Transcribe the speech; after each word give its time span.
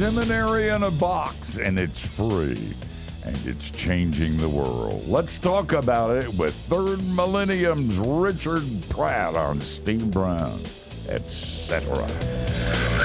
seminary 0.00 0.68
in 0.68 0.84
a 0.84 0.90
box, 0.90 1.58
and 1.58 1.78
it's 1.78 2.00
free. 2.00 2.72
And 3.26 3.36
it's 3.46 3.68
changing 3.68 4.38
the 4.38 4.48
world. 4.48 5.06
Let's 5.06 5.36
talk 5.36 5.74
about 5.74 6.16
it 6.16 6.26
with 6.38 6.54
Third 6.54 7.00
Millennium's 7.14 7.98
Richard 7.98 8.64
Pratt 8.88 9.36
on 9.36 9.60
Steve 9.60 10.10
Brown, 10.10 10.58
etc. 11.10 12.08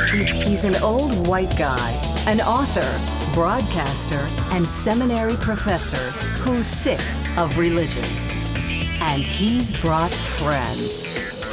He's, 0.09 0.63
an 0.63 0.81
old 0.81 1.27
white 1.27 1.53
guy, 1.57 1.91
an 2.27 2.39
author, 2.39 3.33
broadcaster, 3.33 4.25
and 4.55 4.65
seminary 4.65 5.35
professor 5.35 5.97
who's 6.43 6.65
sick 6.65 7.01
of 7.37 7.57
religion. 7.57 8.05
And 9.01 9.27
he's 9.27 9.77
brought 9.81 10.11
friends. 10.13 11.03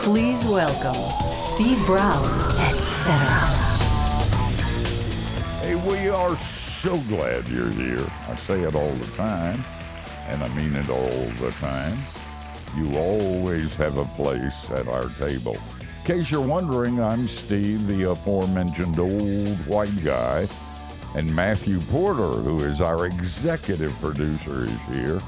Please 0.04 0.46
welcome 0.46 1.26
Steve 1.26 1.84
Brown, 1.84 2.24
etc. 2.70 3.71
We 5.86 6.08
are 6.10 6.38
so 6.38 6.96
glad 7.08 7.48
you're 7.48 7.68
here. 7.68 8.06
I 8.28 8.36
say 8.36 8.60
it 8.60 8.76
all 8.76 8.92
the 8.92 9.16
time, 9.16 9.64
and 10.28 10.40
I 10.40 10.48
mean 10.54 10.76
it 10.76 10.88
all 10.88 11.24
the 11.40 11.50
time. 11.58 11.98
You 12.76 12.96
always 12.96 13.74
have 13.76 13.96
a 13.96 14.04
place 14.04 14.70
at 14.70 14.86
our 14.86 15.08
table. 15.18 15.56
In 15.80 16.04
case 16.04 16.30
you're 16.30 16.40
wondering, 16.40 17.00
I'm 17.02 17.26
Steve, 17.26 17.88
the 17.88 18.10
aforementioned 18.10 19.00
old 19.00 19.56
white 19.66 20.04
guy, 20.04 20.46
and 21.16 21.34
Matthew 21.34 21.80
Porter, 21.80 22.40
who 22.40 22.62
is 22.62 22.80
our 22.80 23.06
executive 23.06 23.92
producer, 24.00 24.66
is 24.66 24.80
here. 24.82 25.20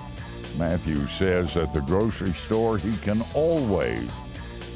Matthew 0.57 1.05
says 1.09 1.57
at 1.57 1.75
the 1.75 1.81
grocery 1.81 2.33
store 2.33 2.79
he 2.79 2.97
can 2.99 3.21
always 3.35 4.09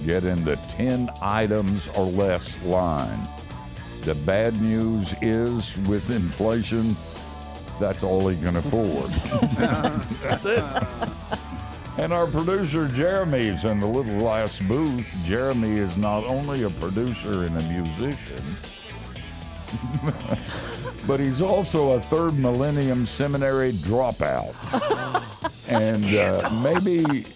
get 0.05 0.25
in 0.25 0.45
the 0.45 0.57
10 0.77 1.09
items 1.23 1.89
or 1.97 2.07
less 2.07 2.61
line. 2.65 3.21
The 4.09 4.15
bad 4.15 4.59
news 4.63 5.13
is 5.21 5.77
with 5.87 6.09
inflation, 6.09 6.97
that's 7.79 8.03
all 8.03 8.27
he 8.27 8.43
can 8.43 8.57
afford. 8.57 9.11
That's 10.23 10.47
it. 10.47 10.65
And 11.99 12.15
our 12.15 12.27
producer 12.27 12.89
Jeremy 12.89 13.49
is 13.49 13.65
in 13.65 13.81
the 13.81 13.87
little 13.87 14.19
glass 14.19 14.61
booth. 14.61 15.07
Jeremy 15.27 15.73
is 15.73 15.95
not 15.99 16.25
only 16.25 16.63
a 16.63 16.71
producer 16.71 17.45
and 17.45 17.55
a 17.55 17.63
musician, 17.65 18.43
but 21.07 21.21
he's 21.21 21.43
also 21.43 21.91
a 21.93 22.01
third 22.01 22.33
millennium 22.39 23.07
seminary 23.07 23.73
dropout. 23.73 24.55
and 25.69 26.03
uh, 26.17 26.49
maybe 26.63 27.27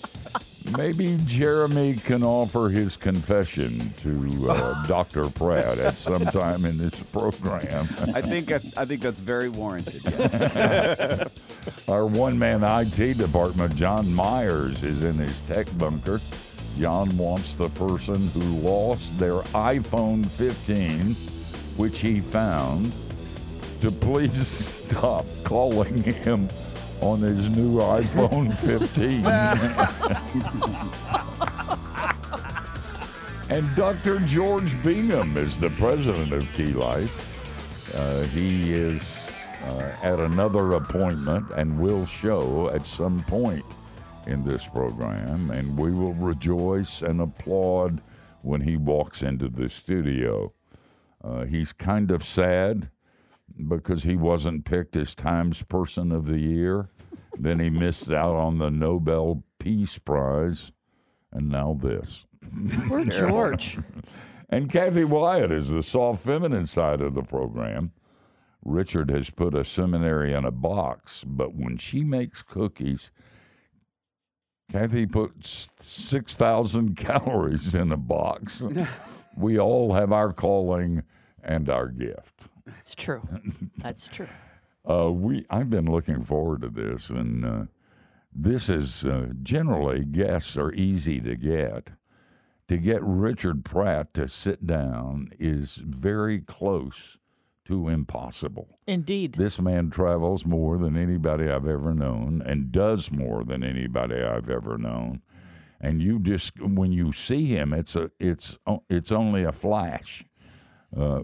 maybe 0.77 1.19
Jeremy 1.25 1.95
can 1.95 2.23
offer 2.23 2.69
his 2.69 2.97
confession 2.97 3.93
to 3.99 4.51
uh, 4.51 4.87
Dr. 4.87 5.29
Pratt 5.31 5.79
at 5.79 5.95
some 5.95 6.25
time 6.27 6.65
in 6.65 6.79
this 6.79 6.95
program. 7.05 7.87
I 8.15 8.21
think 8.21 8.53
I, 8.53 8.61
I 8.77 8.85
think 8.85 9.03
that's 9.03 9.21
very 9.21 9.49
warranted. 9.49 10.01
Yes. 10.05 11.31
Our 11.89 12.07
one 12.07 12.39
man 12.39 12.63
IT 12.65 13.19
department, 13.19 13.77
John 13.77 14.13
Myers, 14.13 14.83
is 14.83 15.05
in 15.05 15.15
his 15.15 15.39
tech 15.43 15.67
bunker. 15.79 16.21
John 16.79 17.17
wants 17.17 17.55
the 17.55 17.69
person 17.71 18.29
who 18.29 18.41
lost 18.41 19.19
their 19.19 19.41
iPhone 19.53 20.27
15, 20.27 21.15
which 21.77 22.01
he 22.01 22.21
found, 22.21 22.93
to 23.81 23.91
please 23.91 24.47
stop 24.89 25.27
calling 25.45 26.03
him 26.03 26.49
on 27.03 27.21
his 27.21 27.51
new 27.57 27.79
iPhone 27.79 28.57
15. 28.59 29.27
and 33.51 33.77
Dr. 33.77 34.21
George 34.21 34.81
Bingham 34.85 35.37
is 35.37 35.59
the 35.59 35.71
president 35.71 36.33
of 36.33 36.51
Key 36.53 36.69
Life. 36.69 37.29
Uh, 37.95 38.23
he 38.29 38.73
is 38.73 39.03
uh, 39.67 39.93
at 40.03 40.21
another 40.21 40.75
appointment 40.75 41.51
and 41.57 41.79
will 41.79 42.07
show 42.07 42.71
at 42.71 42.87
some 42.87 43.23
point 43.25 43.65
in 44.27 44.45
this 44.45 44.67
program, 44.69 45.51
and 45.51 45.77
we 45.77 45.91
will 45.91 46.15
rejoice 46.15 47.03
and 47.03 47.21
applaud 47.21 48.01
when 48.43 48.61
he 48.61 48.77
walks 48.77 49.23
into 49.23 49.49
the 49.49 49.69
studio. 49.69 50.53
Uh, 51.23 51.45
he's 51.45 51.73
kind 51.73 52.11
of 52.13 52.25
sad 52.25 52.91
because 53.69 54.05
he 54.05 54.17
wasn't 54.17 54.65
picked 54.65 54.97
as 54.97 55.15
Times 55.15 55.63
Person 55.63 56.11
of 56.11 56.27
the 56.27 56.39
Year. 56.39 56.89
Then 57.39 57.61
he 57.61 57.71
missed 57.71 58.11
out 58.11 58.37
on 58.37 58.59
the 58.59 58.71
Nobel 58.71 59.43
Peace 59.59 59.99
Prize, 59.99 60.73
and 61.33 61.49
now 61.49 61.79
this. 61.81 62.27
Poor 62.89 63.05
George. 63.05 63.79
And 64.49 64.71
Kathy 64.71 65.05
Wyatt 65.05 65.51
is 65.51 65.71
the 65.71 65.83
soft 65.83 66.23
feminine 66.25 66.67
side 66.67 67.01
of 67.01 67.15
the 67.15 67.23
program. 67.23 67.93
Richard 68.65 69.11
has 69.11 69.31
put 69.31 69.55
a 69.55 69.65
seminary 69.65 70.33
in 70.33 70.45
a 70.45 70.51
box, 70.51 71.25
but 71.27 71.55
when 71.55 71.79
she 71.79 72.05
makes 72.05 72.43
cookies, 72.43 73.11
Kathy 74.71 75.07
puts 75.07 75.69
6,000 75.81 76.97
calories 76.97 77.75
in 77.75 77.93
a 77.93 77.97
box. 77.97 78.63
we 79.37 79.59
all 79.59 79.95
have 79.95 80.13
our 80.13 80.33
calling 80.33 81.03
and 81.43 81.69
our 81.69 81.89
gift. 81.89 82.43
That's 82.67 82.95
true. 82.95 83.23
That's 83.79 84.07
true. 84.07 84.29
Uh, 84.89 85.11
we 85.13 85.47
I've 85.49 85.71
been 85.71 85.91
looking 85.91 86.23
forward 86.23 86.63
to 86.63 86.69
this, 86.69 87.11
and 87.11 87.45
uh, 87.45 87.65
this 88.35 88.69
is 88.69 89.05
uh, 89.05 89.29
generally 89.43 90.05
guests 90.05 90.57
are 90.57 90.73
easy 90.73 91.21
to 91.21 91.37
get. 91.37 91.91
To 92.69 92.79
get 92.79 93.03
Richard 93.03 93.65
Pratt 93.65 94.15
to 94.15 94.27
sit 94.29 94.67
down 94.67 95.29
is 95.39 95.75
very 95.77 96.41
close 96.41 97.19
to 97.67 97.89
impossible. 97.89 98.79
Indeed. 98.87 99.35
This 99.35 99.61
man 99.61 99.91
travels 99.91 100.47
more 100.47 100.79
than 100.79 100.97
anybody 100.97 101.49
I've 101.49 101.67
ever 101.67 101.95
known, 101.95 102.43
and 102.45 102.73
does 102.73 103.11
more 103.11 103.45
than 103.45 103.63
anybody 103.63 104.23
I've 104.23 104.51
ever 104.51 104.79
known. 104.79 105.23
And 105.81 106.01
you 106.01 106.19
just 106.19 106.61
when 106.61 106.93
you 106.93 107.13
see 107.13 107.47
him, 107.47 107.73
it's 107.73 107.95
a 107.95 108.11
it's 108.19 108.59
it's 108.89 109.13
only 109.13 109.45
a 109.45 109.53
flash 109.53 110.25
uh, 110.97 111.23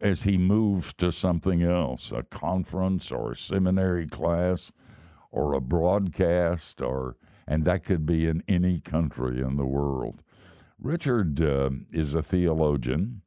as 0.00 0.22
he 0.22 0.38
moves 0.38 0.92
to 0.94 1.12
something 1.12 1.62
else, 1.62 2.12
a 2.12 2.22
conference 2.22 3.10
or 3.12 3.32
a 3.32 3.36
seminary 3.36 4.06
class 4.06 4.72
or 5.30 5.52
a 5.52 5.60
broadcast, 5.60 6.80
or 6.80 7.16
and 7.46 7.64
that 7.64 7.84
could 7.84 8.06
be 8.06 8.26
in 8.26 8.42
any 8.48 8.80
country 8.80 9.40
in 9.40 9.56
the 9.56 9.66
world. 9.66 10.22
Richard 10.78 11.40
uh, 11.42 11.70
is 11.92 12.14
a 12.14 12.22
theologian. 12.22 13.22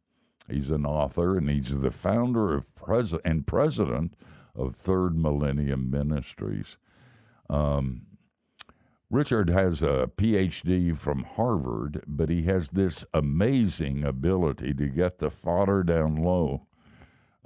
He's 0.49 0.71
an 0.71 0.85
author, 0.85 1.37
and 1.37 1.49
he's 1.49 1.77
the 1.77 1.91
founder 1.91 2.53
of 2.53 2.73
pres- 2.75 3.15
and 3.23 3.45
president 3.45 4.15
of 4.55 4.75
Third 4.75 5.15
Millennium 5.15 5.89
Ministries. 5.89 6.77
Um, 7.49 8.07
Richard 9.13 9.51
has 9.51 9.83
a 9.83 10.09
PhD 10.17 10.97
from 10.97 11.23
Harvard, 11.23 12.03
but 12.07 12.29
he 12.29 12.41
has 12.45 12.69
this 12.69 13.05
amazing 13.13 14.03
ability 14.03 14.73
to 14.73 14.87
get 14.87 15.19
the 15.19 15.29
fodder 15.29 15.83
down 15.83 16.15
low 16.15 16.65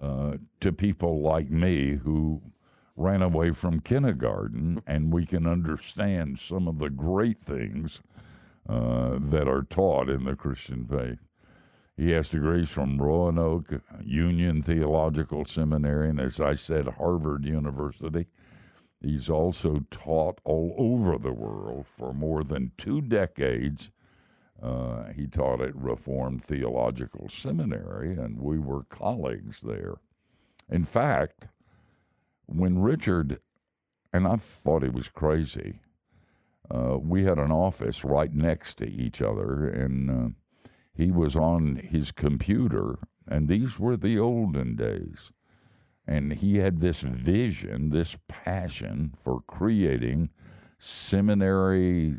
uh, 0.02 0.38
to 0.62 0.72
people 0.72 1.22
like 1.22 1.50
me 1.50 1.96
who 1.96 2.42
ran 2.96 3.22
away 3.22 3.52
from 3.52 3.82
kindergarten, 3.82 4.82
and 4.88 5.12
we 5.12 5.26
can 5.26 5.46
understand 5.46 6.40
some 6.40 6.70
of 6.70 6.80
the 6.80 6.90
great 6.90 7.42
things 7.42 8.00
uh, 8.70 9.18
that 9.20 9.50
are 9.50 9.64
taught 9.64 10.10
in 10.10 10.24
the 10.24 10.38
Christian 10.38 10.88
faith. 10.88 11.20
He 11.98 12.12
has 12.12 12.30
degrees 12.30 12.70
from 12.70 12.98
Roanoke 12.98 13.82
Union 14.02 14.62
Theological 14.62 15.44
Seminary, 15.44 16.12
and 16.12 16.22
as 16.22 16.40
I 16.40 16.54
said, 16.54 16.88
Harvard 16.98 17.44
University. 17.44 18.28
He's 19.02 19.30
also 19.30 19.86
taught 19.92 20.42
all 20.44 20.74
over 20.78 21.18
the 21.18 21.34
world 21.34 21.86
for 21.88 22.14
more 22.14 22.44
than 22.44 22.72
two 22.78 23.02
decades. 23.02 23.92
Uh, 24.62 25.12
he 25.16 25.28
taught 25.28 25.62
at 25.62 25.76
Reformed 25.76 26.44
Theological 26.44 27.30
Seminary, 27.30 28.14
and 28.14 28.42
we 28.42 28.58
were 28.58 28.84
colleagues 28.84 29.62
there. 29.62 29.98
In 30.70 30.84
fact, 30.84 31.46
when 32.48 32.82
Richard, 32.82 33.40
and 34.12 34.28
I 34.28 34.38
thought 34.38 34.84
he 34.84 34.90
was 34.90 35.10
crazy, 35.10 35.82
uh, 36.70 36.98
we 36.98 37.24
had 37.24 37.38
an 37.38 37.52
office 37.52 38.04
right 38.04 38.34
next 38.34 38.78
to 38.80 38.90
each 38.90 39.22
other, 39.22 39.68
and 39.68 40.10
uh, 40.10 40.70
he 40.92 41.12
was 41.12 41.36
on 41.36 41.76
his 41.76 42.12
computer, 42.12 42.98
and 43.28 43.48
these 43.48 43.78
were 43.80 43.96
the 43.96 44.18
olden 44.18 44.76
days. 44.76 45.32
And 46.08 46.34
he 46.34 46.58
had 46.58 46.80
this 46.80 47.02
vision, 47.02 47.90
this 47.90 48.16
passion 48.28 49.14
for 49.24 49.42
creating 49.42 50.30
seminary 50.80 52.16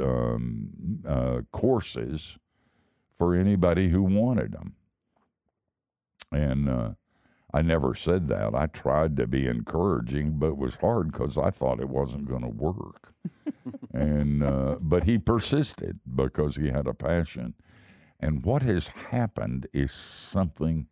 um, 0.00 1.00
uh, 1.06 1.40
courses 1.50 2.38
for 3.16 3.34
anybody 3.34 3.88
who 3.88 4.02
wanted 4.02 4.52
them. 4.52 4.74
And 6.30 6.68
uh, 6.68 6.90
I 7.52 7.62
never 7.62 7.94
said 7.94 8.28
that. 8.28 8.54
I 8.54 8.66
tried 8.66 9.16
to 9.16 9.26
be 9.26 9.46
encouraging, 9.46 10.38
but 10.38 10.48
it 10.48 10.56
was 10.56 10.76
hard 10.76 11.12
because 11.12 11.36
I 11.36 11.50
thought 11.50 11.80
it 11.80 11.88
wasn't 11.88 12.28
going 12.28 12.42
to 12.42 12.48
work. 12.48 13.12
and 13.92 14.42
uh, 14.42 14.76
but 14.80 15.04
he 15.04 15.18
persisted 15.18 16.00
because 16.14 16.56
he 16.56 16.68
had 16.68 16.86
a 16.86 16.94
passion. 16.94 17.54
And 18.18 18.44
what 18.44 18.62
has 18.62 18.88
happened 18.88 19.66
is 19.72 19.92
something 19.92 20.86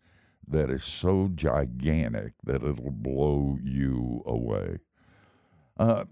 that 0.50 0.70
is 0.70 0.84
so 0.84 1.30
gigantic 1.34 2.32
that 2.44 2.62
it'll 2.62 2.90
blow 2.90 3.58
you 3.62 4.22
away. 4.26 4.78
Uh, 5.78 6.04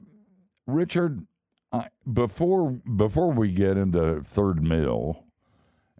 Richard, 0.67 1.27
I, 1.73 1.89
before 2.11 2.71
before 2.71 3.33
we 3.33 3.53
get 3.53 3.77
into 3.77 4.23
Third 4.23 4.63
Mill 4.63 5.25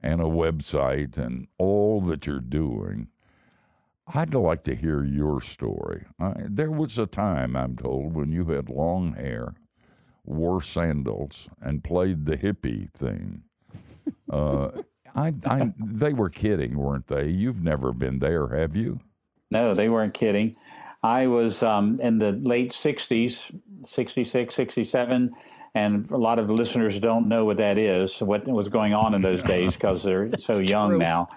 and 0.03 0.21
a 0.21 0.25
website 0.25 1.19
and 1.19 1.49
all 1.59 2.01
that 2.03 2.27
you're 2.27 2.41
doing, 2.41 3.09
I'd 4.15 4.33
like 4.33 4.63
to 4.65 4.75
hear 4.75 5.05
your 5.05 5.41
story. 5.41 6.07
I, 6.19 6.35
there 6.49 6.71
was 6.71 6.99
a 6.99 7.07
time, 7.07 7.57
I'm 7.57 7.77
told, 7.77 8.15
when 8.15 8.33
you 8.33 8.47
had 8.47 8.71
long 8.71 9.15
hair, 9.15 9.55
wore 10.25 10.63
sandals, 10.63 11.49
and 11.61 11.85
played 11.85 12.25
the 12.25 12.37
hippie 12.37 12.93
thing. 12.93 13.43
Uh, 14.31 14.71
I, 15.19 15.35
I, 15.45 15.73
they 15.79 16.13
were 16.13 16.31
kidding, 16.31 16.79
weren't 16.79 17.09
they? 17.09 17.29
You've 17.29 17.63
never 17.63 17.93
been 17.93 18.21
there, 18.21 18.49
have 18.49 18.77
you? 18.77 19.01
No, 19.51 19.75
they 19.75 19.89
weren't 19.89 20.15
kidding. 20.15 20.55
I 21.03 21.27
was 21.27 21.63
um, 21.63 22.01
in 22.01 22.19
the 22.19 22.33
late 22.33 22.73
60s, 22.73 23.43
66, 23.87 24.55
67, 24.55 25.31
and 25.75 26.11
a 26.11 26.17
lot 26.17 26.39
of 26.39 26.51
listeners 26.51 26.99
don't 26.99 27.29
know 27.29 27.45
what 27.45 27.57
that 27.59 27.79
is, 27.79 28.21
what 28.21 28.47
was 28.47 28.69
going 28.69 28.95
on 28.95 29.15
in 29.15 29.23
those 29.23 29.43
days 29.55 29.75
because 29.75 30.03
they're 30.03 30.31
so 30.39 30.59
young 30.61 30.91
true. 30.91 30.99
now. 30.99 31.29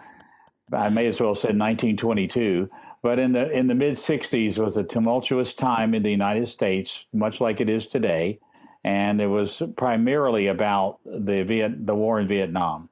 I 0.74 0.90
may 0.90 1.08
as 1.08 1.20
well 1.20 1.36
say 1.36 1.50
1922. 1.50 2.70
But 3.04 3.18
in 3.18 3.32
the 3.32 3.50
in 3.50 3.66
the 3.66 3.74
mid 3.74 3.94
60s 3.94 4.60
was 4.60 4.78
a 4.78 4.84
tumultuous 4.84 5.56
time 5.56 5.96
in 5.96 6.04
the 6.04 6.12
United 6.12 6.48
States, 6.50 7.08
much 7.12 7.42
like 7.42 7.60
it 7.60 7.68
is 7.68 7.88
today, 7.88 8.40
and 8.84 9.20
it 9.20 9.28
was 9.28 9.62
primarily 9.76 10.48
about 10.48 11.00
the 11.04 11.44
Viet, 11.44 11.88
the 11.88 11.96
war 11.96 12.20
in 12.20 12.28
Vietnam. 12.28 12.91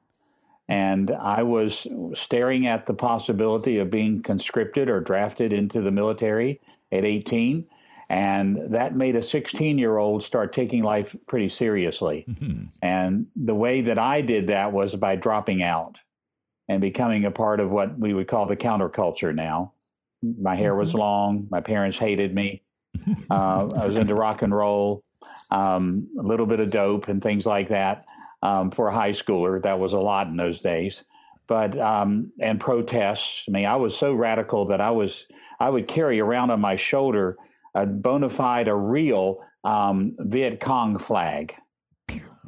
And 0.70 1.10
I 1.10 1.42
was 1.42 1.84
staring 2.14 2.68
at 2.68 2.86
the 2.86 2.94
possibility 2.94 3.78
of 3.78 3.90
being 3.90 4.22
conscripted 4.22 4.88
or 4.88 5.00
drafted 5.00 5.52
into 5.52 5.80
the 5.80 5.90
military 5.90 6.60
at 6.92 7.04
18. 7.04 7.66
And 8.08 8.72
that 8.72 8.94
made 8.94 9.16
a 9.16 9.22
16 9.22 9.78
year 9.78 9.98
old 9.98 10.22
start 10.22 10.52
taking 10.52 10.84
life 10.84 11.16
pretty 11.26 11.48
seriously. 11.48 12.24
And 12.82 13.28
the 13.34 13.54
way 13.54 13.80
that 13.80 13.98
I 13.98 14.20
did 14.20 14.46
that 14.46 14.72
was 14.72 14.94
by 14.94 15.16
dropping 15.16 15.60
out 15.60 15.96
and 16.68 16.80
becoming 16.80 17.24
a 17.24 17.32
part 17.32 17.58
of 17.58 17.70
what 17.70 17.98
we 17.98 18.14
would 18.14 18.28
call 18.28 18.46
the 18.46 18.56
counterculture 18.56 19.34
now. 19.34 19.72
My 20.22 20.54
hair 20.54 20.76
was 20.76 20.94
long. 20.94 21.48
My 21.50 21.60
parents 21.60 21.98
hated 21.98 22.34
me. 22.34 22.62
Uh, 23.30 23.68
I 23.76 23.86
was 23.86 23.94
into 23.94 24.14
rock 24.14 24.42
and 24.42 24.52
roll, 24.52 25.04
um, 25.52 26.08
a 26.18 26.22
little 26.22 26.46
bit 26.46 26.58
of 26.58 26.70
dope 26.72 27.06
and 27.06 27.22
things 27.22 27.46
like 27.46 27.68
that. 27.68 28.04
Um, 28.42 28.70
for 28.70 28.88
a 28.88 28.94
high 28.94 29.12
schooler, 29.12 29.62
that 29.62 29.78
was 29.78 29.92
a 29.92 29.98
lot 29.98 30.26
in 30.26 30.36
those 30.36 30.60
days. 30.60 31.02
But 31.46 31.78
um, 31.78 32.32
and 32.40 32.58
protests. 32.58 33.44
I 33.48 33.50
mean, 33.50 33.66
I 33.66 33.76
was 33.76 33.96
so 33.96 34.14
radical 34.14 34.66
that 34.66 34.80
I 34.80 34.90
was 34.90 35.26
I 35.58 35.68
would 35.68 35.88
carry 35.88 36.20
around 36.20 36.50
on 36.50 36.60
my 36.60 36.76
shoulder 36.76 37.36
a 37.74 37.86
bona 37.86 38.30
fide, 38.30 38.68
a 38.68 38.74
real 38.74 39.40
um, 39.64 40.16
Viet 40.18 40.60
Cong 40.60 40.98
flag. 40.98 41.54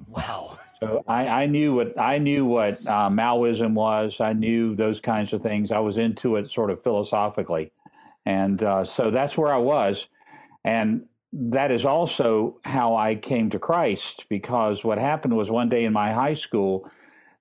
Wow. 0.07 0.59
So 0.81 1.05
I, 1.07 1.29
I 1.29 1.47
knew 1.47 1.75
what 1.75 1.99
I 1.99 2.19
knew 2.19 2.45
what 2.45 2.75
uh, 2.87 3.09
Maoism 3.09 3.75
was. 3.75 4.21
I 4.21 4.33
knew 4.33 4.75
those 4.75 4.99
kinds 4.99 5.33
of 5.33 5.41
things. 5.41 5.71
I 5.71 5.79
was 5.79 5.97
into 5.97 6.37
it 6.37 6.51
sort 6.51 6.71
of 6.71 6.83
philosophically, 6.83 7.71
and 8.27 8.61
uh, 8.63 8.85
so 8.85 9.11
that's 9.11 9.37
where 9.37 9.53
I 9.53 9.59
was. 9.59 10.07
And 10.65 11.07
that 11.33 11.71
is 11.71 11.87
also 11.87 12.59
how 12.65 12.95
I 12.95 13.15
came 13.15 13.51
to 13.51 13.59
Christ 13.59 14.27
because 14.29 14.85
what 14.85 14.99
happened 14.99 15.37
was 15.37 15.49
one 15.49 15.69
day 15.69 15.85
in 15.85 15.93
my 15.93 16.13
high 16.13 16.35
school, 16.35 16.91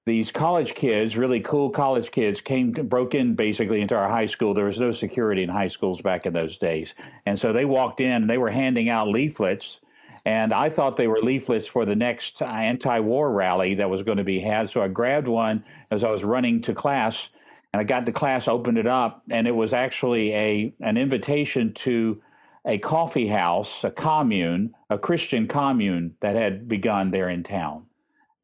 these 0.05 0.31
college 0.31 0.75
kids, 0.75 1.17
really 1.17 1.41
cool 1.41 1.69
college 1.69 2.11
kids, 2.11 2.39
came 2.41 2.71
broke 2.71 3.13
in 3.13 3.35
basically 3.35 3.81
into 3.81 3.95
our 3.95 4.09
high 4.09 4.25
school. 4.25 4.53
There 4.53 4.65
was 4.65 4.79
no 4.79 4.93
security 4.93 5.43
in 5.43 5.49
high 5.49 5.67
schools 5.67 6.01
back 6.01 6.25
in 6.25 6.33
those 6.33 6.57
days, 6.57 6.93
and 7.25 7.37
so 7.37 7.51
they 7.51 7.65
walked 7.65 7.99
in 7.99 8.11
and 8.11 8.29
they 8.29 8.37
were 8.37 8.49
handing 8.49 8.89
out 8.89 9.09
leaflets. 9.09 9.79
And 10.23 10.53
I 10.53 10.69
thought 10.69 10.97
they 10.97 11.07
were 11.07 11.19
leaflets 11.19 11.65
for 11.65 11.83
the 11.83 11.95
next 11.95 12.43
anti-war 12.43 13.31
rally 13.31 13.73
that 13.75 13.89
was 13.89 14.03
going 14.03 14.19
to 14.19 14.23
be 14.23 14.39
had. 14.39 14.69
So 14.69 14.79
I 14.79 14.87
grabbed 14.87 15.27
one 15.27 15.63
as 15.89 16.03
I 16.03 16.11
was 16.11 16.23
running 16.23 16.61
to 16.63 16.75
class, 16.75 17.29
and 17.73 17.81
I 17.81 17.83
got 17.83 18.05
to 18.05 18.11
class, 18.11 18.47
opened 18.47 18.77
it 18.77 18.85
up, 18.85 19.23
and 19.29 19.47
it 19.47 19.55
was 19.55 19.73
actually 19.73 20.33
a 20.33 20.73
an 20.79 20.97
invitation 20.97 21.73
to 21.73 22.21
a 22.65 22.77
coffee 22.77 23.27
house, 23.27 23.83
a 23.83 23.91
commune, 23.91 24.73
a 24.89 24.97
Christian 24.97 25.47
commune 25.47 26.15
that 26.21 26.35
had 26.35 26.67
begun 26.67 27.11
there 27.11 27.29
in 27.29 27.43
town. 27.43 27.87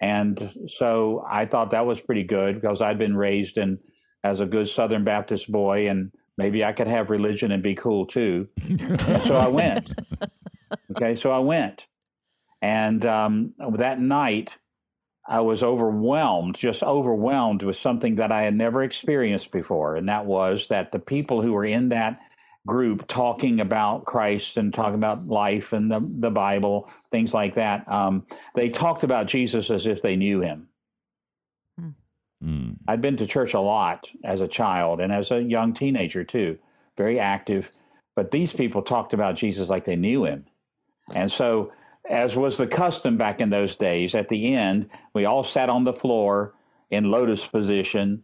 And 0.02 0.52
so 0.68 1.25
I 1.30 1.46
thought 1.46 1.72
that 1.72 1.86
was 1.86 2.00
pretty 2.00 2.24
good 2.24 2.56
because 2.56 2.81
I'd 2.81 3.00
been 3.00 3.16
raised 3.16 3.58
in 3.58 3.80
as 4.24 4.40
a 4.40 4.46
good 4.46 4.69
Southern 4.69 5.04
Baptist 5.04 5.52
boy, 5.52 5.88
and 5.90 6.12
maybe 6.38 6.64
I 6.64 6.74
could 6.74 6.88
have 6.88 7.10
religion 7.10 7.52
and 7.52 7.64
be 7.64 7.75
cool 7.75 8.06
too. 8.06 8.48
So 9.25 9.36
I 9.36 9.48
went. 9.48 9.92
Okay, 10.92 11.16
so 11.16 11.31
I 11.31 11.40
went, 11.40 11.86
and 12.62 13.06
um, 13.06 13.54
that 13.78 14.02
night 14.02 14.52
I 15.25 15.40
was 15.40 15.63
overwhelmed, 15.63 16.56
just 16.56 16.84
overwhelmed 16.84 17.63
with 17.63 17.78
something 17.78 18.16
that 18.16 18.34
I 18.34 18.42
had 18.42 18.54
never 18.54 18.84
experienced 18.84 19.52
before, 19.52 19.96
and 19.96 20.10
that 20.10 20.25
was 20.25 20.68
that 20.68 20.92
the 20.92 21.00
people 21.00 21.42
who 21.42 21.54
were 21.54 21.63
in 21.63 21.88
that 21.90 22.20
group 22.68 23.08
talking 23.08 23.60
about 23.60 24.06
Christ 24.06 24.58
and 24.58 24.72
talking 24.72 24.96
about 24.96 25.25
life 25.25 25.74
and 25.74 25.90
the, 25.90 26.00
the 26.00 26.30
Bible, 26.30 26.92
things 27.10 27.34
like 27.34 27.56
that. 27.56 27.90
Um, 27.92 28.28
they 28.54 28.69
talked 28.69 29.04
about 29.04 29.25
Jesus 29.25 29.72
as 29.72 29.88
if 29.88 30.04
they 30.04 30.16
knew 30.16 30.42
him. 30.42 30.68
Mm. 32.44 32.78
I'd 32.88 33.02
been 33.02 33.18
to 33.18 33.25
church 33.25 33.54
a 33.54 33.60
lot 33.60 34.10
as 34.24 34.42
a 34.42 34.48
child 34.48 35.02
and 35.02 35.12
as 35.12 35.31
a 35.31 35.42
young 35.42 35.74
teenager 35.74 36.24
too, 36.24 36.60
very 36.96 37.19
active. 37.19 37.69
But 38.16 38.31
these 38.31 38.54
people 38.54 38.81
talked 38.81 39.13
about 39.13 39.36
Jesus 39.36 39.70
like 39.70 39.86
they 39.86 39.96
knew 39.96 40.25
him. 40.25 40.46
And 41.16 41.31
so, 41.31 41.72
as 42.10 42.36
was 42.36 42.58
the 42.58 42.68
custom 42.68 43.18
back 43.18 43.42
in 43.42 43.50
those 43.50 43.75
days, 43.75 44.16
at 44.16 44.30
the 44.30 44.54
end, 44.54 44.92
we 45.13 45.25
all 45.25 45.44
sat 45.44 45.70
on 45.70 45.84
the 45.84 45.94
floor 45.94 46.54
in 46.90 47.12
lotus 47.12 47.46
position 47.46 48.24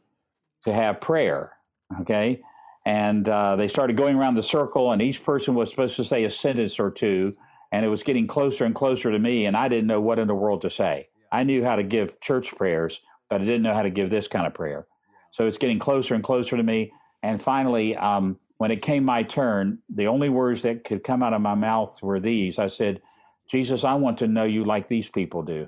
to 0.64 0.74
have 0.74 1.02
prayer. 1.02 1.54
Okay. 2.02 2.42
And 2.86 3.28
uh, 3.30 3.56
they 3.56 3.68
started 3.68 3.96
going 3.96 4.18
around 4.18 4.36
the 4.36 4.44
circle, 4.44 4.92
and 4.92 5.02
each 5.02 5.24
person 5.24 5.56
was 5.56 5.70
supposed 5.70 5.96
to 5.96 6.04
say 6.04 6.24
a 6.24 6.32
sentence 6.32 6.80
or 6.80 6.92
two. 6.92 7.34
And 7.72 7.86
it 7.86 7.90
was 7.90 8.04
getting 8.04 8.28
closer 8.28 8.66
and 8.66 8.76
closer 8.76 9.12
to 9.12 9.18
me, 9.18 9.46
and 9.46 9.58
I 9.58 9.68
didn't 9.68 9.88
know 9.88 10.02
what 10.02 10.20
in 10.20 10.28
the 10.28 10.36
world 10.36 10.62
to 10.62 10.70
say. 10.70 11.10
I 11.32 11.44
knew 11.44 11.64
how 11.64 11.76
to 11.76 11.84
give 11.84 12.20
church 12.20 12.56
prayers, 12.56 13.00
but 13.30 13.42
I 13.42 13.46
didn't 13.46 13.64
know 13.64 13.74
how 13.74 13.82
to 13.82 13.90
give 13.90 14.10
this 14.10 14.28
kind 14.28 14.46
of 14.46 14.54
prayer. 14.54 14.86
So 15.32 15.48
it's 15.48 15.58
getting 15.58 15.80
closer 15.80 16.14
and 16.14 16.24
closer 16.24 16.56
to 16.56 16.62
me. 16.62 16.92
And 17.24 17.42
finally, 17.42 17.96
um, 17.96 18.38
when 18.58 18.70
it 18.72 18.82
came 18.82 19.04
my 19.04 19.24
turn, 19.24 19.80
the 19.90 20.08
only 20.08 20.30
words 20.30 20.62
that 20.62 20.84
could 20.84 21.04
come 21.04 21.24
out 21.24 21.34
of 21.34 21.42
my 21.42 21.56
mouth 21.56 22.02
were 22.02 22.20
these 22.20 22.60
I 22.60 22.68
said, 22.68 23.02
Jesus, 23.50 23.84
I 23.84 23.96
want 23.96 24.20
to 24.20 24.28
know 24.28 24.44
you 24.44 24.64
like 24.64 24.88
these 24.88 25.10
people 25.10 25.42
do. 25.42 25.68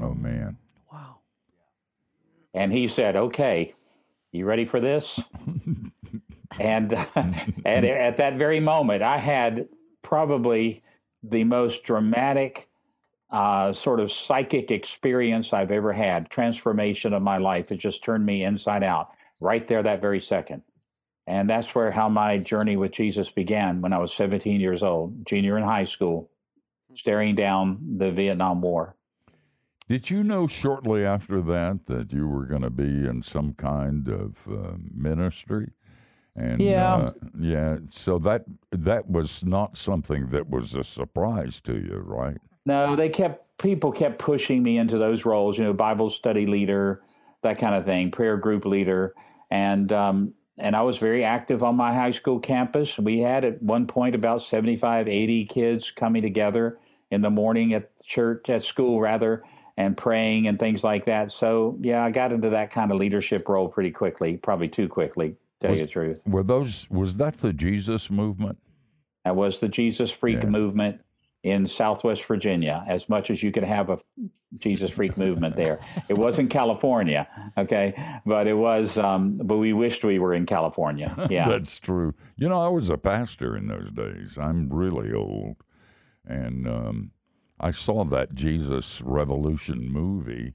Oh 0.00 0.14
man. 0.14 0.56
Wow. 0.90 1.18
And 2.54 2.72
he 2.72 2.88
said, 2.88 3.16
Okay, 3.16 3.74
you 4.32 4.44
ready 4.46 4.64
for 4.64 4.80
this? 4.80 5.20
and 6.58 6.92
and 7.14 7.84
at 7.84 8.16
that 8.16 8.36
very 8.36 8.60
moment, 8.60 9.02
I 9.02 9.18
had 9.18 9.68
probably 10.02 10.82
the 11.22 11.44
most 11.44 11.82
dramatic 11.82 12.68
uh, 13.30 13.72
sort 13.72 14.00
of 14.00 14.10
psychic 14.10 14.70
experience 14.70 15.52
I've 15.52 15.70
ever 15.70 15.92
had, 15.92 16.30
transformation 16.30 17.12
of 17.12 17.22
my 17.22 17.38
life. 17.38 17.70
It 17.70 17.76
just 17.76 18.02
turned 18.02 18.26
me 18.26 18.42
inside 18.42 18.82
out 18.82 19.10
right 19.40 19.66
there 19.68 19.82
that 19.82 20.00
very 20.00 20.20
second. 20.20 20.62
And 21.26 21.48
that's 21.48 21.74
where 21.74 21.92
how 21.92 22.08
my 22.08 22.38
journey 22.38 22.76
with 22.76 22.92
Jesus 22.92 23.30
began 23.30 23.82
when 23.82 23.92
I 23.92 23.98
was 23.98 24.12
17 24.12 24.60
years 24.60 24.82
old, 24.82 25.26
junior 25.26 25.56
in 25.56 25.62
high 25.62 25.84
school, 25.84 26.28
staring 26.96 27.36
down 27.36 27.78
the 27.98 28.10
Vietnam 28.10 28.62
War. 28.62 28.96
Did 29.88 30.10
you 30.10 30.24
know 30.24 30.46
shortly 30.46 31.04
after 31.04 31.40
that 31.42 31.86
that 31.86 32.12
you 32.12 32.26
were 32.26 32.46
going 32.46 32.62
to 32.62 32.70
be 32.70 33.06
in 33.06 33.22
some 33.22 33.54
kind 33.54 34.08
of 34.08 34.36
uh, 34.48 34.76
ministry? 34.92 35.70
And 36.36 36.60
Yeah. 36.60 36.94
uh, 36.94 37.10
yeah. 37.38 37.78
So 37.90 38.18
that 38.20 38.44
that 38.70 39.08
was 39.10 39.44
not 39.44 39.76
something 39.76 40.28
that 40.28 40.48
was 40.48 40.74
a 40.74 40.84
surprise 40.84 41.60
to 41.62 41.74
you, 41.74 42.02
right? 42.04 42.38
No, 42.66 42.94
they 42.94 43.08
kept 43.08 43.58
people 43.58 43.90
kept 43.92 44.18
pushing 44.18 44.62
me 44.62 44.78
into 44.78 44.98
those 44.98 45.24
roles. 45.24 45.58
You 45.58 45.64
know, 45.64 45.72
Bible 45.72 46.10
study 46.10 46.46
leader, 46.46 47.02
that 47.42 47.58
kind 47.58 47.74
of 47.74 47.84
thing, 47.84 48.10
prayer 48.10 48.36
group 48.36 48.64
leader, 48.64 49.14
and 49.50 49.92
um, 49.92 50.34
and 50.58 50.76
I 50.76 50.82
was 50.82 50.98
very 50.98 51.24
active 51.24 51.62
on 51.62 51.76
my 51.76 51.92
high 51.92 52.12
school 52.12 52.38
campus. 52.38 52.98
We 52.98 53.20
had 53.20 53.44
at 53.44 53.62
one 53.62 53.86
point 53.86 54.14
about 54.14 54.42
75, 54.42 55.08
80 55.08 55.46
kids 55.46 55.90
coming 55.90 56.22
together 56.22 56.78
in 57.10 57.22
the 57.22 57.30
morning 57.30 57.72
at 57.74 57.90
church, 58.04 58.48
at 58.50 58.62
school 58.62 59.00
rather, 59.00 59.42
and 59.76 59.96
praying 59.96 60.46
and 60.46 60.58
things 60.58 60.84
like 60.84 61.06
that. 61.06 61.32
So 61.32 61.78
yeah, 61.80 62.04
I 62.04 62.10
got 62.10 62.32
into 62.32 62.50
that 62.50 62.70
kind 62.70 62.92
of 62.92 62.98
leadership 62.98 63.48
role 63.48 63.68
pretty 63.68 63.90
quickly, 63.90 64.36
probably 64.36 64.68
too 64.68 64.88
quickly, 64.88 65.36
tell 65.60 65.74
you 65.74 65.82
the 65.82 65.86
truth. 65.86 66.20
Were 66.26 66.42
those 66.42 66.88
was 66.90 67.16
that 67.16 67.38
the 67.38 67.52
Jesus 67.52 68.10
movement? 68.10 68.58
That 69.24 69.36
was 69.36 69.60
the 69.60 69.68
Jesus 69.68 70.10
freak 70.10 70.42
Yeah. 70.42 70.48
movement. 70.48 71.00
in 71.42 71.66
Southwest 71.66 72.22
Virginia, 72.26 72.84
as 72.86 73.08
much 73.08 73.30
as 73.30 73.42
you 73.42 73.50
could 73.50 73.64
have 73.64 73.88
a 73.88 73.98
Jesus 74.58 74.90
freak 74.90 75.16
movement 75.16 75.56
there. 75.56 75.78
It 76.06 76.12
wasn't 76.18 76.50
California, 76.50 77.26
okay, 77.56 77.94
but 78.26 78.46
it 78.46 78.52
was. 78.52 78.98
Um, 78.98 79.38
but 79.42 79.56
we 79.56 79.72
wished 79.72 80.04
we 80.04 80.18
were 80.18 80.34
in 80.34 80.44
California. 80.44 81.16
Yeah, 81.30 81.48
That's 81.48 81.78
true. 81.78 82.12
You 82.36 82.50
know, 82.50 82.60
I 82.60 82.68
was 82.68 82.90
a 82.90 82.98
pastor 82.98 83.56
in 83.56 83.68
those 83.68 83.90
days. 83.90 84.36
I'm 84.36 84.68
really 84.68 85.14
old. 85.14 85.56
And 86.26 86.68
um, 86.68 87.12
I 87.58 87.70
saw 87.70 88.04
that 88.04 88.34
Jesus 88.34 89.00
Revolution 89.00 89.90
movie, 89.90 90.52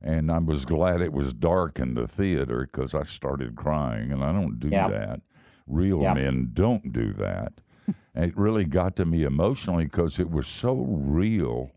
and 0.00 0.30
I 0.30 0.38
was 0.38 0.64
glad 0.64 1.00
it 1.00 1.12
was 1.12 1.32
dark 1.32 1.78
in 1.78 1.94
the 1.94 2.06
theater 2.06 2.68
because 2.70 2.94
I 2.94 3.02
started 3.02 3.56
crying, 3.56 4.12
and 4.12 4.22
I 4.24 4.32
don't 4.32 4.58
do 4.60 4.68
Yeah. 4.68 4.88
that. 4.88 5.20
Real 5.66 6.02
Yeah. 6.02 6.14
men 6.14 6.50
don't 6.52 6.92
do 6.92 7.12
that. 7.14 7.54
and 8.14 8.24
it 8.30 8.36
really 8.36 8.64
got 8.64 8.96
to 8.96 9.04
me 9.04 9.22
emotionally 9.22 9.84
because 9.84 10.18
it 10.18 10.30
was 10.30 10.46
so 10.46 10.74
real 10.74 11.70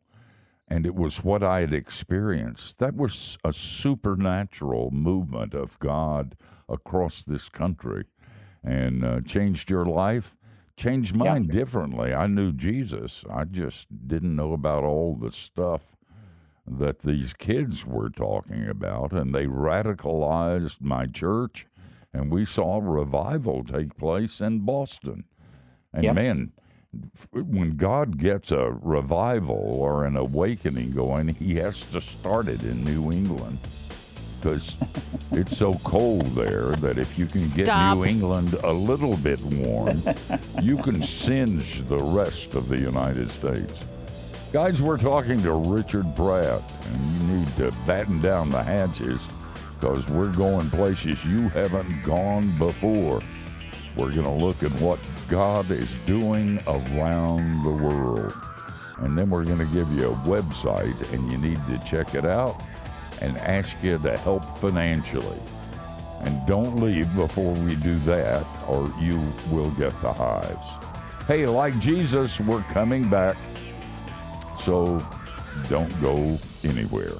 and 0.67 0.85
it 0.85 0.95
was 0.95 1.21
what 1.23 1.43
I 1.43 1.59
had 1.61 1.73
experienced. 1.73 2.79
That 2.79 2.95
was 2.95 3.37
a 3.43 3.51
supernatural 3.51 4.89
movement 4.91 5.53
of 5.53 5.77
God 5.79 6.35
across 6.69 7.23
this 7.23 7.49
country 7.49 8.05
and 8.63 9.03
uh, 9.03 9.21
changed 9.21 9.69
your 9.69 9.85
life, 9.85 10.37
changed 10.77 11.15
Yeah. 11.17 11.33
mine 11.33 11.47
differently. 11.47 12.13
I 12.13 12.27
knew 12.27 12.51
Jesus, 12.53 13.25
I 13.29 13.43
just 13.45 13.87
didn't 14.07 14.35
know 14.35 14.53
about 14.53 14.83
all 14.85 15.15
the 15.15 15.31
stuff 15.31 15.95
that 16.79 16.99
these 16.99 17.33
kids 17.33 17.85
were 17.85 18.09
talking 18.09 18.67
about, 18.67 19.11
and 19.11 19.33
they 19.33 19.45
radicalized 19.45 20.81
my 20.81 21.05
church, 21.05 21.67
and 22.13 22.31
we 22.31 22.45
saw 22.45 22.79
revival 22.81 23.63
take 23.63 23.97
place 23.97 24.41
in 24.41 24.59
Boston. 24.59 25.25
And 25.93 26.03
Yep. 26.03 26.15
man, 26.15 26.51
when 27.33 27.77
God 27.77 28.17
gets 28.17 28.51
a 28.51 28.71
revival 28.81 29.55
or 29.55 30.05
an 30.05 30.17
awakening 30.17 30.91
going, 30.91 31.29
He 31.29 31.55
has 31.55 31.81
to 31.91 32.01
start 32.01 32.47
it 32.47 32.63
in 32.63 32.83
New 32.83 33.11
England 33.11 33.59
because 34.41 34.75
it's 35.31 35.55
so 35.55 35.75
cold 35.83 36.25
there 36.35 36.75
that 36.77 36.97
if 36.97 37.17
you 37.17 37.25
can 37.27 37.47
get 37.55 37.67
New 37.95 38.05
England 38.05 38.55
a 38.63 38.73
little 38.73 39.15
bit 39.17 39.41
warm, 39.41 40.01
you 40.61 40.77
can 40.77 41.01
singe 41.03 41.87
the 41.87 41.99
rest 41.99 42.55
of 42.55 42.67
the 42.67 42.77
United 42.77 43.29
States. 43.29 43.79
Guys, 44.51 44.81
we're 44.81 44.97
talking 44.97 45.41
to 45.43 45.53
Richard 45.53 46.05
Pratt, 46.13 46.61
and 46.85 47.01
you 47.13 47.37
need 47.37 47.55
to 47.55 47.71
batten 47.87 48.21
down 48.21 48.49
the 48.49 48.61
hatches 48.61 49.21
because 49.79 50.05
we're 50.09 50.33
going 50.33 50.69
places 50.71 51.23
you 51.23 51.47
haven't 51.47 52.03
gone 52.03 52.51
before. 52.57 53.21
We're 53.95 54.11
going 54.11 54.25
to 54.25 54.29
look 54.29 54.61
at 54.61 54.71
what 54.81 54.99
God 55.29 55.71
is 55.71 55.95
doing 56.05 56.59
around 56.67 57.63
the 57.63 57.71
world. 57.71 58.33
And 58.97 59.17
then 59.17 59.29
we're 59.29 59.45
going 59.45 59.59
to 59.59 59.73
give 59.73 59.89
you 59.93 60.09
a 60.09 60.15
website, 60.27 61.13
and 61.13 61.31
you 61.31 61.37
need 61.37 61.65
to 61.67 61.79
check 61.89 62.13
it 62.13 62.25
out 62.25 62.61
and 63.21 63.37
ask 63.37 63.71
you 63.81 63.99
to 63.99 64.17
help 64.17 64.43
financially. 64.57 65.39
And 66.23 66.45
don't 66.45 66.75
leave 66.75 67.07
before 67.15 67.53
we 67.53 67.77
do 67.77 67.97
that, 67.99 68.45
or 68.67 68.93
you 68.99 69.17
will 69.49 69.71
get 69.71 69.97
the 70.01 70.11
hives. 70.11 70.73
Hey, 71.25 71.47
like 71.47 71.79
Jesus, 71.79 72.37
we're 72.41 72.63
coming 72.63 73.09
back. 73.09 73.37
So 74.61 75.03
don't 75.69 76.01
go 76.01 76.37
anywhere. 76.63 77.13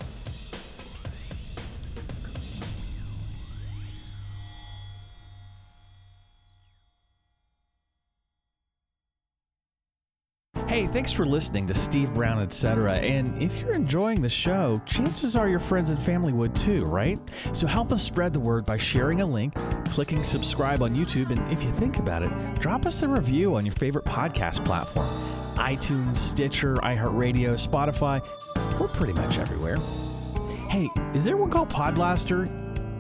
Hey, 10.68 10.88
thanks 10.88 11.12
for 11.12 11.26
listening 11.26 11.68
to 11.68 11.74
Steve 11.74 12.14
Brown, 12.14 12.42
etc. 12.42 12.94
And 12.94 13.42
if 13.42 13.60
you're 13.60 13.74
enjoying 13.74 14.22
the 14.22 14.30
show, 14.30 14.82
chances 14.86 15.36
are 15.36 15.50
your 15.50 15.60
friends 15.60 15.90
and 15.90 16.00
family 16.00 16.32
would 16.32 16.56
too, 16.56 16.86
right? 16.86 17.20
So 17.52 17.68
help 17.68 17.92
us 17.92 18.02
spread 18.02 18.32
the 18.32 18.40
word 18.40 18.66
by 18.66 18.78
sharing 18.78 19.20
a 19.20 19.26
link, 19.26 19.54
clicking 19.90 20.24
subscribe 20.24 20.82
on 20.82 20.96
YouTube, 20.96 21.30
and 21.30 21.52
if 21.52 21.62
you 21.62 21.72
think 21.74 21.98
about 21.98 22.24
it, 22.24 22.32
drop 22.62 22.86
us 22.86 23.04
a 23.04 23.10
review 23.10 23.56
on 23.58 23.66
your 23.66 23.76
favorite 23.76 24.06
podcast 24.06 24.64
platform 24.64 25.41
iTunes, 25.56 26.18
Stitcher, 26.18 26.76
iHeartRadio, 26.78 27.54
Spotify. 27.56 28.22
We're 28.80 28.88
pretty 28.88 29.14
much 29.14 29.38
everywhere. 29.38 29.78
Hey, 30.70 30.90
is 31.14 31.26
there 31.26 31.38
one 31.38 31.50
called 31.50 31.70
Podblaster? 31.70 32.48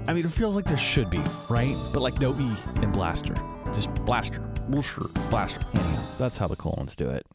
I 0.07 0.13
mean, 0.13 0.25
it 0.25 0.31
feels 0.31 0.55
like 0.55 0.65
there 0.65 0.77
should 0.77 1.09
be, 1.09 1.23
right? 1.49 1.75
But 1.93 2.01
like 2.01 2.19
no 2.19 2.37
E 2.39 2.55
in 2.81 2.91
Blaster. 2.91 3.35
Just 3.73 3.93
Blaster. 4.05 4.41
Blaster. 4.67 5.01
Blaster. 5.29 5.61
Anyhow, 5.73 6.03
that's 6.17 6.37
how 6.37 6.47
the 6.47 6.55
colons 6.55 6.95
do 6.95 7.09
it. 7.09 7.25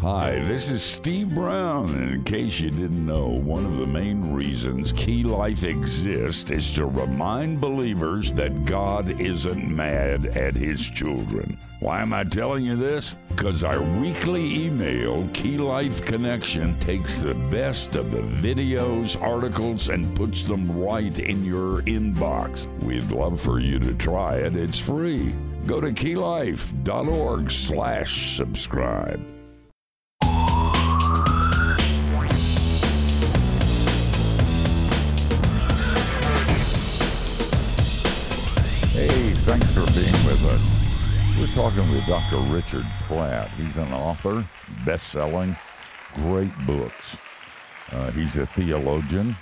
Hi, 0.00 0.38
this 0.44 0.70
is 0.70 0.80
Steve 0.80 1.34
Brown, 1.34 1.92
and 1.92 2.14
in 2.14 2.22
case 2.22 2.60
you 2.60 2.70
didn't 2.70 3.04
know, 3.04 3.26
one 3.26 3.66
of 3.66 3.78
the 3.78 3.86
main 3.86 4.32
reasons 4.32 4.92
Key 4.92 5.24
Life 5.24 5.64
exists 5.64 6.52
is 6.52 6.72
to 6.74 6.86
remind 6.86 7.60
believers 7.60 8.30
that 8.32 8.64
God 8.64 9.20
isn't 9.20 9.68
mad 9.68 10.26
at 10.26 10.54
His 10.54 10.88
children. 10.88 11.58
Why 11.80 12.00
am 12.00 12.12
I 12.12 12.22
telling 12.22 12.64
you 12.64 12.76
this? 12.76 13.14
Because 13.28 13.64
our 13.64 13.82
weekly 13.98 14.66
email, 14.66 15.28
Key 15.32 15.58
Life 15.58 16.04
Connection, 16.04 16.78
takes 16.78 17.18
the 17.18 17.34
best 17.34 17.96
of 17.96 18.12
the 18.12 18.20
videos, 18.20 19.20
articles, 19.20 19.88
and 19.88 20.14
puts 20.14 20.44
them 20.44 20.78
right 20.78 21.18
in 21.18 21.44
your 21.44 21.82
inbox. 21.82 22.68
We'd 22.84 23.10
love 23.10 23.40
for 23.40 23.58
you 23.58 23.80
to 23.80 23.94
try 23.94 24.36
it. 24.36 24.54
It's 24.54 24.78
free. 24.78 25.34
Go 25.66 25.80
to 25.80 25.88
keylife.org 25.88 27.50
slash 27.50 28.36
subscribe. 28.36 29.37
We're 41.48 41.70
talking 41.70 41.90
with 41.90 42.06
Dr. 42.06 42.38
Richard 42.52 42.86
Pratt. 43.02 43.50
He's 43.52 43.76
an 43.76 43.92
author, 43.92 44.44
best-selling, 44.84 45.56
great 46.14 46.52
books. 46.66 47.16
Uh, 47.90 48.10
he's 48.10 48.36
a 48.36 48.46
theologian, 48.46 49.36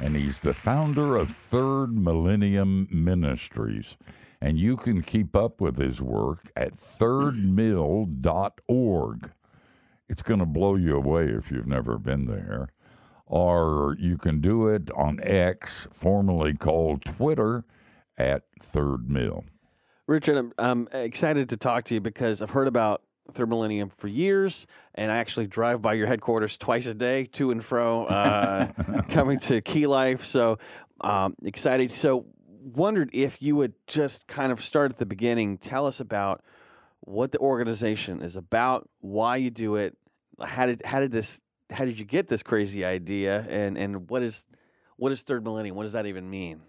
and 0.00 0.16
he's 0.16 0.40
the 0.40 0.54
founder 0.54 1.16
of 1.16 1.30
Third 1.30 1.96
Millennium 1.96 2.88
Ministries. 2.90 3.96
And 4.40 4.58
you 4.58 4.76
can 4.76 5.02
keep 5.02 5.36
up 5.36 5.60
with 5.60 5.78
his 5.78 6.00
work 6.00 6.50
at 6.56 6.74
thirdmill.org. 6.74 9.30
It's 10.08 10.22
going 10.22 10.40
to 10.40 10.46
blow 10.46 10.74
you 10.74 10.96
away 10.96 11.26
if 11.26 11.50
you've 11.50 11.68
never 11.68 11.96
been 11.96 12.26
there. 12.26 12.70
Or 13.26 13.96
you 13.98 14.18
can 14.18 14.40
do 14.40 14.66
it 14.66 14.90
on 14.96 15.20
X, 15.22 15.86
formerly 15.92 16.54
called 16.54 17.04
Twitter, 17.04 17.64
at 18.18 18.42
Third 18.60 19.08
Mill. 19.08 19.44
Richard, 20.12 20.36
I'm, 20.36 20.52
I'm 20.58 20.88
excited 20.92 21.48
to 21.48 21.56
talk 21.56 21.84
to 21.84 21.94
you 21.94 22.00
because 22.00 22.42
I've 22.42 22.50
heard 22.50 22.68
about 22.68 23.02
Third 23.32 23.48
Millennium 23.48 23.88
for 23.88 24.08
years, 24.08 24.66
and 24.94 25.10
I 25.10 25.16
actually 25.16 25.46
drive 25.46 25.80
by 25.80 25.94
your 25.94 26.06
headquarters 26.06 26.58
twice 26.58 26.84
a 26.84 26.92
day, 26.92 27.24
to 27.32 27.50
and 27.50 27.64
fro, 27.64 28.04
uh, 28.04 28.72
coming 29.08 29.38
to 29.40 29.62
Key 29.62 29.86
Life. 29.86 30.22
So 30.24 30.58
um, 31.00 31.34
excited. 31.42 31.90
So 31.90 32.26
wondered 32.46 33.08
if 33.14 33.40
you 33.40 33.56
would 33.56 33.72
just 33.86 34.26
kind 34.26 34.52
of 34.52 34.62
start 34.62 34.92
at 34.92 34.98
the 34.98 35.06
beginning. 35.06 35.56
Tell 35.56 35.86
us 35.86 35.98
about 35.98 36.44
what 37.00 37.32
the 37.32 37.38
organization 37.38 38.20
is 38.20 38.36
about, 38.36 38.90
why 39.00 39.36
you 39.36 39.50
do 39.50 39.76
it, 39.76 39.96
how 40.38 40.66
did 40.66 40.82
how 40.84 41.00
did 41.00 41.10
this 41.10 41.40
how 41.70 41.86
did 41.86 41.98
you 41.98 42.04
get 42.04 42.28
this 42.28 42.42
crazy 42.42 42.84
idea, 42.84 43.46
and 43.48 43.78
and 43.78 44.10
what 44.10 44.22
is 44.22 44.44
what 44.96 45.10
is 45.10 45.22
Third 45.22 45.42
Millennium? 45.42 45.74
What 45.74 45.84
does 45.84 45.94
that 45.94 46.04
even 46.04 46.28
mean? 46.28 46.60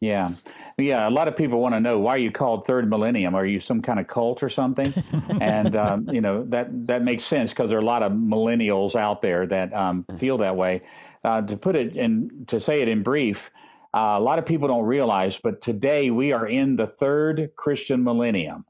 Yeah, 0.00 0.30
yeah. 0.78 1.06
A 1.06 1.10
lot 1.10 1.28
of 1.28 1.36
people 1.36 1.60
want 1.60 1.74
to 1.74 1.80
know 1.80 1.98
why 1.98 2.16
you 2.16 2.30
called 2.30 2.66
Third 2.66 2.88
Millennium. 2.88 3.34
Are 3.34 3.44
you 3.44 3.60
some 3.60 3.82
kind 3.82 4.00
of 4.00 4.06
cult 4.06 4.42
or 4.42 4.48
something? 4.48 4.94
and 5.40 5.76
um, 5.76 6.08
you 6.10 6.22
know 6.22 6.44
that 6.44 6.86
that 6.86 7.02
makes 7.02 7.24
sense 7.24 7.50
because 7.50 7.68
there 7.68 7.78
are 7.78 7.82
a 7.82 7.84
lot 7.84 8.02
of 8.02 8.12
millennials 8.12 8.94
out 8.94 9.20
there 9.20 9.46
that 9.46 9.74
um, 9.74 10.06
feel 10.18 10.38
that 10.38 10.56
way. 10.56 10.80
Uh, 11.22 11.42
to 11.42 11.54
put 11.54 11.76
it 11.76 11.96
in, 11.96 12.46
to 12.46 12.58
say 12.58 12.80
it 12.80 12.88
in 12.88 13.02
brief, 13.02 13.50
uh, 13.94 14.16
a 14.16 14.20
lot 14.20 14.38
of 14.38 14.46
people 14.46 14.68
don't 14.68 14.86
realize, 14.86 15.36
but 15.42 15.60
today 15.60 16.10
we 16.10 16.32
are 16.32 16.46
in 16.46 16.76
the 16.76 16.86
third 16.86 17.50
Christian 17.56 18.02
millennium. 18.02 18.64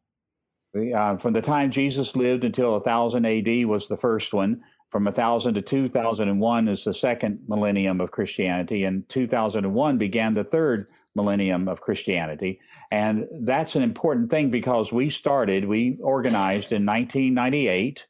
We, 0.75 0.93
uh, 0.93 1.17
from 1.19 1.33
the 1.33 1.43
time 1.43 1.71
Jesus 1.71 2.17
lived 2.17 2.43
until 2.43 2.73
1000 2.73 3.25
AD 3.25 3.67
was 3.67 3.87
the 3.87 3.97
first 3.97 4.33
one. 4.33 4.63
From 4.91 5.05
1000 5.05 5.55
to 5.55 5.63
2001 5.63 6.69
is 6.69 6.83
the 6.83 6.93
second 6.95 7.39
millennium 7.47 8.01
of 8.01 8.11
Christianity, 8.11 8.83
and 8.83 9.09
2001 9.09 9.99
began 9.99 10.35
the 10.35 10.43
third 10.43 10.89
millennium 11.15 11.69
of 11.69 11.81
Christianity. 11.81 12.61
And 12.91 13.27
that's 13.43 13.75
an 13.75 13.83
important 13.83 14.31
thing 14.31 14.51
because 14.51 14.91
we 14.91 15.11
started, 15.11 15.67
we 15.67 15.99
organized 16.03 16.73
in 16.73 16.85
1998, 16.87 18.05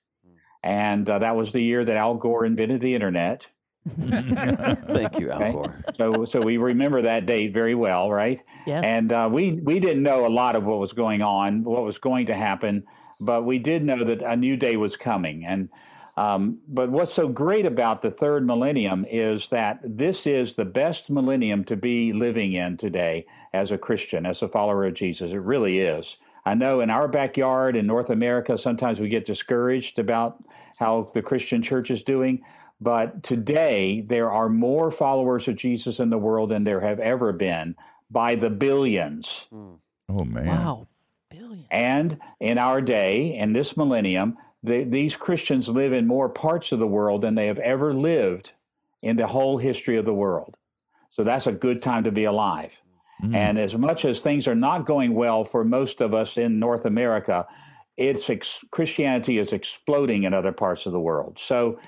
and 0.62 1.08
uh, 1.08 1.18
that 1.18 1.36
was 1.36 1.52
the 1.52 1.62
year 1.62 1.84
that 1.84 1.96
Al 1.96 2.16
Gore 2.16 2.44
invented 2.44 2.80
the 2.80 2.94
internet. 2.94 3.46
Thank 3.88 5.18
you, 5.18 5.30
Al 5.30 5.42
Okay. 5.42 5.52
Gore. 5.52 5.84
So, 5.96 6.24
so 6.26 6.40
we 6.40 6.58
remember 6.58 7.02
that 7.02 7.26
date 7.26 7.52
very 7.52 7.74
well, 7.74 8.10
right? 8.10 8.42
Yes. 8.66 8.84
And 8.84 9.10
uh, 9.10 9.28
we 9.32 9.52
we 9.52 9.80
didn't 9.80 10.02
know 10.02 10.26
a 10.26 10.28
lot 10.28 10.54
of 10.54 10.64
what 10.64 10.78
was 10.78 10.92
going 10.92 11.22
on, 11.22 11.64
what 11.64 11.82
was 11.82 11.96
going 11.96 12.26
to 12.26 12.34
happen, 12.34 12.84
but 13.20 13.44
we 13.44 13.58
did 13.58 13.82
know 13.82 14.04
that 14.04 14.22
a 14.22 14.36
new 14.36 14.56
day 14.56 14.76
was 14.76 14.96
coming. 14.96 15.44
And 15.46 15.70
Um, 16.20 16.58
but 16.68 16.90
what's 16.90 17.14
so 17.14 17.28
great 17.28 17.64
about 17.64 18.02
the 18.02 18.10
third 18.10 18.46
millennium 18.46 19.06
is 19.10 19.48
that 19.48 19.80
this 19.82 20.26
is 20.26 20.52
the 20.52 20.66
best 20.66 21.08
millennium 21.08 21.64
to 21.64 21.76
be 21.76 22.12
living 22.12 22.52
in 22.52 22.76
today 22.76 23.24
as 23.54 23.70
a 23.70 23.78
Christian, 23.78 24.26
as 24.26 24.42
a 24.42 24.48
follower 24.48 24.84
of 24.84 24.92
Jesus. 24.92 25.32
It 25.32 25.38
really 25.38 25.78
is. 25.78 26.18
I 26.44 26.52
know 26.52 26.80
in 26.80 26.90
our 26.90 27.08
backyard 27.08 27.74
in 27.74 27.86
North 27.86 28.10
America, 28.10 28.58
sometimes 28.58 29.00
we 29.00 29.08
get 29.08 29.24
discouraged 29.24 29.98
about 29.98 30.44
how 30.78 31.10
the 31.14 31.22
Christian 31.22 31.62
church 31.62 31.90
is 31.90 32.02
doing. 32.02 32.42
But 32.82 33.22
today, 33.22 34.02
there 34.06 34.30
are 34.30 34.50
more 34.50 34.90
followers 34.90 35.48
of 35.48 35.56
Jesus 35.56 35.98
in 35.98 36.10
the 36.10 36.18
world 36.18 36.50
than 36.50 36.64
there 36.64 36.80
have 36.80 37.00
ever 37.00 37.32
been 37.32 37.76
by 38.10 38.34
the 38.34 38.50
billions. 38.50 39.46
Oh 39.50 40.24
man. 40.24 40.46
Wow. 40.46 40.86
Billion. 41.30 41.66
And 41.70 42.18
in 42.40 42.58
our 42.58 42.80
day, 42.80 43.36
in 43.36 43.52
this 43.52 43.76
millennium, 43.76 44.36
the, 44.62 44.84
these 44.84 45.16
Christians 45.16 45.68
live 45.68 45.92
in 45.92 46.06
more 46.06 46.28
parts 46.28 46.72
of 46.72 46.78
the 46.78 46.86
world 46.86 47.22
than 47.22 47.34
they 47.34 47.46
have 47.46 47.58
ever 47.58 47.94
lived 47.94 48.52
in 49.02 49.16
the 49.16 49.28
whole 49.28 49.58
history 49.58 49.96
of 49.96 50.04
the 50.04 50.14
world. 50.14 50.56
So 51.12 51.24
that's 51.24 51.46
a 51.46 51.52
good 51.52 51.82
time 51.82 52.04
to 52.04 52.12
be 52.12 52.24
alive. 52.24 52.72
Mm. 53.22 53.34
And 53.34 53.58
as 53.58 53.74
much 53.74 54.04
as 54.04 54.20
things 54.20 54.46
are 54.46 54.54
not 54.54 54.86
going 54.86 55.14
well 55.14 55.44
for 55.44 55.64
most 55.64 56.00
of 56.00 56.14
us 56.14 56.36
in 56.36 56.58
North 56.58 56.84
America, 56.84 57.46
it's 57.96 58.28
ex- 58.28 58.64
Christianity 58.70 59.38
is 59.38 59.52
exploding 59.52 60.24
in 60.24 60.34
other 60.34 60.52
parts 60.52 60.86
of 60.86 60.92
the 60.92 61.00
world. 61.00 61.38
So 61.42 61.78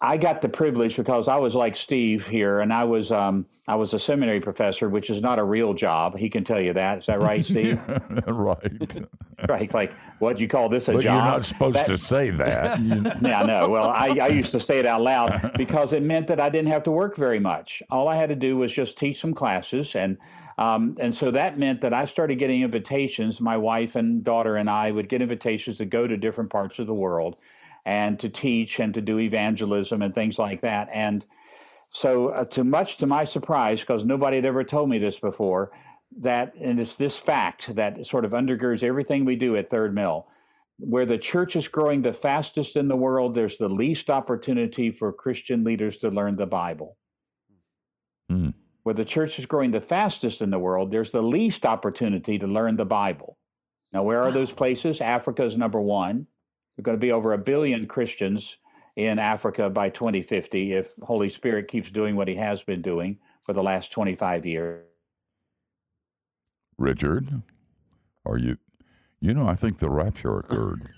I 0.00 0.16
got 0.16 0.42
the 0.42 0.48
privilege 0.48 0.96
because 0.96 1.26
I 1.26 1.36
was 1.36 1.54
like 1.54 1.74
Steve 1.74 2.26
here, 2.28 2.60
and 2.60 2.72
I 2.72 2.84
was 2.84 3.10
um, 3.10 3.46
I 3.66 3.74
was 3.74 3.92
a 3.94 3.98
seminary 3.98 4.40
professor, 4.40 4.88
which 4.88 5.10
is 5.10 5.20
not 5.20 5.40
a 5.40 5.44
real 5.44 5.74
job. 5.74 6.16
He 6.16 6.30
can 6.30 6.44
tell 6.44 6.60
you 6.60 6.72
that. 6.74 6.98
Is 6.98 7.06
that 7.06 7.20
right, 7.20 7.44
Steve? 7.44 7.80
right. 8.26 8.96
right. 9.48 9.74
Like 9.74 9.92
what 10.20 10.38
you 10.38 10.46
call 10.46 10.68
this 10.68 10.86
a 10.86 10.92
But 10.92 11.02
job? 11.02 11.14
you're 11.14 11.24
not 11.32 11.44
supposed 11.44 11.78
That- 11.78 11.86
to 11.88 11.98
say 11.98 12.30
that. 12.30 12.78
Yeah, 13.22 13.42
no. 13.42 13.68
Well, 13.68 13.88
I, 13.88 14.08
I 14.20 14.28
used 14.28 14.52
to 14.52 14.60
say 14.60 14.78
it 14.78 14.86
out 14.86 15.02
loud 15.02 15.52
because 15.56 15.92
it 15.92 16.02
meant 16.02 16.28
that 16.28 16.38
I 16.40 16.48
didn't 16.48 16.70
have 16.70 16.84
to 16.84 16.90
work 16.92 17.16
very 17.16 17.40
much. 17.40 17.82
All 17.90 18.06
I 18.08 18.16
had 18.16 18.28
to 18.28 18.36
do 18.36 18.56
was 18.56 18.72
just 18.72 18.96
teach 18.98 19.20
some 19.20 19.34
classes, 19.34 19.96
and 19.96 20.16
um, 20.58 20.96
and 21.00 21.12
so 21.14 21.32
that 21.32 21.58
meant 21.58 21.80
that 21.80 21.92
I 21.92 22.04
started 22.04 22.36
getting 22.38 22.62
invitations. 22.62 23.40
My 23.40 23.56
wife 23.56 23.96
and 23.96 24.22
daughter 24.22 24.54
and 24.56 24.70
I 24.70 24.92
would 24.92 25.08
get 25.08 25.22
invitations 25.22 25.78
to 25.78 25.84
go 25.84 26.06
to 26.06 26.16
different 26.16 26.50
parts 26.50 26.78
of 26.78 26.86
the 26.86 26.94
world 26.94 27.36
and 27.88 28.20
to 28.20 28.28
teach 28.28 28.80
and 28.80 28.92
to 28.92 29.00
do 29.00 29.18
evangelism 29.18 30.02
and 30.02 30.14
things 30.14 30.38
like 30.38 30.60
that. 30.60 30.90
And 30.92 31.24
so, 31.90 32.28
uh, 32.28 32.44
to 32.44 32.62
much 32.62 32.98
to 32.98 33.06
my 33.06 33.24
surprise, 33.24 33.80
because 33.80 34.04
nobody 34.04 34.36
had 34.36 34.44
ever 34.44 34.62
told 34.62 34.90
me 34.90 34.98
this 34.98 35.18
before, 35.18 35.72
that 36.20 36.52
and 36.60 36.78
it's 36.78 36.96
this 36.96 37.16
fact 37.16 37.74
that 37.76 38.06
sort 38.06 38.26
of 38.26 38.32
undergirds 38.32 38.82
everything 38.82 39.24
we 39.24 39.36
do 39.36 39.56
at 39.56 39.70
Third 39.70 39.94
Mill 39.94 40.26
where 40.78 41.06
the 41.06 41.18
church 41.18 41.56
is 41.56 41.66
growing 41.66 42.02
the 42.02 42.12
fastest 42.12 42.76
in 42.76 42.88
the 42.88 42.96
world, 42.96 43.34
there's 43.34 43.58
the 43.58 43.68
least 43.68 44.10
opportunity 44.10 44.90
for 44.90 45.12
Christian 45.12 45.64
leaders 45.64 45.96
to 45.98 46.08
learn 46.08 46.36
the 46.36 46.46
Bible. 46.46 46.96
Hmm. 48.28 48.50
Where 48.84 48.94
the 48.94 49.04
church 49.04 49.38
is 49.38 49.46
growing 49.46 49.72
the 49.72 49.80
fastest 49.80 50.40
in 50.40 50.50
the 50.50 50.58
world, 50.58 50.92
there's 50.92 51.10
the 51.10 51.22
least 51.22 51.66
opportunity 51.66 52.38
to 52.38 52.46
learn 52.46 52.76
the 52.76 52.84
Bible. 52.84 53.38
Now, 53.92 54.02
where 54.02 54.22
are 54.22 54.30
those 54.30 54.52
places? 54.52 55.00
Africa 55.00 55.44
is 55.44 55.56
number 55.56 55.80
one. 55.80 56.26
There's 56.78 56.84
going 56.84 56.96
to 56.96 57.00
be 57.00 57.10
over 57.10 57.32
a 57.32 57.38
billion 57.38 57.88
Christians 57.88 58.56
in 58.94 59.18
Africa 59.18 59.68
by 59.68 59.90
2050 59.90 60.74
if 60.74 60.92
Holy 61.02 61.28
Spirit 61.28 61.66
keeps 61.66 61.90
doing 61.90 62.14
what 62.14 62.28
he 62.28 62.36
has 62.36 62.62
been 62.62 62.82
doing 62.82 63.18
for 63.44 63.52
the 63.52 63.64
last 63.64 63.90
25 63.90 64.46
years. 64.46 64.84
Richard, 66.76 67.42
are 68.24 68.38
you? 68.38 68.58
You 69.20 69.34
know, 69.34 69.48
I 69.48 69.56
think 69.56 69.80
the 69.80 69.90
rapture 69.90 70.38
occurred. 70.38 70.90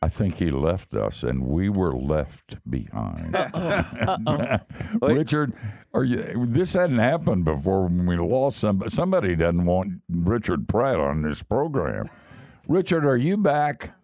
I 0.00 0.08
think 0.08 0.36
he 0.36 0.50
left 0.50 0.94
us, 0.94 1.22
and 1.22 1.44
we 1.44 1.68
were 1.68 1.94
left 1.94 2.56
behind. 2.70 3.34
Richard, 5.02 5.52
are 5.92 6.04
you? 6.04 6.46
This 6.46 6.72
hadn't 6.72 6.98
happened 6.98 7.44
before 7.44 7.82
when 7.82 8.06
we 8.06 8.16
lost 8.16 8.56
somebody. 8.56 8.90
Somebody 8.90 9.36
doesn't 9.36 9.66
want 9.66 10.00
Richard 10.08 10.66
Pratt 10.66 10.98
on 10.98 11.20
this 11.20 11.42
program. 11.42 12.08
Richard, 12.66 13.04
are 13.04 13.18
you 13.18 13.36
back? 13.36 13.94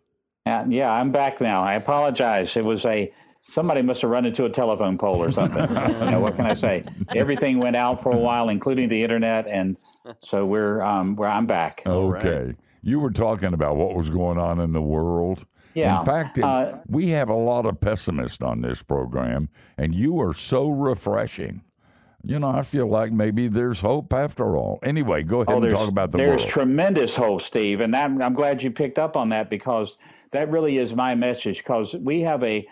Uh, 0.50 0.64
yeah, 0.68 0.90
I'm 0.92 1.12
back 1.12 1.40
now. 1.40 1.62
I 1.62 1.74
apologize. 1.74 2.56
It 2.56 2.64
was 2.64 2.84
a 2.84 3.10
somebody 3.42 3.82
must 3.82 4.02
have 4.02 4.10
run 4.10 4.26
into 4.26 4.44
a 4.44 4.50
telephone 4.50 4.98
pole 4.98 5.22
or 5.22 5.30
something. 5.32 5.62
you 5.70 6.10
know, 6.10 6.20
what 6.20 6.36
can 6.36 6.46
I 6.46 6.54
say? 6.54 6.84
Everything 7.14 7.58
went 7.58 7.76
out 7.76 8.02
for 8.02 8.12
a 8.12 8.18
while, 8.18 8.48
including 8.48 8.88
the 8.88 9.02
internet, 9.02 9.46
and 9.46 9.76
so 10.22 10.44
we're 10.46 10.82
um, 10.82 11.16
where 11.16 11.28
I'm 11.28 11.46
back. 11.46 11.82
Okay. 11.86 12.54
You 12.82 12.98
were 13.00 13.10
talking 13.10 13.52
about 13.52 13.76
what 13.76 13.94
was 13.94 14.08
going 14.10 14.38
on 14.38 14.58
in 14.60 14.72
the 14.72 14.82
world. 14.82 15.44
Yeah, 15.74 16.00
In 16.00 16.06
fact, 16.06 16.38
it- 16.38 16.44
uh, 16.44 16.78
we 16.88 17.10
have 17.10 17.28
a 17.28 17.34
lot 17.34 17.64
of 17.64 17.80
pessimists 17.80 18.42
on 18.42 18.60
this 18.62 18.82
program, 18.82 19.50
and 19.78 19.94
you 19.94 20.20
are 20.20 20.34
so 20.34 20.68
refreshing. 20.68 21.62
You 22.24 22.38
know, 22.38 22.48
I 22.50 22.62
feel 22.62 22.86
like 22.88 23.12
maybe 23.12 23.48
there's 23.48 23.80
hope 23.80 24.12
after 24.12 24.56
all. 24.56 24.78
Anyway, 24.82 25.22
go 25.22 25.40
ahead 25.42 25.52
Oh, 25.52 25.54
and 25.54 25.64
there's 25.64 25.78
talk 25.78 25.88
about 25.88 26.10
the 26.10 26.18
there's 26.18 26.40
world. 26.42 26.50
tremendous 26.50 27.16
hope, 27.16 27.40
Steve, 27.42 27.80
and 27.80 27.94
that, 27.94 28.06
I'm 28.10 28.34
glad 28.34 28.62
you 28.62 28.70
picked 28.70 28.98
up 28.98 29.16
on 29.16 29.28
that 29.30 29.48
because 29.48 29.96
that 30.32 30.50
really 30.50 30.78
is 30.78 30.94
my 30.94 31.14
message. 31.14 31.58
Because 31.58 31.94
we 31.94 32.20
have 32.20 32.42
a 32.42 32.66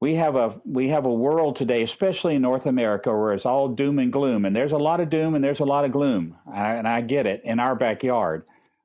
we 0.00 0.14
have 0.14 0.36
a 0.36 0.60
we 0.64 0.88
have 0.88 1.04
a 1.04 1.12
world 1.12 1.56
today, 1.56 1.82
especially 1.82 2.36
in 2.36 2.42
North 2.42 2.66
America, 2.66 3.10
where 3.10 3.32
it's 3.32 3.46
all 3.46 3.68
doom 3.68 3.98
and 3.98 4.12
gloom, 4.12 4.44
and 4.44 4.54
there's 4.54 4.72
a 4.72 4.78
lot 4.78 5.00
of 5.00 5.10
doom 5.10 5.34
and 5.34 5.42
there's 5.42 5.60
a 5.60 5.64
lot 5.64 5.84
of 5.84 5.92
gloom, 5.92 6.36
and 6.52 6.86
I 6.86 7.00
get 7.00 7.26
it 7.26 7.42
in 7.44 7.58
our 7.58 7.74
backyard. 7.74 8.44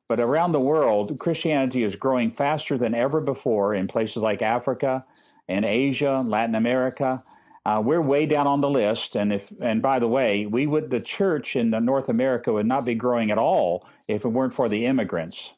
But 0.09 0.19
around 0.19 0.51
the 0.51 0.59
world, 0.59 1.19
Christianity 1.19 1.83
is 1.83 1.95
growing 1.95 2.31
faster 2.31 2.77
than 2.77 2.93
ever 2.93 3.21
before 3.21 3.73
in 3.73 3.87
places 3.87 4.17
like 4.17 4.41
Africa 4.41 5.05
and 5.47 5.65
Asia, 5.65 6.21
Latin 6.25 6.55
America. 6.55 7.23
Uh, 7.65 7.81
we're 7.83 8.01
way 8.01 8.25
down 8.25 8.45
on 8.45 8.61
the 8.61 8.69
list, 8.69 9.15
and 9.15 9.31
if 9.31 9.53
and 9.61 9.81
by 9.81 9.99
the 9.99 10.07
way, 10.07 10.45
we 10.45 10.65
would 10.67 10.89
the 10.89 10.99
church 10.99 11.55
in 11.55 11.69
North 11.69 12.09
America 12.09 12.51
would 12.51 12.65
not 12.65 12.85
be 12.85 12.95
growing 12.95 13.31
at 13.31 13.37
all 13.37 13.87
if 14.07 14.25
it 14.25 14.29
weren't 14.29 14.53
for 14.53 14.67
the 14.67 14.85
immigrants. 14.85 15.53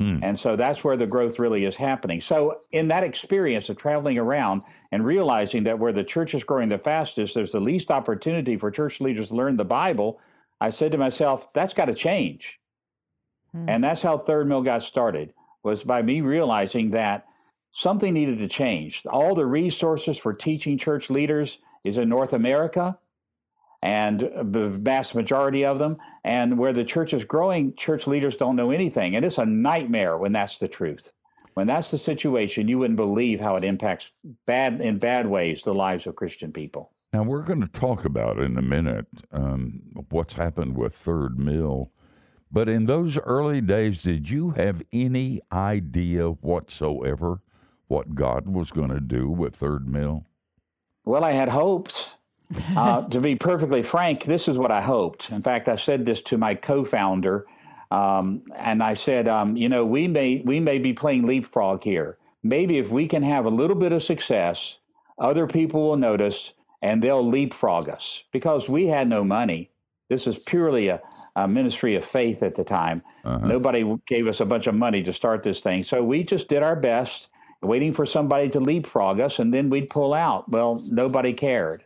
Hmm. 0.00 0.18
And 0.22 0.38
so 0.38 0.56
that's 0.56 0.82
where 0.82 0.96
the 0.96 1.06
growth 1.06 1.38
really 1.38 1.64
is 1.64 1.76
happening. 1.76 2.20
So, 2.20 2.60
in 2.72 2.88
that 2.88 3.04
experience 3.04 3.68
of 3.68 3.76
traveling 3.76 4.18
around 4.18 4.62
and 4.90 5.06
realizing 5.06 5.64
that 5.64 5.78
where 5.78 5.92
the 5.92 6.02
church 6.02 6.34
is 6.34 6.42
growing 6.42 6.68
the 6.68 6.78
fastest, 6.78 7.34
there's 7.34 7.52
the 7.52 7.60
least 7.60 7.90
opportunity 7.90 8.56
for 8.56 8.70
church 8.70 9.00
leaders 9.00 9.28
to 9.28 9.36
learn 9.36 9.56
the 9.56 9.64
Bible, 9.64 10.20
I 10.60 10.70
said 10.70 10.92
to 10.92 10.98
myself, 10.98 11.52
that's 11.52 11.74
got 11.74 11.86
to 11.86 11.94
change. 11.94 12.58
Hmm. 13.52 13.68
And 13.68 13.84
that's 13.84 14.02
how 14.02 14.18
Third 14.18 14.48
Mill 14.48 14.62
got 14.62 14.82
started, 14.82 15.32
was 15.62 15.84
by 15.84 16.02
me 16.02 16.20
realizing 16.22 16.90
that 16.90 17.26
something 17.72 18.14
needed 18.14 18.38
to 18.38 18.48
change. 18.48 19.02
All 19.06 19.34
the 19.34 19.46
resources 19.46 20.18
for 20.18 20.32
teaching 20.32 20.76
church 20.76 21.08
leaders 21.08 21.58
is 21.84 21.98
in 21.98 22.08
North 22.08 22.32
America, 22.32 22.98
and 23.82 24.20
the 24.20 24.70
vast 24.70 25.14
majority 25.14 25.64
of 25.64 25.78
them. 25.78 25.98
And 26.24 26.58
where 26.58 26.72
the 26.72 26.84
church 26.84 27.12
is 27.12 27.24
growing, 27.24 27.74
church 27.76 28.06
leaders 28.06 28.36
don't 28.36 28.56
know 28.56 28.70
anything. 28.70 29.14
And 29.14 29.24
it's 29.24 29.38
a 29.38 29.44
nightmare 29.44 30.16
when 30.16 30.32
that's 30.32 30.56
the 30.56 30.68
truth. 30.68 31.12
When 31.52 31.66
that's 31.66 31.90
the 31.90 31.98
situation, 31.98 32.66
you 32.66 32.78
wouldn't 32.78 32.96
believe 32.96 33.40
how 33.40 33.56
it 33.56 33.64
impacts 33.64 34.10
bad 34.46 34.80
in 34.80 34.98
bad 34.98 35.26
ways 35.26 35.62
the 35.62 35.74
lives 35.74 36.06
of 36.06 36.16
Christian 36.16 36.52
people. 36.52 36.90
Now, 37.12 37.22
we're 37.22 37.42
going 37.42 37.60
to 37.60 37.68
talk 37.68 38.04
about 38.04 38.40
in 38.40 38.58
a 38.58 38.62
minute 38.62 39.06
um, 39.30 39.82
what's 40.10 40.34
happened 40.34 40.76
with 40.76 40.94
Third 40.94 41.38
Mill. 41.38 41.92
But 42.50 42.68
in 42.68 42.86
those 42.86 43.18
early 43.18 43.60
days, 43.60 44.02
did 44.02 44.30
you 44.30 44.50
have 44.52 44.82
any 44.92 45.40
idea 45.52 46.30
whatsoever 46.30 47.40
what 47.86 48.14
God 48.16 48.48
was 48.48 48.72
going 48.72 48.90
to 48.90 49.00
do 49.00 49.28
with 49.28 49.54
Third 49.54 49.86
Mill? 49.86 50.26
Well, 51.04 51.22
I 51.22 51.32
had 51.32 51.50
hopes. 51.50 52.14
Uh, 52.76 53.02
to 53.08 53.20
be 53.20 53.36
perfectly 53.36 53.82
frank, 53.82 54.24
this 54.24 54.48
is 54.48 54.58
what 54.58 54.70
I 54.70 54.82
hoped. 54.82 55.30
In 55.30 55.42
fact, 55.42 55.68
I 55.68 55.76
said 55.76 56.04
this 56.04 56.20
to 56.22 56.38
my 56.38 56.54
co-founder, 56.54 57.46
um, 57.90 58.42
and 58.56 58.82
I 58.82 58.94
said, 58.94 59.28
um, 59.28 59.56
you 59.56 59.68
know, 59.68 59.84
we 59.84 60.08
may 60.08 60.42
we 60.44 60.60
may 60.60 60.78
be 60.78 60.92
playing 60.92 61.26
leapfrog 61.26 61.82
here. 61.84 62.18
Maybe 62.42 62.78
if 62.78 62.90
we 62.90 63.08
can 63.08 63.22
have 63.22 63.46
a 63.46 63.50
little 63.50 63.76
bit 63.76 63.92
of 63.92 64.02
success, 64.02 64.78
other 65.18 65.46
people 65.46 65.88
will 65.88 65.96
notice 65.96 66.52
and 66.82 67.02
they'll 67.02 67.26
leapfrog 67.26 67.88
us 67.88 68.22
because 68.32 68.68
we 68.68 68.88
had 68.88 69.08
no 69.08 69.24
money. 69.24 69.70
This 70.10 70.26
is 70.26 70.36
purely 70.36 70.88
a, 70.88 71.00
a 71.34 71.48
ministry 71.48 71.96
of 71.96 72.04
faith 72.04 72.42
at 72.42 72.56
the 72.56 72.64
time. 72.64 73.02
Nobody 73.48 73.96
gave 74.06 74.26
us 74.26 74.40
a 74.40 74.44
bunch 74.44 74.66
of 74.66 74.74
money 74.74 75.02
to 75.02 75.12
start 75.12 75.42
this 75.42 75.60
thing, 75.60 75.82
so 75.84 76.04
we 76.04 76.24
just 76.24 76.48
did 76.48 76.62
our 76.62 76.76
best, 76.76 77.28
waiting 77.62 77.94
for 77.94 78.04
somebody 78.04 78.50
to 78.50 78.60
leapfrog 78.60 79.18
us, 79.18 79.38
and 79.38 79.52
then 79.54 79.70
we'd 79.70 79.88
pull 79.88 80.12
out. 80.12 80.50
Well, 80.50 80.82
nobody 80.86 81.32
cared. 81.32 81.84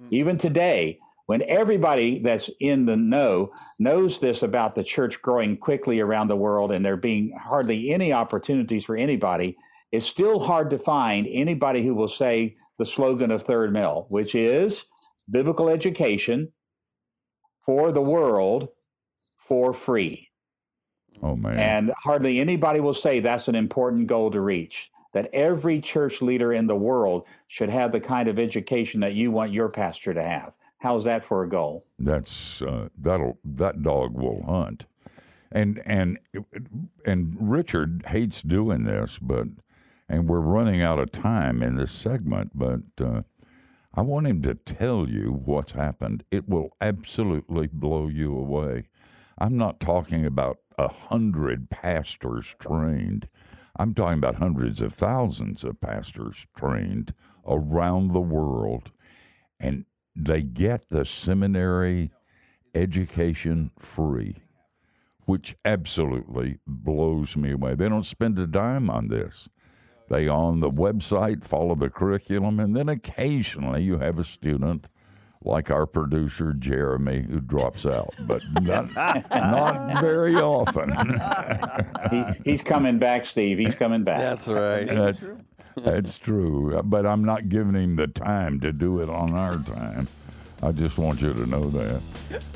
Mm. 0.00 0.08
Even 0.10 0.38
today, 0.38 0.98
when 1.26 1.42
everybody 1.42 2.18
that's 2.18 2.50
in 2.58 2.86
the 2.86 2.96
know 2.96 3.52
knows 3.78 4.18
this 4.18 4.42
about 4.42 4.74
the 4.74 4.82
church 4.82 5.22
growing 5.22 5.56
quickly 5.56 6.00
around 6.00 6.28
the 6.28 6.36
world 6.36 6.72
and 6.72 6.84
there 6.84 6.96
being 6.96 7.38
hardly 7.40 7.92
any 7.92 8.12
opportunities 8.12 8.84
for 8.84 8.96
anybody, 8.96 9.56
it's 9.92 10.06
still 10.06 10.40
hard 10.40 10.70
to 10.70 10.78
find 10.78 11.26
anybody 11.30 11.84
who 11.84 11.94
will 11.94 12.08
say 12.08 12.56
the 12.78 12.86
slogan 12.86 13.30
of 13.30 13.42
Third 13.42 13.72
Mill, 13.72 14.06
which 14.08 14.34
is 14.34 14.84
biblical 15.30 15.68
education 15.68 16.52
for 17.64 17.92
the 17.92 18.00
world 18.00 18.68
for 19.36 19.72
free. 19.72 20.30
Oh, 21.22 21.36
man. 21.36 21.58
And 21.58 21.92
hardly 22.02 22.40
anybody 22.40 22.80
will 22.80 22.94
say 22.94 23.20
that's 23.20 23.48
an 23.48 23.54
important 23.54 24.06
goal 24.06 24.30
to 24.30 24.40
reach. 24.40 24.90
That 25.12 25.28
every 25.32 25.80
church 25.80 26.22
leader 26.22 26.52
in 26.52 26.66
the 26.66 26.76
world 26.76 27.24
should 27.48 27.68
have 27.68 27.92
the 27.92 28.00
kind 28.00 28.28
of 28.28 28.38
education 28.38 29.00
that 29.00 29.14
you 29.14 29.30
want 29.30 29.52
your 29.52 29.68
pastor 29.68 30.14
to 30.14 30.22
have. 30.22 30.54
How's 30.78 31.04
that 31.04 31.24
for 31.24 31.42
a 31.42 31.48
goal? 31.48 31.84
That's 31.98 32.62
uh, 32.62 32.88
that'll 32.98 33.38
that 33.44 33.82
dog 33.82 34.14
will 34.14 34.42
hunt, 34.44 34.86
and 35.52 35.82
and 35.84 36.18
and 37.04 37.36
Richard 37.38 38.04
hates 38.08 38.40
doing 38.40 38.84
this, 38.84 39.18
but 39.20 39.48
and 40.08 40.28
we're 40.28 40.40
running 40.40 40.80
out 40.80 40.98
of 40.98 41.12
time 41.12 41.62
in 41.62 41.76
this 41.76 41.92
segment, 41.92 42.52
but. 42.54 42.80
Uh, 43.00 43.22
I 43.92 44.02
want 44.02 44.28
him 44.28 44.40
to 44.42 44.54
tell 44.54 45.08
you 45.08 45.32
what's 45.44 45.72
happened. 45.72 46.22
It 46.30 46.48
will 46.48 46.76
absolutely 46.80 47.66
blow 47.66 48.06
you 48.06 48.38
away. 48.38 48.84
I'm 49.36 49.56
not 49.56 49.80
talking 49.80 50.24
about 50.24 50.58
a 50.78 50.86
hundred 50.86 51.70
pastors 51.70 52.54
trained. 52.60 53.26
I'm 53.80 53.94
talking 53.94 54.18
about 54.18 54.34
hundreds 54.34 54.82
of 54.82 54.92
thousands 54.92 55.64
of 55.64 55.80
pastors 55.80 56.46
trained 56.54 57.14
around 57.48 58.12
the 58.12 58.20
world, 58.20 58.92
and 59.58 59.86
they 60.14 60.42
get 60.42 60.90
the 60.90 61.06
seminary 61.06 62.10
education 62.74 63.70
free, 63.78 64.36
which 65.24 65.56
absolutely 65.64 66.58
blows 66.66 67.38
me 67.38 67.52
away. 67.52 67.74
They 67.74 67.88
don't 67.88 68.04
spend 68.04 68.38
a 68.38 68.46
dime 68.46 68.90
on 68.90 69.08
this. 69.08 69.48
They 70.10 70.28
on 70.28 70.60
the 70.60 70.70
website 70.70 71.42
follow 71.42 71.74
the 71.74 71.88
curriculum, 71.88 72.60
and 72.60 72.76
then 72.76 72.90
occasionally 72.90 73.82
you 73.82 73.96
have 73.96 74.18
a 74.18 74.24
student 74.24 74.88
like 75.42 75.70
our 75.70 75.86
producer 75.86 76.52
Jeremy 76.52 77.22
who 77.22 77.40
drops 77.40 77.86
out, 77.86 78.14
but 78.20 78.42
not, 78.60 78.94
not 78.94 80.00
very 80.00 80.36
often. 80.36 80.90
he, 82.10 82.50
he's 82.50 82.62
coming 82.62 82.98
back, 82.98 83.24
Steve. 83.24 83.58
He's 83.58 83.74
coming 83.74 84.04
back. 84.04 84.18
That's 84.18 84.48
right. 84.48 84.86
That's, 84.86 85.24
that's 85.76 86.18
true, 86.18 86.82
but 86.84 87.06
I'm 87.06 87.24
not 87.24 87.48
giving 87.48 87.74
him 87.74 87.96
the 87.96 88.06
time 88.06 88.60
to 88.60 88.72
do 88.72 89.00
it 89.00 89.08
on 89.08 89.32
our 89.32 89.56
time. 89.58 90.08
I 90.62 90.72
just 90.72 90.98
want 90.98 91.22
you 91.22 91.32
to 91.32 91.46
know 91.46 91.70
that. 91.70 92.02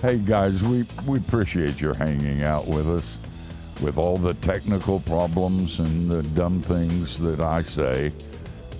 Hey 0.03 0.19
guys, 0.19 0.63
we, 0.63 0.85
we 1.07 1.19
appreciate 1.19 1.81
your 1.81 1.95
hanging 1.95 2.43
out 2.43 2.67
with 2.67 2.87
us 2.87 3.17
with 3.81 3.97
all 3.97 4.19
the 4.19 4.35
technical 4.35 5.01
problems 5.01 5.81
and 5.81 6.11
the 6.11 6.23
dumb 6.23 6.61
things 6.61 7.19
that 7.21 7.41
I 7.41 7.63
say, 7.63 8.13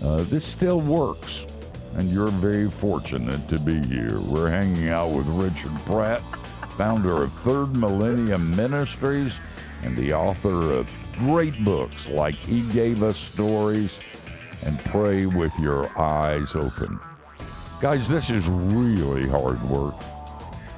uh, 0.03 0.25
this 0.25 0.45
still 0.45 0.81
works. 0.81 1.47
And 1.97 2.11
you're 2.11 2.29
very 2.29 2.71
fortunate 2.71 3.49
to 3.49 3.59
be 3.59 3.81
here. 3.81 4.19
We're 4.21 4.51
hanging 4.51 4.89
out 4.89 5.11
with 5.11 5.27
Richard 5.29 5.73
Pratt, 5.87 6.21
founder 6.77 7.23
of 7.23 7.33
Third 7.33 7.77
Millennium 7.77 8.55
Ministries 8.57 9.35
and 9.83 9.97
the 9.97 10.13
author 10.13 10.73
of 10.73 10.91
great 11.19 11.63
books 11.65 12.09
like 12.09 12.35
He 12.35 12.63
Gave 12.73 13.03
Us 13.03 13.17
Stories 13.17 14.01
and 14.65 14.79
Pray 14.87 15.27
with 15.27 15.57
Your 15.59 15.87
Eyes 15.99 16.57
Open. 16.57 16.99
Guys, 17.81 18.09
this 18.09 18.31
is 18.31 18.47
really 18.49 19.29
hard 19.29 19.63
work. 19.65 19.95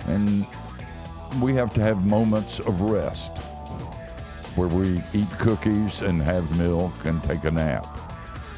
And 0.09 0.47
we 1.41 1.55
have 1.55 1.73
to 1.75 1.83
have 1.83 2.05
moments 2.05 2.59
of 2.61 2.81
rest 2.81 3.31
where 4.57 4.69
we 4.69 5.03
eat 5.13 5.31
cookies 5.39 6.03
and 6.03 6.21
have 6.21 6.59
milk 6.59 6.93
and 7.05 7.23
take 7.25 7.45
a 7.45 7.51
nap. 7.51 7.87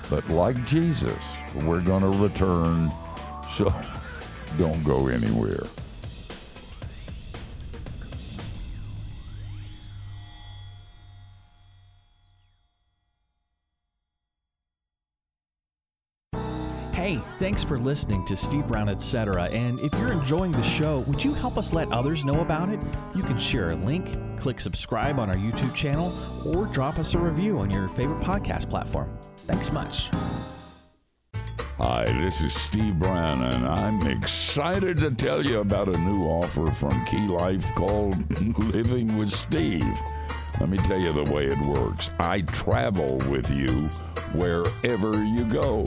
But 0.09 0.29
like 0.29 0.64
Jesus, 0.66 1.23
we're 1.55 1.81
going 1.81 2.03
to 2.03 2.19
return, 2.23 2.91
so 3.55 3.73
don't 4.59 4.83
go 4.85 5.09
anywhere. 5.09 5.65
Hey, 17.09 17.23
thanks 17.39 17.63
for 17.63 17.79
listening 17.79 18.25
to 18.27 18.37
Steve 18.37 18.67
Brown, 18.67 18.89
etc. 18.89 19.45
And 19.45 19.81
if 19.81 19.95
you're 19.95 20.13
enjoying 20.13 20.53
the 20.53 20.63
show, 20.63 20.99
would 21.07 21.25
you 21.25 21.33
help 21.33 21.57
us 21.57 21.73
let 21.73 21.91
others 21.93 22.25
know 22.25 22.41
about 22.41 22.69
it? 22.71 22.81
You 23.15 23.23
can 23.23 23.39
share 23.39 23.71
a 23.71 23.77
link, 23.77 24.19
click 24.37 24.61
subscribe 24.61 25.19
on 25.19 25.31
our 25.31 25.37
YouTube 25.37 25.75
channel, 25.75 26.13
or 26.45 26.67
drop 26.67 26.99
us 26.99 27.15
a 27.15 27.19
review 27.19 27.61
on 27.61 27.71
your 27.71 27.89
favorite 27.89 28.21
podcast 28.21 28.69
platform. 28.69 29.17
Thanks 29.39 29.73
much. 29.73 30.11
Hi, 31.81 32.07
this 32.07 32.43
is 32.43 32.53
Steve 32.53 32.99
Brown, 32.99 33.45
and 33.45 33.64
I'm 33.64 34.05
excited 34.09 34.97
to 34.97 35.12
tell 35.12 35.47
you 35.47 35.61
about 35.61 35.87
a 35.87 35.97
new 35.99 36.25
offer 36.25 36.73
from 36.73 37.05
Key 37.05 37.29
Life 37.29 37.73
called 37.77 38.17
Living 38.75 39.17
with 39.17 39.31
Steve. 39.31 39.97
Let 40.59 40.71
me 40.71 40.79
tell 40.79 40.99
you 40.99 41.12
the 41.12 41.31
way 41.33 41.47
it 41.47 41.67
works. 41.67 42.11
I 42.19 42.41
travel 42.41 43.19
with 43.31 43.57
you 43.57 43.87
wherever 44.35 45.23
you 45.23 45.45
go. 45.45 45.85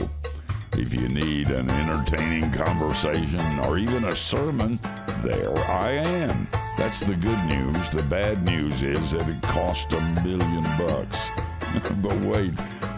If 0.78 0.94
you 0.94 1.08
need 1.08 1.50
an 1.50 1.68
entertaining 1.70 2.50
conversation 2.52 3.58
or 3.66 3.76
even 3.76 4.04
a 4.04 4.16
sermon, 4.16 4.80
there 5.20 5.58
I 5.58 5.90
am. 5.90 6.48
That's 6.78 7.00
the 7.00 7.16
good 7.16 7.44
news. 7.44 7.90
The 7.90 8.02
bad 8.04 8.42
news 8.44 8.80
is 8.80 9.10
that 9.10 9.28
it 9.28 9.42
cost 9.42 9.92
a 9.92 10.00
million 10.24 10.62
bucks. 10.78 11.28
but 11.96 12.16
wait, 12.24 12.54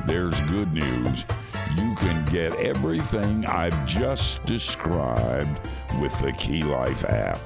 there's 0.07 0.39
good 0.43 0.73
news. 0.73 1.25
You 1.77 1.93
can 1.97 2.25
get 2.27 2.55
everything 2.55 3.45
I've 3.47 3.85
just 3.85 4.45
described 4.45 5.59
with 6.01 6.17
the 6.21 6.31
Key 6.33 6.63
Life 6.63 7.05
app. 7.05 7.41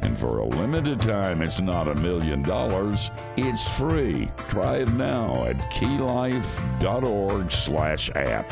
And 0.00 0.18
for 0.18 0.38
a 0.38 0.44
limited 0.44 1.00
time, 1.00 1.40
it's 1.40 1.60
not 1.60 1.86
a 1.86 1.94
million 1.94 2.42
dollars. 2.42 3.12
It's 3.36 3.78
free. 3.78 4.28
Try 4.48 4.78
it 4.78 4.92
now 4.94 5.44
at 5.44 5.58
keylife.org 5.70 7.52
slash 7.52 8.10
app. 8.16 8.50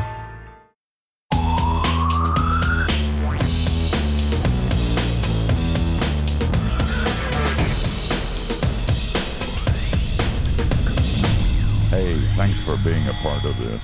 Hey, 11.90 12.14
thanks 12.36 12.60
for 12.60 12.76
being 12.84 13.08
a 13.08 13.14
part 13.14 13.44
of 13.44 13.58
this. 13.58 13.82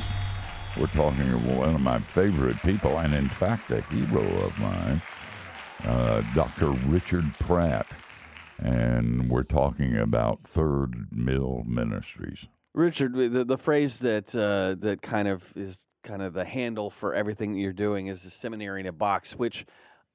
We're 0.78 0.86
talking 0.88 1.30
to 1.30 1.38
one 1.38 1.76
of 1.76 1.80
my 1.80 2.00
favorite 2.00 2.60
people, 2.62 2.98
and 2.98 3.14
in 3.14 3.28
fact, 3.28 3.70
a 3.70 3.80
hero 3.82 4.22
of 4.44 4.58
mine, 4.58 5.00
uh, 5.84 6.22
Dr. 6.34 6.70
Richard 6.88 7.24
Pratt. 7.38 7.86
And 8.58 9.30
we're 9.30 9.44
talking 9.44 9.96
about 9.96 10.42
Third 10.42 11.06
Mill 11.12 11.62
Ministries. 11.64 12.48
Richard, 12.72 13.14
the, 13.14 13.44
the 13.44 13.56
phrase 13.56 14.00
that 14.00 14.34
uh, 14.34 14.74
that 14.84 15.00
kind 15.00 15.28
of 15.28 15.52
is 15.56 15.86
kind 16.02 16.22
of 16.22 16.32
the 16.34 16.44
handle 16.44 16.90
for 16.90 17.14
everything 17.14 17.54
you're 17.54 17.72
doing 17.72 18.08
is 18.08 18.24
the 18.24 18.30
seminary 18.30 18.80
in 18.80 18.86
a 18.86 18.92
box, 18.92 19.36
which 19.36 19.64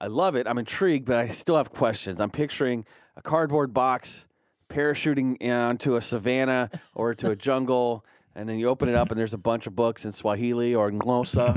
I 0.01 0.07
love 0.07 0.35
it. 0.35 0.45
I'm 0.45 0.57
intrigued, 0.57 1.05
but 1.05 1.15
I 1.15 1.29
still 1.29 1.55
have 1.55 1.71
questions. 1.71 2.19
I'm 2.19 2.31
picturing 2.31 2.85
a 3.15 3.21
cardboard 3.21 3.73
box 3.73 4.27
parachuting 4.69 5.41
onto 5.41 5.95
a 5.95 6.01
savannah 6.01 6.69
or 6.93 7.15
to 7.15 7.31
a 7.31 7.35
jungle, 7.35 8.05
and 8.35 8.47
then 8.47 8.59
you 8.59 8.67
open 8.67 8.89
it 8.89 8.95
up 8.95 9.11
and 9.11 9.19
there's 9.19 9.33
a 9.33 9.37
bunch 9.37 9.67
of 9.67 9.75
books 9.75 10.05
in 10.05 10.11
Swahili 10.11 10.75
or 10.75 10.91
Nglosa 10.91 11.55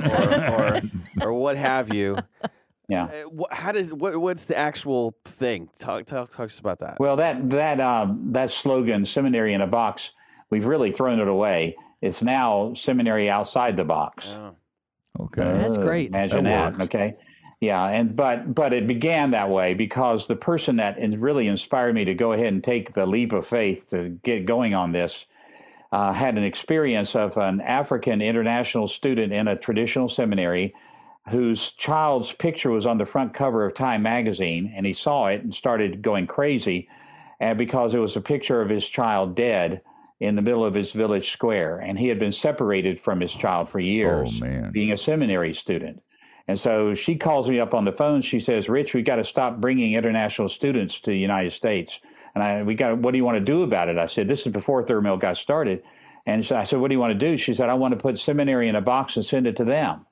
or, 1.21 1.23
or, 1.23 1.27
or 1.29 1.35
what 1.35 1.57
have 1.57 1.95
you. 1.95 2.19
Yeah. 2.89 3.05
Uh, 3.05 3.45
How 3.51 3.73
does 3.73 3.93
what, 3.93 4.17
what's 4.19 4.47
the 4.47 4.57
actual 4.57 5.17
thing? 5.25 5.71
Talk, 5.79 6.07
talk, 6.07 6.31
talk 6.31 6.47
us 6.47 6.59
about 6.59 6.81
that. 6.81 6.99
Well, 6.99 7.17
that 7.17 7.51
that 7.51 7.81
um, 7.81 8.33
that 8.33 8.51
slogan, 8.51 9.05
"Seminary 9.05 9.55
in 9.55 9.61
a 9.61 9.67
Box," 9.67 10.11
we've 10.51 10.67
really 10.67 10.93
thrown 10.93 11.21
it 11.21 11.29
away. 11.29 11.77
It's 12.01 12.23
now 12.23 12.75
seminary 12.75 13.31
outside 13.31 13.77
the 13.77 13.85
box. 13.85 14.27
Oh. 14.29 14.57
Okay. 15.21 15.43
That's 15.43 15.79
great. 15.79 16.09
Imagine 16.09 16.45
That 16.45 16.77
that. 16.77 16.85
Okay. 16.85 17.15
Yeah, 17.61 17.87
and 17.87 18.17
but 18.17 18.55
but 18.55 18.73
it 18.73 18.89
began 18.89 19.31
that 19.31 19.49
way 19.49 19.75
because 19.75 20.27
the 20.27 20.35
person 20.35 20.77
that 20.77 20.97
really 20.99 21.47
inspired 21.47 21.95
me 21.95 22.05
to 22.07 22.15
go 22.15 22.33
ahead 22.33 22.47
and 22.47 22.65
take 22.65 22.95
the 22.95 23.07
leap 23.07 23.33
of 23.33 23.47
faith 23.47 23.89
to 23.91 24.19
get 24.25 24.47
going 24.47 24.75
on 24.75 24.91
this 24.91 25.27
uh, 25.93 26.13
had 26.13 26.39
an 26.39 26.45
experience 26.45 27.15
of 27.15 27.37
an 27.37 27.61
African 27.61 28.23
international 28.23 28.89
student 28.89 29.33
in 29.33 29.47
a 29.47 29.57
traditional 29.57 30.09
seminary 30.09 30.75
whose 31.29 31.73
child's 31.73 32.33
picture 32.33 32.71
was 32.71 32.87
on 32.87 32.99
the 32.99 33.07
front 33.07 33.35
cover 33.35 33.65
of 33.65 33.75
Time 33.75 34.03
magazine, 34.03 34.73
and 34.75 34.87
he 34.87 34.93
saw 34.93 35.29
it 35.29 35.43
and 35.43 35.55
started 35.55 36.03
going 36.03 36.27
crazy, 36.27 36.89
and 37.39 37.57
because 37.57 37.95
it 37.95 37.99
was 37.99 38.17
a 38.17 38.21
picture 38.21 38.61
of 38.61 38.71
his 38.71 38.87
child 38.87 39.37
dead 39.37 39.83
in 40.19 40.35
the 40.35 40.43
middle 40.43 40.65
of 40.65 40.75
his 40.75 40.93
village 40.93 41.31
square, 41.31 41.79
and 41.79 41.99
he 41.99 42.09
had 42.09 42.19
been 42.19 42.33
separated 42.33 43.01
from 43.01 43.21
his 43.21 43.33
child 43.33 43.69
for 43.69 43.79
years, 43.79 44.41
man. 44.41 44.73
being 44.73 44.93
a 44.93 44.97
seminary 44.97 45.53
student. 45.55 46.03
And 46.49 46.59
so 46.59 46.95
she 46.95 47.17
calls 47.17 47.49
me 47.49 47.61
up 47.61 47.75
on 47.75 47.85
the 47.85 47.93
phone. 47.93 48.23
She 48.23 48.41
says, 48.41 48.69
"Rich, 48.69 48.95
we've 48.95 49.05
got 49.05 49.17
to 49.17 49.25
stop 49.25 49.61
bringing 49.61 49.93
international 49.93 50.49
students 50.49 50.99
to 51.01 51.11
the 51.11 51.19
United 51.19 51.53
States." 51.53 52.01
And 52.35 52.43
I, 52.43 52.63
we 52.63 52.75
got, 52.75 52.99
what 52.99 53.13
do 53.13 53.19
you 53.19 53.25
want 53.25 53.39
to 53.39 53.45
do 53.45 53.63
about 53.63 53.89
it? 53.89 53.99
I 53.99 54.07
said, 54.07 54.29
"This 54.29 54.47
is 54.47 54.53
before 54.53 54.83
Third 54.83 55.03
Mill 55.03 55.17
got 55.17 55.37
started." 55.37 55.83
And 56.27 56.45
so 56.45 56.57
I 56.57 56.65
said, 56.65 56.81
"What 56.81 56.89
do 56.89 56.95
you 56.95 57.01
want 57.01 57.13
to 57.13 57.19
do?" 57.19 57.37
She 57.37 57.55
said, 57.55 57.69
"I 57.69 57.75
want 57.75 57.93
to 57.93 58.01
put 58.01 58.19
seminary 58.19 58.69
in 58.69 58.77
a 58.77 58.81
box 58.81 59.17
and 59.17 59.25
send 59.25 59.47
it 59.47 59.57
to 59.57 59.65
them." 59.65 60.07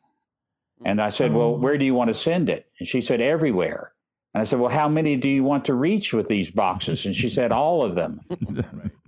And 0.85 1.01
I 1.01 1.11
said, 1.11 1.33
"Well, 1.33 1.55
mm. 1.55 1.61
where 1.61 1.79
do 1.79 1.85
you 1.85 1.95
want 1.95 2.09
to 2.09 2.15
send 2.15 2.49
it?" 2.49 2.67
And 2.79 2.89
she 2.89 3.01
said, 3.01 3.21
"Everywhere." 3.21 3.93
And 4.35 4.43
I 4.43 4.45
said, 4.45 4.61
"Well, 4.61 4.71
how 4.71 4.89
many 4.89 5.17
do 5.17 5.29
you 5.29 5.45
want 5.45 5.65
to 5.67 5.75
reach 5.75 6.13
with 6.13 6.29
these 6.29 6.51
boxes?" 6.51 7.07
And 7.07 7.15
she 7.15 7.31
said, 7.31 7.53
"All 7.53 7.83
of 7.83 7.95
them." 7.95 8.21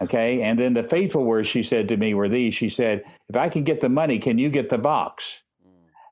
Okay. 0.00 0.42
And 0.42 0.58
then 0.58 0.74
the 0.74 0.82
fateful 0.82 1.24
words 1.24 1.48
she 1.48 1.62
said 1.62 1.88
to 1.88 1.96
me 1.96 2.14
were 2.14 2.28
these 2.28 2.54
She 2.54 2.68
said, 2.68 3.04
If 3.28 3.36
I 3.36 3.48
can 3.48 3.64
get 3.64 3.80
the 3.80 3.88
money, 3.88 4.18
can 4.18 4.38
you 4.38 4.50
get 4.50 4.68
the 4.68 4.78
box? 4.78 5.42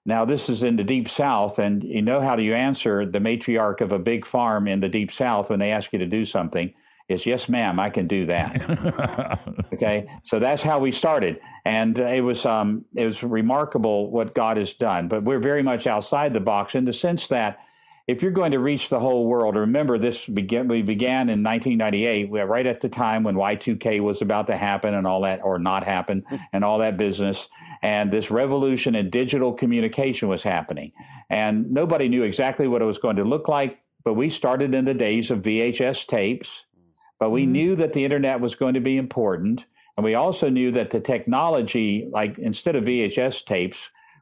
Now, 0.07 0.25
this 0.25 0.49
is 0.51 0.63
in 0.63 0.77
the 0.77 0.85
deep 0.85 1.09
south, 1.09 1.59
and 1.59 1.83
you 1.83 2.03
know 2.03 2.21
how 2.21 2.37
do 2.37 2.43
you 2.43 2.55
answer 2.55 3.07
the 3.07 3.21
matriarch 3.21 3.81
of 3.81 3.91
a 3.91 3.99
big 3.99 4.27
farm 4.27 4.69
in 4.69 4.81
the 4.81 4.89
deep 4.89 5.11
south 5.11 5.49
when 5.49 5.61
they 5.61 5.73
ask 5.73 5.93
you 5.93 5.99
to 5.99 6.07
do 6.07 6.25
something? 6.27 6.75
Is 7.09 7.27
yes, 7.27 7.49
ma'am, 7.49 7.79
I 7.79 7.91
can 7.91 8.07
do 8.07 8.27
that. 8.27 9.41
okay, 9.75 10.07
so 10.23 10.39
that's 10.39 10.63
how 10.63 10.79
we 10.79 10.91
started, 10.91 11.39
and 11.65 11.99
it 11.99 12.23
was 12.23 12.47
um, 12.47 12.85
it 12.95 13.05
was 13.05 13.23
remarkable 13.23 14.11
what 14.11 14.35
God 14.35 14.57
has 14.57 14.73
done. 14.73 15.09
But 15.09 15.23
we're 15.23 15.39
very 15.39 15.63
much 15.63 15.87
outside 15.87 16.33
the 16.33 16.41
box 16.41 16.75
in 16.75 16.87
the 16.87 16.95
sense 16.95 17.29
that 17.29 17.59
if 18.07 18.21
you're 18.23 18.31
going 18.31 18.53
to 18.53 18.59
reach 18.59 18.91
the 18.91 19.01
whole 19.01 19.27
world, 19.27 19.57
remember 19.57 19.99
this 19.99 20.27
began, 20.27 20.69
we 20.69 20.83
began 20.83 21.31
in 21.31 21.43
1998, 21.43 22.31
right 22.31 22.67
at 22.67 22.83
the 22.83 22.89
time 22.89 23.23
when 23.23 23.35
Y2K 23.35 24.01
was 24.01 24.21
about 24.21 24.47
to 24.49 24.59
happen 24.59 24.93
and 24.93 25.07
all 25.07 25.23
that, 25.23 25.41
or 25.43 25.59
not 25.59 25.85
happen, 25.85 26.23
and 26.53 26.65
all 26.65 26.79
that 26.79 26.99
business. 26.99 27.49
And 27.83 28.13
this 28.13 28.31
revolution 28.31 28.95
in 28.95 29.09
digital 29.09 29.55
communication 29.55 30.29
was 30.29 30.43
happening. 30.43 30.93
And 31.31 31.71
nobody 31.73 32.09
knew 32.09 32.25
exactly 32.25 32.69
what 32.69 32.83
it 32.83 32.87
was 32.87 32.99
going 32.99 33.17
to 33.17 33.25
look 33.25 33.49
like, 33.49 33.79
but 34.05 34.15
we 34.15 34.29
started 34.29 34.75
in 34.75 34.85
the 34.85 34.95
days 34.95 35.31
of 35.31 35.41
VHS 35.41 36.07
tapes. 36.07 36.65
But 37.19 37.31
we 37.31 37.45
mm-hmm. 37.45 37.53
knew 37.53 37.77
that 37.77 37.95
the 37.95 38.05
internet 38.05 38.41
was 38.41 38.55
going 38.55 38.75
to 38.75 38.81
be 38.81 38.99
important. 38.99 39.65
And 39.97 40.05
we 40.05 40.15
also 40.15 40.51
knew 40.51 40.73
that 40.73 40.91
the 40.91 41.01
technology, 41.01 42.09
like 42.11 42.37
instead 42.39 42.77
of 42.77 42.85
VHS 42.85 43.47
tapes, 43.47 43.79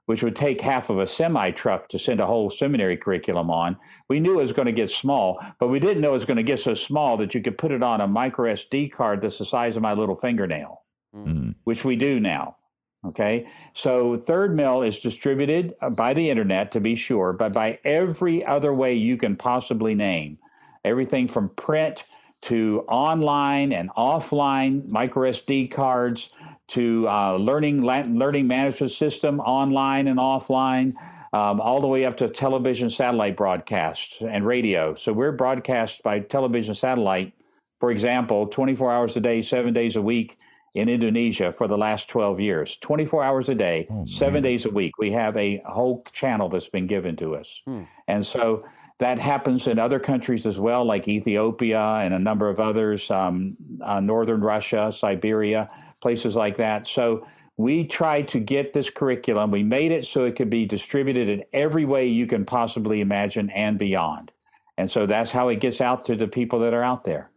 which 0.07 0.23
would 0.23 0.37
take 0.37 0.61
half 0.61 0.91
of 0.91 0.99
a 0.99 1.07
semi 1.07 1.51
truck 1.51 1.89
to 1.89 1.99
send 1.99 2.21
a 2.21 2.27
whole 2.27 2.51
seminary 2.51 2.97
curriculum 2.97 3.51
on. 3.51 3.77
We 4.09 4.21
knew 4.21 4.39
it 4.39 4.43
was 4.43 4.53
going 4.53 4.67
to 4.67 4.73
get 4.73 4.91
small, 4.91 5.45
but 5.59 5.69
we 5.69 5.81
didn't 5.81 6.01
know 6.01 6.11
it 6.11 6.13
was 6.13 6.25
going 6.25 6.37
to 6.39 6.43
get 6.43 6.61
so 6.61 6.75
small 6.75 7.17
that 7.19 7.35
you 7.35 7.43
could 7.43 7.59
put 7.59 7.73
it 7.73 7.83
on 7.83 8.01
a 8.01 8.09
micro 8.09 8.53
SD 8.53 8.93
card 8.93 9.23
that's 9.23 9.39
the 9.39 9.45
size 9.45 9.77
of 9.77 9.83
my 9.83 9.93
little 9.93 10.17
fingernail, 10.17 10.83
mm. 11.15 11.55
which 11.65 11.85
we 11.85 11.97
do 11.97 12.19
now. 12.19 12.57
Okay. 13.05 13.49
So 13.75 14.17
Third 14.17 14.55
Mill 14.55 14.83
is 14.83 15.01
distributed 15.01 15.75
uh, 15.81 15.91
by 15.91 16.15
the 16.15 16.31
internet 16.31 16.73
to 16.73 16.81
be 16.81 16.95
sure, 16.95 17.33
but 17.33 17.53
by 17.53 17.79
every 17.85 18.45
other 18.45 18.73
way 18.73 18.95
you 18.95 19.17
can 19.17 19.37
possibly 19.37 19.95
name. 19.95 20.39
Everything 20.85 21.29
from 21.29 21.49
print 21.51 22.05
to 22.43 22.85
online 22.89 23.73
and 23.73 23.91
offline 23.91 24.89
micro 24.89 25.31
SD 25.31 25.71
cards 25.71 26.31
to 26.73 27.09
uh, 27.09 27.37
learning 27.37 27.83
learning 27.83 28.47
management 28.47 28.93
system 28.93 29.41
online 29.41 30.09
and 30.09 30.19
offline, 30.19 30.95
um, 31.33 31.61
all 31.61 31.81
the 31.81 31.87
way 31.87 32.05
up 32.05 32.17
to 32.19 32.29
television 32.29 32.91
satellite 32.91 33.37
broadcasts 33.37 34.17
and 34.21 34.47
radio. 34.47 34.95
So 34.95 35.13
we're 35.13 35.33
broadcast 35.33 36.03
by 36.03 36.21
television 36.21 36.75
satellite, 36.75 37.33
for 37.81 37.91
example, 37.91 38.47
24 38.47 38.93
hours 38.93 39.17
a 39.17 39.21
day, 39.21 39.43
seven 39.43 39.73
days 39.73 39.97
a 39.97 40.03
week 40.03 40.39
in 40.75 40.89
Indonesia 40.89 41.53
for 41.53 41.69
the 41.69 41.77
last 41.77 42.09
12 42.09 42.41
years. 42.41 42.79
24 42.81 43.25
hours 43.25 43.49
a 43.49 43.55
day, 43.55 43.87
oh, 43.91 44.07
seven 44.07 44.43
days 44.43 44.65
a 44.65 44.71
week. 44.71 44.97
We 44.99 45.13
have 45.13 45.37
a 45.37 45.63
whole 45.67 46.03
channel 46.13 46.49
that's 46.49 46.69
been 46.69 46.87
given 46.87 47.17
to 47.17 47.37
us. 47.37 47.61
Hmm. 47.67 47.83
And 48.09 48.27
so 48.27 48.65
that 48.99 49.19
happens 49.19 49.67
in 49.67 49.79
other 49.79 49.99
countries 49.99 50.47
as 50.47 50.59
well, 50.59 50.85
like 50.85 51.09
Ethiopia 51.09 51.83
and 51.83 52.15
a 52.15 52.19
number 52.19 52.49
of 52.49 52.61
others, 52.61 53.11
um, 53.11 53.57
uh, 53.83 54.01
northern 54.01 54.41
Russia, 54.41 54.93
Siberia 54.97 55.69
places 56.01 56.35
like 56.35 56.57
that. 56.57 56.87
So 56.87 57.27
we 57.57 57.87
tried 57.87 58.29
to 58.29 58.41
get 58.41 58.73
this 58.73 58.91
curriculum. 58.91 59.51
We 59.51 59.63
made 59.63 59.93
it 59.93 60.07
so 60.07 60.25
it 60.25 60.37
could 60.37 60.51
be 60.51 60.67
distributed 60.67 61.29
in 61.29 61.45
every 61.53 61.85
way 61.85 62.07
you 62.07 62.27
can 62.27 62.45
possibly 62.45 63.01
imagine 63.01 63.51
and 63.51 63.79
beyond. 63.79 64.33
And 64.79 64.91
so 64.91 65.07
that's 65.07 65.31
how 65.31 65.49
it 65.49 65.61
gets 65.61 65.81
out 65.81 66.05
to 66.07 66.17
the 66.17 66.27
people 66.27 66.59
that 66.61 66.75
are 66.75 66.83
out 66.83 67.05
there. 67.05 67.31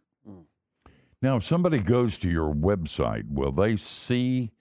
Now, 1.21 1.37
if 1.37 1.43
somebody 1.43 1.79
goes 1.79 2.17
to 2.19 2.29
your 2.29 2.53
website, 2.53 3.23
will 3.29 3.51
they 3.51 3.77
see? 3.77 4.51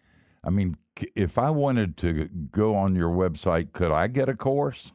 I 0.42 0.50
mean, 0.50 0.76
if 1.14 1.36
I 1.36 1.50
wanted 1.50 1.96
to 1.98 2.28
go 2.50 2.74
on 2.74 2.94
your 2.94 3.10
website, 3.10 3.72
could 3.72 3.90
I 3.90 4.06
get 4.06 4.28
a 4.28 4.34
course? 4.34 4.92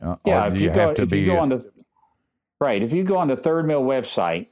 Uh, 0.00 0.16
yeah, 0.24 0.46
if 0.46 0.54
you, 0.54 0.68
you 0.68 0.74
go, 0.74 0.90
if 0.90 1.12
you 1.12 1.26
go 1.26 1.38
on 1.38 1.48
the 1.48 1.72
right, 2.60 2.82
if 2.82 2.92
you 2.92 3.04
go 3.04 3.16
on 3.16 3.28
the 3.28 3.36
Third 3.36 3.66
Mill 3.66 3.82
website, 3.82 4.48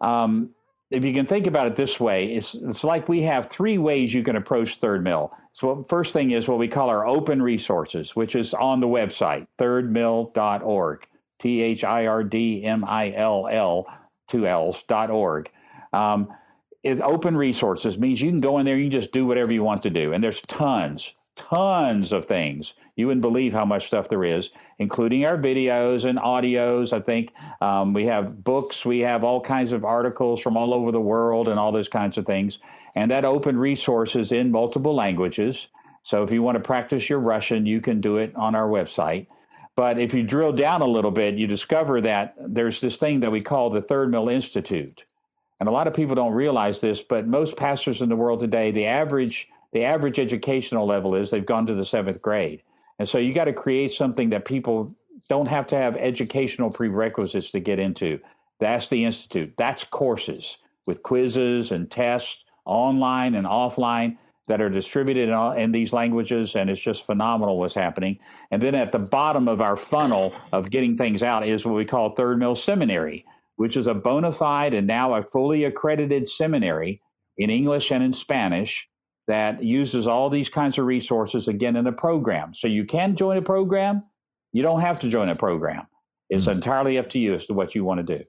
um, 0.00 0.50
if 0.90 1.04
you 1.04 1.14
can 1.14 1.26
think 1.26 1.46
about 1.46 1.68
it 1.68 1.76
this 1.76 2.00
way, 2.00 2.32
it's, 2.34 2.54
it's 2.54 2.82
like 2.82 3.08
we 3.08 3.22
have 3.22 3.48
three 3.48 3.78
ways 3.78 4.12
you 4.12 4.24
can 4.24 4.36
approach 4.36 4.76
Third 4.76 5.04
Mill. 5.04 5.32
So, 5.52 5.86
first 5.88 6.12
thing 6.12 6.32
is 6.32 6.48
what 6.48 6.58
we 6.58 6.68
call 6.68 6.88
our 6.88 7.06
open 7.06 7.42
resources, 7.42 8.16
which 8.16 8.34
is 8.34 8.54
on 8.54 8.80
the 8.80 8.86
website, 8.86 9.46
thirdmill.org, 9.58 11.06
T 11.40 11.62
H 11.62 11.84
I 11.84 12.06
R 12.06 12.24
D 12.24 12.64
M 12.64 12.84
I 12.84 13.12
L 13.12 13.48
L, 13.50 13.86
two 14.28 14.46
L's, 14.46 14.82
dot 14.88 15.10
org. 15.10 15.50
Um, 15.92 16.32
it, 16.82 17.00
open 17.00 17.36
resources 17.36 17.98
means 17.98 18.20
you 18.20 18.30
can 18.30 18.40
go 18.40 18.58
in 18.58 18.66
there, 18.66 18.76
you 18.76 18.88
just 18.88 19.12
do 19.12 19.26
whatever 19.26 19.52
you 19.52 19.62
want 19.62 19.82
to 19.82 19.90
do. 19.90 20.12
And 20.12 20.22
there's 20.22 20.40
tons, 20.42 21.12
tons 21.48 22.12
of 22.12 22.26
things. 22.26 22.74
You 22.96 23.06
wouldn't 23.06 23.22
believe 23.22 23.52
how 23.52 23.64
much 23.64 23.86
stuff 23.86 24.08
there 24.08 24.24
is, 24.24 24.50
including 24.78 25.24
our 25.24 25.36
videos 25.36 26.04
and 26.04 26.18
audios. 26.18 26.92
I 26.92 27.00
think 27.00 27.32
um, 27.60 27.92
we 27.92 28.06
have 28.06 28.44
books, 28.44 28.84
we 28.84 29.00
have 29.00 29.24
all 29.24 29.40
kinds 29.40 29.72
of 29.72 29.84
articles 29.84 30.40
from 30.40 30.56
all 30.56 30.74
over 30.74 30.92
the 30.92 31.00
world 31.00 31.48
and 31.48 31.58
all 31.58 31.72
those 31.72 31.88
kinds 31.88 32.18
of 32.18 32.26
things. 32.26 32.58
And 32.94 33.10
that 33.10 33.24
open 33.24 33.58
resources 33.58 34.32
in 34.32 34.50
multiple 34.50 34.94
languages. 34.94 35.68
So 36.02 36.22
if 36.22 36.30
you 36.30 36.42
want 36.42 36.56
to 36.56 36.62
practice 36.62 37.08
your 37.08 37.20
Russian, 37.20 37.66
you 37.66 37.80
can 37.80 38.00
do 38.00 38.16
it 38.16 38.34
on 38.34 38.54
our 38.54 38.68
website. 38.68 39.26
But 39.76 39.98
if 39.98 40.12
you 40.12 40.22
drill 40.22 40.52
down 40.52 40.82
a 40.82 40.86
little 40.86 41.10
bit, 41.10 41.36
you 41.36 41.46
discover 41.46 42.00
that 42.00 42.34
there's 42.38 42.80
this 42.80 42.96
thing 42.96 43.20
that 43.20 43.32
we 43.32 43.40
call 43.40 43.70
the 43.70 43.80
Third 43.80 44.10
Mill 44.10 44.28
Institute. 44.28 45.04
And 45.58 45.68
a 45.68 45.72
lot 45.72 45.86
of 45.86 45.94
people 45.94 46.14
don't 46.14 46.32
realize 46.32 46.80
this, 46.80 47.00
but 47.00 47.26
most 47.26 47.56
pastors 47.56 48.00
in 48.00 48.08
the 48.08 48.16
world 48.16 48.40
today, 48.40 48.70
the 48.70 48.86
average 48.86 49.48
the 49.72 49.84
average 49.84 50.18
educational 50.18 50.86
level 50.86 51.14
is 51.14 51.30
they've 51.30 51.44
gone 51.44 51.66
to 51.66 51.74
the 51.74 51.84
seventh 51.84 52.20
grade. 52.20 52.62
And 52.98 53.08
so 53.08 53.18
you 53.18 53.32
got 53.32 53.44
to 53.44 53.52
create 53.52 53.92
something 53.92 54.30
that 54.30 54.44
people 54.44 54.94
don't 55.28 55.48
have 55.48 55.66
to 55.68 55.76
have 55.76 55.96
educational 55.96 56.70
prerequisites 56.70 57.50
to 57.52 57.60
get 57.60 57.78
into. 57.78 58.18
That's 58.58 58.88
the 58.88 59.04
Institute. 59.04 59.54
That's 59.56 59.84
courses 59.84 60.58
with 60.86 61.02
quizzes 61.02 61.70
and 61.70 61.90
tests 61.90 62.44
online 62.64 63.34
and 63.34 63.46
offline 63.46 64.18
that 64.48 64.60
are 64.60 64.68
distributed 64.68 65.28
in, 65.28 65.58
in, 65.58 65.72
these 65.72 65.92
languages, 65.92 66.56
and 66.56 66.68
it's 66.68 66.80
just 66.80 67.06
phenomenal 67.06 67.58
what's 67.58 67.74
happening. 67.74 68.18
And 68.50 68.60
then 68.60 68.74
at 68.74 68.90
the 68.90 68.98
bottom 68.98 69.46
of 69.46 69.60
our 69.60 69.76
funnel 69.76 70.34
of 70.52 70.70
getting 70.70 70.96
things 70.96 71.22
out 71.22 71.46
is 71.46 71.64
what 71.64 71.76
we 71.76 71.84
call 71.84 72.10
Third 72.10 72.38
Mill 72.38 72.56
Seminary, 72.56 73.24
which 73.56 73.76
is 73.76 73.86
a 73.86 73.94
bona 73.94 74.32
fide 74.32 74.74
and 74.74 74.88
now 74.88 75.14
a 75.14 75.22
fully 75.22 75.62
accredited 75.64 76.28
seminary 76.28 77.00
in 77.38 77.48
English 77.48 77.92
and 77.92 78.02
in 78.02 78.12
Spanish 78.12 78.88
that 79.30 79.62
uses 79.62 80.08
all 80.08 80.28
these 80.28 80.48
kinds 80.48 80.76
of 80.76 80.86
resources 80.86 81.46
again 81.46 81.76
in 81.76 81.86
a 81.86 81.92
program. 81.92 82.52
So 82.52 82.66
you 82.66 82.84
can 82.84 83.14
join 83.14 83.36
a 83.36 83.42
program. 83.42 84.02
You 84.52 84.62
don't 84.62 84.80
have 84.80 84.98
to 85.00 85.08
join 85.08 85.28
a 85.28 85.36
program. 85.36 85.86
It's 86.28 86.46
mm 86.46 86.52
entirely 86.52 86.98
up 86.98 87.08
to 87.10 87.18
you 87.18 87.34
as 87.34 87.46
to 87.46 87.54
what 87.54 87.74
you 87.74 87.84
want 87.84 88.06
to 88.06 88.18
do. 88.18 88.24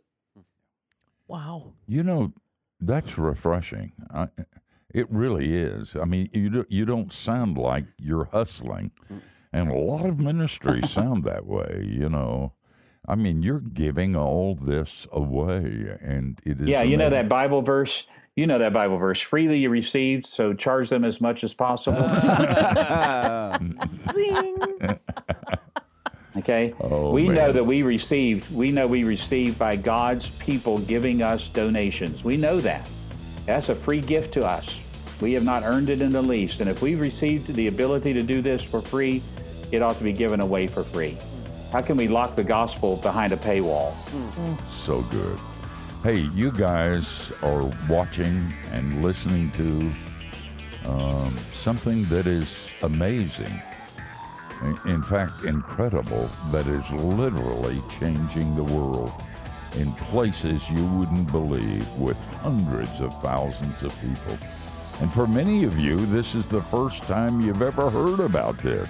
Wow. 1.27 1.73
You 1.87 2.03
know, 2.03 2.33
that's 2.79 3.17
refreshing. 3.17 3.93
I, 4.13 4.27
it 4.93 5.09
really 5.09 5.55
is. 5.55 5.95
I 5.95 6.05
mean, 6.05 6.29
you 6.33 6.49
do, 6.49 6.65
you 6.69 6.85
don't 6.85 7.11
sound 7.11 7.57
like 7.57 7.85
you're 7.97 8.25
hustling, 8.25 8.91
and 9.53 9.71
a 9.71 9.75
lot 9.75 10.05
of 10.05 10.19
ministries 10.19 10.89
sound 10.89 11.23
that 11.23 11.45
way. 11.45 11.85
You 11.87 12.09
know, 12.09 12.53
I 13.07 13.15
mean, 13.15 13.41
you're 13.41 13.59
giving 13.59 14.15
all 14.15 14.55
this 14.55 15.07
away, 15.11 15.97
and 16.01 16.39
it 16.45 16.61
is. 16.61 16.67
Yeah, 16.67 16.79
amazing. 16.79 16.91
you 16.91 16.97
know 16.97 17.09
that 17.09 17.27
Bible 17.27 17.61
verse 17.61 18.05
you 18.35 18.47
know 18.47 18.59
that 18.59 18.71
Bible 18.71 18.97
verse 18.97 19.19
freely 19.19 19.59
you 19.59 19.69
received, 19.69 20.25
so 20.25 20.53
charge 20.53 20.89
them 20.89 21.03
as 21.03 21.19
much 21.19 21.43
as 21.43 21.53
possible. 21.53 22.01
Sing. 23.85 24.57
okay. 26.37 26.73
Oh, 26.79 27.11
we 27.11 27.25
man. 27.25 27.35
know 27.35 27.51
that 27.51 27.65
we 27.65 27.83
received, 27.83 28.49
we 28.53 28.71
know 28.71 28.87
we 28.87 29.03
received 29.03 29.59
by 29.59 29.75
God's 29.75 30.29
people 30.39 30.79
giving 30.79 31.21
us 31.21 31.49
donations. 31.49 32.23
We 32.23 32.37
know 32.37 32.61
that. 32.61 32.89
That's 33.45 33.67
a 33.67 33.75
free 33.75 33.99
gift 33.99 34.33
to 34.35 34.47
us. 34.47 34.79
We 35.19 35.33
have 35.33 35.43
not 35.43 35.63
earned 35.63 35.89
it 35.89 36.01
in 36.01 36.13
the 36.13 36.21
least. 36.21 36.61
And 36.61 36.69
if 36.69 36.81
we've 36.81 37.01
received 37.01 37.53
the 37.53 37.67
ability 37.67 38.13
to 38.13 38.23
do 38.23 38.41
this 38.41 38.61
for 38.61 38.81
free, 38.81 39.21
it 39.71 39.81
ought 39.81 39.97
to 39.97 40.03
be 40.03 40.13
given 40.13 40.39
away 40.39 40.67
for 40.67 40.83
free. 40.83 41.17
How 41.71 41.81
can 41.81 41.95
we 41.95 42.09
lock 42.09 42.35
the 42.35 42.43
gospel 42.43 42.97
behind 42.97 43.31
a 43.31 43.37
paywall? 43.37 43.93
So 44.69 45.01
good. 45.03 45.39
Hey, 46.03 46.29
you 46.35 46.51
guys 46.51 47.31
are 47.41 47.63
watching 47.87 48.51
and 48.71 49.01
listening 49.01 49.51
to 49.51 50.89
um, 50.89 51.37
something 51.53 52.03
that 52.05 52.27
is 52.27 52.67
amazing. 52.83 53.53
In 54.85 55.01
fact, 55.01 55.45
incredible, 55.45 56.29
that 56.51 56.67
is 56.67 56.91
literally 56.91 57.81
changing 57.99 58.53
the 58.55 58.63
world 58.63 59.11
in 59.77 59.91
places 59.93 60.69
you 60.69 60.85
wouldn't 60.87 61.31
believe 61.31 61.87
with 61.97 62.17
hundreds 62.41 62.99
of 62.99 63.13
thousands 63.21 63.81
of 63.81 63.97
people. 64.01 64.37
And 64.99 65.11
for 65.11 65.25
many 65.25 65.63
of 65.63 65.79
you, 65.79 66.05
this 66.07 66.35
is 66.35 66.47
the 66.47 66.61
first 66.61 67.01
time 67.03 67.39
you've 67.39 67.61
ever 67.61 67.89
heard 67.89 68.19
about 68.19 68.57
this. 68.57 68.89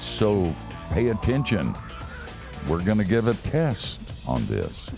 So 0.00 0.54
Pay 0.90 1.08
attention. 1.08 1.74
We're 2.68 2.82
going 2.82 2.98
to 2.98 3.04
give 3.04 3.26
a 3.26 3.34
test 3.34 4.00
on 4.26 4.46
this. 4.46 4.90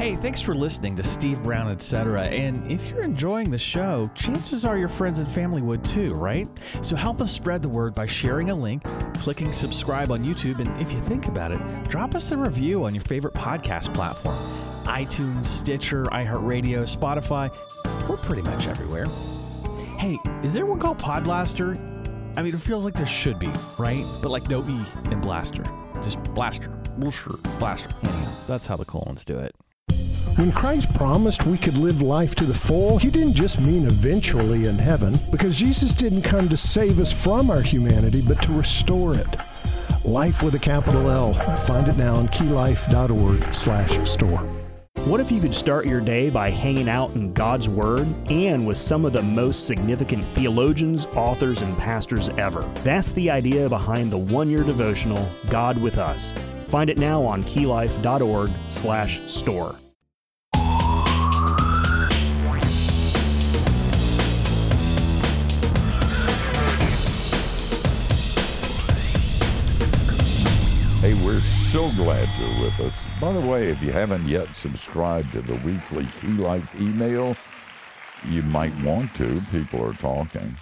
Hey, 0.00 0.16
thanks 0.16 0.40
for 0.40 0.54
listening 0.54 0.96
to 0.96 1.02
Steve 1.02 1.42
Brown, 1.42 1.70
etc. 1.70 2.22
And 2.22 2.72
if 2.72 2.88
you're 2.88 3.02
enjoying 3.02 3.50
the 3.50 3.58
show, 3.58 4.10
chances 4.14 4.64
are 4.64 4.78
your 4.78 4.88
friends 4.88 5.18
and 5.18 5.28
family 5.28 5.60
would 5.60 5.84
too, 5.84 6.14
right? 6.14 6.48
So 6.80 6.96
help 6.96 7.20
us 7.20 7.30
spread 7.30 7.60
the 7.60 7.68
word 7.68 7.94
by 7.94 8.06
sharing 8.06 8.48
a 8.48 8.54
link, 8.54 8.82
clicking 9.18 9.52
subscribe 9.52 10.10
on 10.10 10.24
YouTube, 10.24 10.58
and 10.58 10.80
if 10.80 10.90
you 10.90 11.02
think 11.02 11.26
about 11.26 11.52
it, 11.52 11.60
drop 11.90 12.14
us 12.14 12.32
a 12.32 12.38
review 12.38 12.86
on 12.86 12.94
your 12.94 13.04
favorite 13.04 13.34
podcast 13.34 13.92
platform 13.92 14.59
iTunes, 14.84 15.46
Stitcher, 15.46 16.04
iHeartRadio, 16.06 16.84
Spotify. 16.84 17.50
We're 18.08 18.16
pretty 18.16 18.42
much 18.42 18.66
everywhere. 18.66 19.06
Hey, 19.98 20.18
is 20.42 20.54
there 20.54 20.66
one 20.66 20.78
called 20.78 20.98
Podblaster? 20.98 21.78
I 22.36 22.42
mean, 22.42 22.54
it 22.54 22.60
feels 22.60 22.84
like 22.84 22.94
there 22.94 23.06
should 23.06 23.38
be, 23.38 23.52
right? 23.78 24.04
But 24.22 24.30
like 24.30 24.48
no 24.48 24.66
E 24.68 24.84
in 25.10 25.20
Blaster. 25.20 25.64
Just 26.02 26.22
Blaster. 26.34 26.70
Blaster. 26.96 27.30
Blaster. 27.58 27.90
Anyhow, 28.02 28.32
that's 28.46 28.66
how 28.66 28.76
the 28.76 28.84
colons 28.84 29.24
do 29.24 29.38
it. 29.38 29.54
When 30.36 30.52
Christ 30.52 30.94
promised 30.94 31.44
we 31.44 31.58
could 31.58 31.76
live 31.76 32.02
life 32.02 32.34
to 32.36 32.46
the 32.46 32.54
full, 32.54 32.98
he 32.98 33.10
didn't 33.10 33.34
just 33.34 33.60
mean 33.60 33.86
eventually 33.86 34.66
in 34.66 34.78
heaven, 34.78 35.20
because 35.30 35.56
Jesus 35.56 35.92
didn't 35.92 36.22
come 36.22 36.48
to 36.48 36.56
save 36.56 37.00
us 37.00 37.12
from 37.12 37.50
our 37.50 37.60
humanity, 37.60 38.22
but 38.22 38.40
to 38.42 38.52
restore 38.52 39.14
it. 39.14 39.36
Life 40.04 40.42
with 40.42 40.54
a 40.54 40.58
capital 40.58 41.10
L. 41.10 41.34
Find 41.58 41.88
it 41.88 41.96
now 41.96 42.16
on 42.16 42.28
keylife.org 42.28 43.52
slash 43.52 44.08
store. 44.08 44.59
What 45.06 45.18
if 45.18 45.32
you 45.32 45.40
could 45.40 45.54
start 45.54 45.86
your 45.86 46.02
day 46.02 46.28
by 46.28 46.50
hanging 46.50 46.88
out 46.88 47.14
in 47.14 47.32
God's 47.32 47.70
Word 47.70 48.06
and 48.30 48.66
with 48.66 48.76
some 48.76 49.06
of 49.06 49.14
the 49.14 49.22
most 49.22 49.66
significant 49.66 50.24
theologians, 50.26 51.06
authors, 51.16 51.62
and 51.62 51.76
pastors 51.78 52.28
ever? 52.30 52.60
That's 52.84 53.10
the 53.12 53.30
idea 53.30 53.66
behind 53.68 54.12
the 54.12 54.18
one-year 54.18 54.62
devotional, 54.62 55.26
God 55.48 55.78
with 55.78 55.96
Us. 55.96 56.34
Find 56.66 56.90
it 56.90 56.98
now 56.98 57.24
on 57.24 57.42
keylife.org 57.44 58.50
slash 58.68 59.20
store. 59.22 59.74
Hey, 71.00 71.14
we're 71.24 71.40
so 71.70 71.88
glad 71.92 72.28
you're 72.40 72.64
with 72.64 72.80
us. 72.80 73.00
By 73.20 73.32
the 73.32 73.40
way, 73.40 73.68
if 73.68 73.80
you 73.80 73.92
haven't 73.92 74.26
yet 74.26 74.56
subscribed 74.56 75.30
to 75.34 75.40
the 75.40 75.54
weekly 75.64 76.04
Key 76.20 76.32
Life 76.32 76.74
email, 76.74 77.36
you 78.28 78.42
might 78.42 78.74
want 78.82 79.14
to. 79.14 79.40
People 79.52 79.84
are 79.84 79.92
talking. 79.92 80.56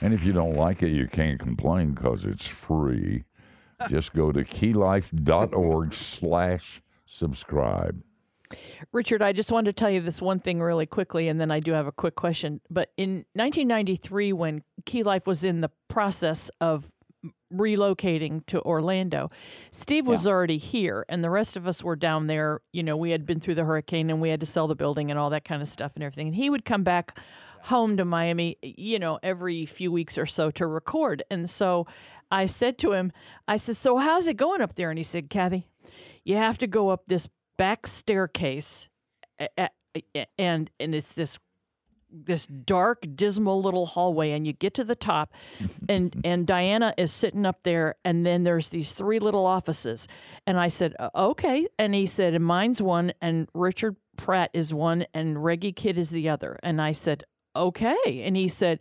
And 0.00 0.14
if 0.14 0.24
you 0.24 0.32
don't 0.32 0.54
like 0.54 0.82
it, 0.82 0.92
you 0.92 1.08
can't 1.08 1.38
complain 1.38 1.92
because 1.92 2.24
it's 2.24 2.46
free. 2.46 3.24
Just 3.90 4.14
go 4.14 4.32
to 4.32 4.44
keylife.org 4.44 5.92
slash 5.92 6.82
subscribe. 7.04 8.02
Richard, 8.92 9.20
I 9.20 9.34
just 9.34 9.52
wanted 9.52 9.76
to 9.76 9.78
tell 9.78 9.90
you 9.90 10.00
this 10.00 10.22
one 10.22 10.40
thing 10.40 10.62
really 10.62 10.86
quickly, 10.86 11.28
and 11.28 11.38
then 11.38 11.50
I 11.50 11.60
do 11.60 11.72
have 11.72 11.86
a 11.86 11.92
quick 11.92 12.14
question. 12.14 12.62
But 12.70 12.92
in 12.96 13.26
1993, 13.34 14.32
when 14.32 14.62
Key 14.86 15.02
Life 15.02 15.26
was 15.26 15.44
in 15.44 15.60
the 15.60 15.70
process 15.88 16.50
of 16.62 16.90
relocating 17.58 18.44
to 18.46 18.60
Orlando, 18.62 19.30
Steve 19.70 20.06
was 20.06 20.26
already 20.26 20.58
here, 20.58 21.04
and 21.08 21.22
the 21.22 21.30
rest 21.30 21.56
of 21.56 21.66
us 21.66 21.82
were 21.82 21.96
down 21.96 22.26
there. 22.26 22.60
You 22.72 22.82
know, 22.82 22.96
we 22.96 23.10
had 23.10 23.26
been 23.26 23.40
through 23.40 23.56
the 23.56 23.64
hurricane 23.64 24.10
and 24.10 24.20
we 24.20 24.28
had 24.30 24.40
to 24.40 24.46
sell 24.46 24.66
the 24.66 24.74
building 24.74 25.10
and 25.10 25.18
all 25.18 25.30
that 25.30 25.44
kind 25.44 25.62
of 25.62 25.68
stuff 25.68 25.92
and 25.94 26.04
everything. 26.04 26.28
And 26.28 26.36
he 26.36 26.50
would 26.50 26.64
come 26.64 26.82
back 26.82 27.18
home 27.62 27.96
to 27.96 28.04
Miami, 28.04 28.56
you 28.62 28.98
know, 28.98 29.18
every 29.22 29.66
few 29.66 29.90
weeks 29.90 30.16
or 30.18 30.26
so 30.26 30.50
to 30.52 30.66
record. 30.66 31.22
And 31.30 31.48
so 31.50 31.86
I 32.30 32.46
said 32.46 32.78
to 32.78 32.92
him, 32.92 33.12
I 33.48 33.56
said, 33.56 33.76
So 33.76 33.98
how's 33.98 34.28
it 34.28 34.36
going 34.36 34.60
up 34.60 34.74
there? 34.74 34.90
And 34.90 34.98
he 34.98 35.04
said, 35.04 35.30
Kathy, 35.30 35.66
you 36.24 36.36
have 36.36 36.58
to 36.58 36.66
go 36.66 36.90
up 36.90 37.06
this 37.06 37.28
back 37.56 37.86
staircase 37.86 38.88
a- 39.40 39.48
a- 39.94 40.26
and 40.38 40.70
and 40.78 40.94
it's 40.94 41.12
this 41.12 41.38
this 42.24 42.46
dark 42.46 43.06
dismal 43.14 43.60
little 43.62 43.86
hallway 43.86 44.30
and 44.30 44.46
you 44.46 44.52
get 44.52 44.74
to 44.74 44.84
the 44.84 44.94
top 44.94 45.32
and 45.88 46.20
and 46.24 46.46
Diana 46.46 46.94
is 46.96 47.12
sitting 47.12 47.44
up 47.44 47.62
there 47.62 47.96
and 48.04 48.24
then 48.24 48.42
there's 48.42 48.70
these 48.70 48.92
three 48.92 49.18
little 49.18 49.46
offices. 49.46 50.08
And 50.46 50.58
I 50.58 50.68
said 50.68 50.94
"Uh, 50.98 51.10
okay. 51.14 51.66
And 51.78 51.94
he 51.94 52.06
said 52.06 52.34
and 52.34 52.44
mine's 52.44 52.80
one 52.80 53.12
and 53.20 53.48
Richard 53.54 53.96
Pratt 54.16 54.50
is 54.54 54.72
one 54.72 55.06
and 55.12 55.42
Reggie 55.42 55.72
Kidd 55.72 55.98
is 55.98 56.10
the 56.10 56.28
other. 56.28 56.58
And 56.62 56.80
I 56.80 56.92
said 56.92 57.24
okay. 57.54 58.22
And 58.24 58.36
he 58.36 58.48
said 58.48 58.80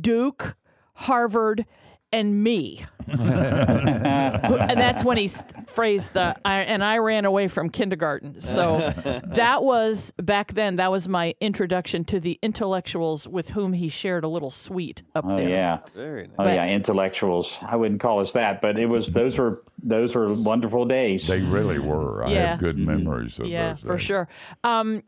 Duke 0.00 0.56
Harvard 0.94 1.66
and 2.12 2.42
me 2.44 2.84
and 3.06 4.80
that's 4.80 5.04
when 5.04 5.16
he 5.16 5.28
phrased 5.66 6.12
the 6.12 6.34
I, 6.44 6.60
and 6.62 6.82
I 6.82 6.98
ran 6.98 7.24
away 7.24 7.46
from 7.48 7.70
kindergarten. 7.70 8.40
So 8.40 8.78
that 9.26 9.62
was 9.62 10.12
back 10.20 10.54
then. 10.54 10.76
That 10.76 10.90
was 10.90 11.08
my 11.08 11.34
introduction 11.40 12.04
to 12.06 12.18
the 12.18 12.36
intellectuals 12.42 13.28
with 13.28 13.50
whom 13.50 13.72
he 13.74 13.88
shared 13.88 14.24
a 14.24 14.28
little 14.28 14.50
suite 14.50 15.02
up 15.14 15.24
Oh 15.24 15.36
there. 15.36 15.48
yeah. 15.48 15.78
Very 15.94 16.22
nice. 16.26 16.34
Oh 16.38 16.44
But- 16.44 16.54
yeah, 16.54 16.66
intellectuals. 16.68 17.56
I 17.62 17.76
wouldn't 17.76 18.00
call 18.00 18.20
us 18.20 18.32
that, 18.32 18.60
but 18.60 18.76
it 18.78 18.86
was 18.86 19.06
those 19.08 19.38
were 19.38 19.62
those 19.82 20.14
were 20.14 20.32
wonderful 20.32 20.84
days. 20.84 21.26
They 21.28 21.42
really 21.42 21.78
were. 21.78 22.24
I 22.24 22.30
Yeah. 22.32 22.46
have 22.50 22.58
good 22.58 22.78
memories 22.78 23.38
of 23.38 23.46
Yeah, 23.46 23.74
those. 23.74 23.82
Yeah, 23.82 23.86
for 23.86 23.98
sure. 23.98 24.28
Um, 24.64 25.02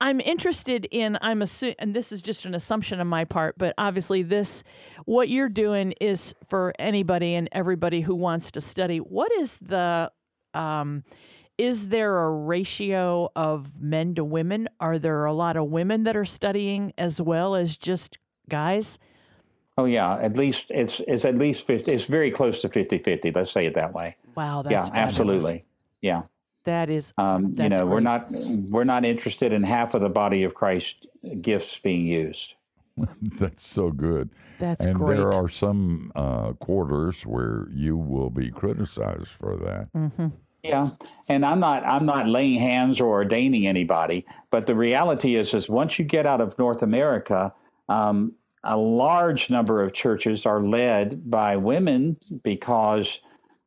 I'm 0.00 0.20
interested 0.20 0.86
in. 0.90 1.18
I'm 1.20 1.42
assuming, 1.42 1.76
and 1.78 1.94
this 1.94 2.10
is 2.12 2.22
just 2.22 2.44
an 2.46 2.54
assumption 2.54 3.00
on 3.00 3.06
my 3.06 3.24
part, 3.24 3.58
but 3.58 3.74
obviously, 3.76 4.22
this 4.22 4.62
what 5.04 5.28
you're 5.28 5.48
doing 5.48 5.92
is 6.00 6.34
for 6.48 6.72
anybody 6.78 7.34
and 7.34 7.48
everybody 7.52 8.00
who 8.00 8.14
wants 8.14 8.50
to 8.52 8.60
study. 8.60 8.98
What 8.98 9.30
is 9.32 9.58
the 9.58 10.10
um, 10.54 11.04
is 11.58 11.88
there 11.88 12.16
a 12.24 12.32
ratio 12.32 13.28
of 13.36 13.82
men 13.82 14.14
to 14.14 14.24
women? 14.24 14.68
Are 14.80 14.98
there 14.98 15.26
a 15.26 15.32
lot 15.32 15.58
of 15.58 15.66
women 15.66 16.04
that 16.04 16.16
are 16.16 16.24
studying 16.24 16.94
as 16.96 17.20
well 17.20 17.54
as 17.54 17.76
just 17.76 18.16
guys? 18.48 18.98
Oh 19.76 19.84
yeah, 19.84 20.16
at 20.16 20.36
least 20.36 20.66
it's 20.70 21.02
it's 21.06 21.24
at 21.26 21.34
least 21.36 21.66
50 21.66 21.92
it's 21.92 22.04
very 22.04 22.30
close 22.30 22.62
to 22.62 22.68
50-50, 22.68 23.34
let's 23.34 23.52
say 23.52 23.66
it 23.66 23.74
that 23.74 23.92
way. 23.92 24.16
Wow, 24.34 24.62
that's 24.62 24.72
yeah, 24.72 24.82
fabulous. 24.82 25.08
absolutely. 25.08 25.64
Yeah. 26.00 26.22
That 26.64 26.90
is 26.90 27.12
Um, 27.18 27.46
you 27.46 27.52
That's 27.54 27.80
know, 27.80 27.86
we're 27.86 28.00
not 28.00 28.26
we're 28.68 28.84
not 28.84 29.04
interested 29.04 29.52
in 29.52 29.62
half 29.62 29.94
of 29.94 30.00
the 30.00 30.08
body 30.08 30.42
of 30.42 30.54
Christ 30.54 31.06
gifts 31.40 31.78
being 31.78 32.06
used. 32.06 32.54
That's 33.38 33.66
so 33.66 33.90
good. 33.90 34.30
That's 34.58 34.84
and 34.84 34.94
great. 34.96 35.16
there 35.16 35.32
are 35.32 35.48
some 35.48 36.12
uh, 36.14 36.52
quarters 36.54 37.24
where 37.24 37.68
you 37.72 37.96
will 37.96 38.30
be 38.30 38.50
criticized 38.50 39.28
for 39.28 39.56
that. 39.56 39.88
Mm-hmm. 39.96 40.28
Yeah, 40.62 40.90
and 41.28 41.46
I'm 41.46 41.60
not 41.60 41.84
I'm 41.84 42.04
not 42.04 42.28
laying 42.28 42.58
hands 42.58 43.00
or 43.00 43.08
ordaining 43.08 43.66
anybody, 43.66 44.26
but 44.50 44.66
the 44.66 44.74
reality 44.74 45.36
is 45.36 45.54
is 45.54 45.68
once 45.68 45.98
you 45.98 46.04
get 46.04 46.26
out 46.26 46.42
of 46.42 46.58
North 46.58 46.82
America, 46.82 47.54
um, 47.88 48.34
a 48.62 48.76
large 48.76 49.48
number 49.48 49.82
of 49.82 49.94
churches 49.94 50.44
are 50.44 50.62
led 50.62 51.30
by 51.30 51.56
women 51.56 52.18
because 52.44 53.20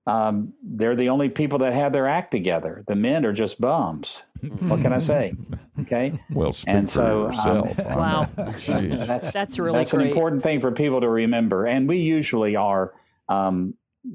um, 0.05 0.53
they're 0.63 0.95
the 0.95 1.09
only 1.09 1.29
people 1.29 1.59
that 1.59 1.73
have 1.73 1.93
their 1.93 2.07
act 2.07 2.31
together. 2.31 2.83
The 2.87 2.95
men 2.95 3.25
are 3.25 3.33
just 3.33 3.59
bums. 3.61 4.19
what 4.59 4.81
can 4.81 4.91
I 4.93 4.99
say? 4.99 5.33
Okay, 5.81 6.19
Well, 6.31 6.53
speak 6.53 6.75
And 6.75 6.87
so, 6.87 7.25
um, 7.25 7.31
yourself. 7.33 7.79
I'm- 7.79 7.97
Wow. 7.97 8.29
Jeez. 8.37 9.07
that's 9.07 9.31
That's 9.31 9.57
really 9.57 9.79
that's 9.79 9.93
an 9.93 10.01
important 10.01 10.43
thing 10.43 10.61
for 10.61 10.71
people 10.71 11.01
to 11.01 11.09
remember, 11.09 11.65
and 11.65 11.89
we 11.89 11.97
usually 11.97 12.55
are 12.55 12.93
um, 13.27 13.73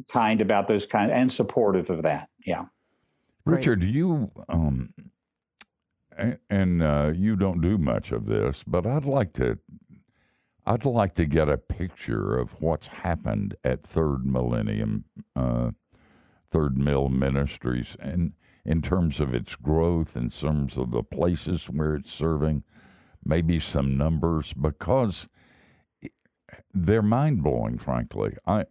kind 0.09 0.40
about 0.40 0.68
those 0.68 0.87
kind 0.87 1.11
and 1.11 1.33
supportive 1.33 1.90
of 1.90 2.03
that. 2.03 2.29
Yeah. 2.46 2.66
Great. 3.44 3.57
Richard, 3.57 3.83
you 3.83 4.31
um, 4.48 4.94
and 6.48 6.83
uh, 6.83 7.12
you 7.14 7.35
don't 7.37 7.61
do 7.61 7.77
much 7.77 8.12
of 8.12 8.27
this, 8.27 8.62
but 8.66 8.87
I'd 8.87 9.05
like 9.05 9.33
to. 9.35 9.59
I'd 10.68 10.85
like 10.85 11.14
to 11.14 11.24
get 11.24 11.48
a 11.48 11.57
picture 11.57 12.38
of 12.38 12.60
what's 12.60 12.88
happened 12.88 13.56
at 13.64 13.83
Third 13.83 14.27
Millennium, 14.27 15.06
uh, 15.35 15.71
Third 16.50 16.77
Mill 16.77 17.08
Ministries, 17.08 17.96
and 17.98 18.35
in 18.66 18.83
terms 18.83 19.19
of 19.19 19.35
its 19.35 19.56
growth, 19.56 20.14
in 20.14 20.29
terms 20.29 20.77
of 20.77 20.90
the 20.90 21.02
places 21.02 21.71
where 21.71 21.94
it's 21.94 22.12
serving, 22.12 22.64
maybe 23.25 23.58
some 23.58 23.96
numbers, 23.96 24.52
because 24.52 25.27
they're 26.75 27.00
mind 27.00 27.42
blowing. 27.42 27.79
Frankly, 27.79 28.37
I 28.46 28.66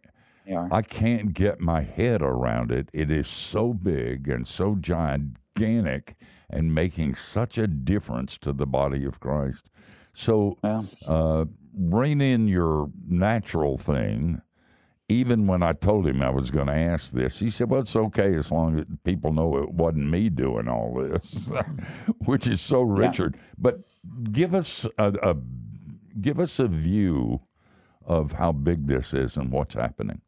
Yeah. 0.45 0.67
I 0.71 0.83
can't 0.83 1.33
get 1.33 1.59
my 1.59 1.81
head 1.81 2.21
around 2.21 2.71
it. 2.71 2.89
It 2.93 3.09
is 3.09 3.27
so 3.27 3.73
big 3.73 4.29
and 4.29 4.47
so 4.47 4.75
gigantic 4.75 6.15
and 6.47 6.75
making 6.75 7.15
such 7.15 7.57
a 7.57 7.65
difference 7.67 8.37
to 8.37 8.53
the 8.53 8.67
body 8.67 9.03
of 9.03 9.19
Christ. 9.19 9.71
So 10.13 10.57
Well, 10.63 10.87
uh, 11.05 11.45
rein 11.77 12.21
in 12.21 12.47
your 12.47 12.89
natural 13.07 13.77
thing. 13.77 14.41
Even 15.09 15.47
when 15.47 15.63
I 15.63 15.71
told 15.71 16.05
him 16.05 16.21
I 16.21 16.29
was 16.29 16.51
going 16.51 16.67
to 16.67 16.73
ask 16.73 17.13
this, 17.13 17.39
he 17.39 17.49
said, 17.49 17.69
"Well, 17.69 17.79
it's 17.79 17.95
okay 17.95 18.35
as 18.35 18.51
long 18.51 18.79
as 18.79 18.85
people 19.05 19.31
know 19.31 19.57
it 19.57 19.71
wasn't 19.71 20.09
me 20.09 20.29
doing 20.29 20.67
all 20.67 20.93
this," 21.01 21.49
which 22.25 22.45
is 22.45 22.59
so 22.59 22.81
Richard. 22.81 23.37
But 23.57 23.79
give 24.31 24.53
us 24.53 24.85
a, 24.97 25.13
a 25.23 25.35
give 26.19 26.39
us 26.41 26.59
a 26.59 26.67
view 26.67 27.41
of 28.05 28.33
how 28.33 28.51
big 28.51 28.87
this 28.87 29.13
is 29.13 29.37
and 29.37 29.51
what's 29.51 29.75
happening. 29.75 30.21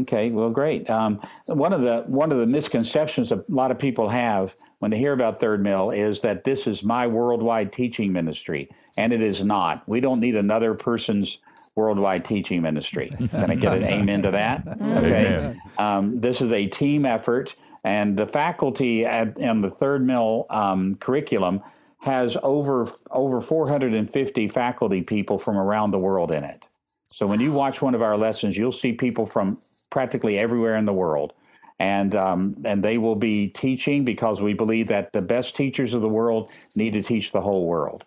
Okay, 0.00 0.30
well, 0.30 0.50
great. 0.50 0.90
Um, 0.90 1.20
one 1.46 1.72
of 1.72 1.80
the 1.80 2.02
one 2.08 2.32
of 2.32 2.38
the 2.38 2.46
misconceptions 2.46 3.30
a 3.30 3.44
lot 3.48 3.70
of 3.70 3.78
people 3.78 4.08
have 4.08 4.56
when 4.80 4.90
they 4.90 4.98
hear 4.98 5.12
about 5.12 5.38
Third 5.38 5.62
Mill 5.62 5.90
is 5.90 6.20
that 6.22 6.42
this 6.42 6.66
is 6.66 6.82
my 6.82 7.06
worldwide 7.06 7.72
teaching 7.72 8.12
ministry, 8.12 8.68
and 8.96 9.12
it 9.12 9.22
is 9.22 9.44
not. 9.44 9.88
We 9.88 10.00
don't 10.00 10.18
need 10.18 10.34
another 10.34 10.74
person's 10.74 11.38
worldwide 11.76 12.24
teaching 12.24 12.60
ministry. 12.60 13.14
Can 13.30 13.50
I 13.52 13.54
get 13.54 13.72
an 13.72 13.84
amen 13.84 14.22
to 14.22 14.32
that? 14.32 14.66
Okay. 14.66 15.56
Um, 15.78 16.20
this 16.20 16.40
is 16.40 16.50
a 16.50 16.66
team 16.66 17.06
effort, 17.06 17.54
and 17.84 18.16
the 18.16 18.26
faculty 18.26 19.04
at 19.04 19.38
in 19.38 19.60
the 19.60 19.70
Third 19.70 20.04
Mill 20.04 20.46
um, 20.50 20.96
curriculum 20.96 21.62
has 22.00 22.36
over 22.42 22.90
over 23.12 23.40
450 23.40 24.48
faculty 24.48 25.02
people 25.02 25.38
from 25.38 25.56
around 25.56 25.92
the 25.92 26.00
world 26.00 26.32
in 26.32 26.42
it. 26.42 26.64
So 27.12 27.28
when 27.28 27.38
you 27.38 27.52
watch 27.52 27.80
one 27.80 27.94
of 27.94 28.02
our 28.02 28.18
lessons, 28.18 28.56
you'll 28.56 28.72
see 28.72 28.92
people 28.92 29.24
from 29.24 29.60
practically 29.94 30.36
everywhere 30.36 30.74
in 30.74 30.86
the 30.86 30.92
world. 30.92 31.32
And, 31.78 32.16
um, 32.16 32.56
and 32.64 32.82
they 32.82 32.98
will 32.98 33.14
be 33.14 33.46
teaching 33.46 34.04
because 34.04 34.40
we 34.40 34.52
believe 34.52 34.88
that 34.88 35.12
the 35.12 35.22
best 35.22 35.54
teachers 35.54 35.94
of 35.94 36.02
the 36.02 36.08
world 36.08 36.50
need 36.74 36.94
to 36.94 37.02
teach 37.02 37.30
the 37.30 37.40
whole 37.40 37.66
world. 37.68 38.02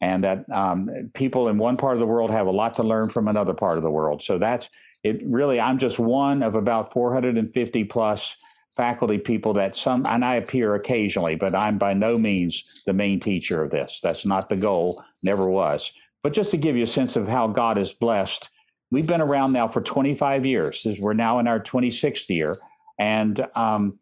And 0.00 0.24
that 0.24 0.50
um, 0.50 0.90
people 1.14 1.46
in 1.48 1.56
one 1.56 1.76
part 1.76 1.94
of 1.94 2.00
the 2.00 2.06
world 2.06 2.32
have 2.32 2.48
a 2.48 2.50
lot 2.50 2.74
to 2.76 2.82
learn 2.82 3.08
from 3.08 3.28
another 3.28 3.54
part 3.54 3.76
of 3.76 3.84
the 3.84 3.90
world. 3.90 4.20
So 4.20 4.36
that's 4.38 4.68
it. 5.04 5.20
Really, 5.24 5.60
I'm 5.60 5.78
just 5.78 6.00
one 6.00 6.42
of 6.42 6.56
about 6.56 6.92
450 6.92 7.84
plus 7.84 8.34
faculty 8.76 9.18
people 9.18 9.52
that 9.54 9.76
some, 9.76 10.06
and 10.06 10.24
I 10.24 10.36
appear 10.36 10.74
occasionally, 10.74 11.36
but 11.36 11.54
I'm 11.54 11.78
by 11.78 11.94
no 11.94 12.18
means 12.18 12.64
the 12.84 12.92
main 12.92 13.20
teacher 13.20 13.62
of 13.62 13.70
this. 13.70 14.00
That's 14.02 14.26
not 14.26 14.48
the 14.48 14.56
goal, 14.56 15.02
never 15.22 15.48
was. 15.48 15.90
But 16.24 16.32
just 16.32 16.50
to 16.50 16.56
give 16.56 16.76
you 16.76 16.82
a 16.82 16.88
sense 16.98 17.14
of 17.14 17.28
how 17.28 17.46
God 17.46 17.76
has 17.76 17.92
blessed 17.92 18.48
we've 18.90 19.06
been 19.06 19.20
around 19.20 19.52
now 19.52 19.68
for 19.68 19.80
25 19.80 20.46
years. 20.46 20.86
We're 20.98 21.12
now 21.12 21.38
in 21.38 21.46
our 21.46 21.60
26th 21.60 22.28
year. 22.28 22.56
And 22.98 23.46
um, 23.54 23.98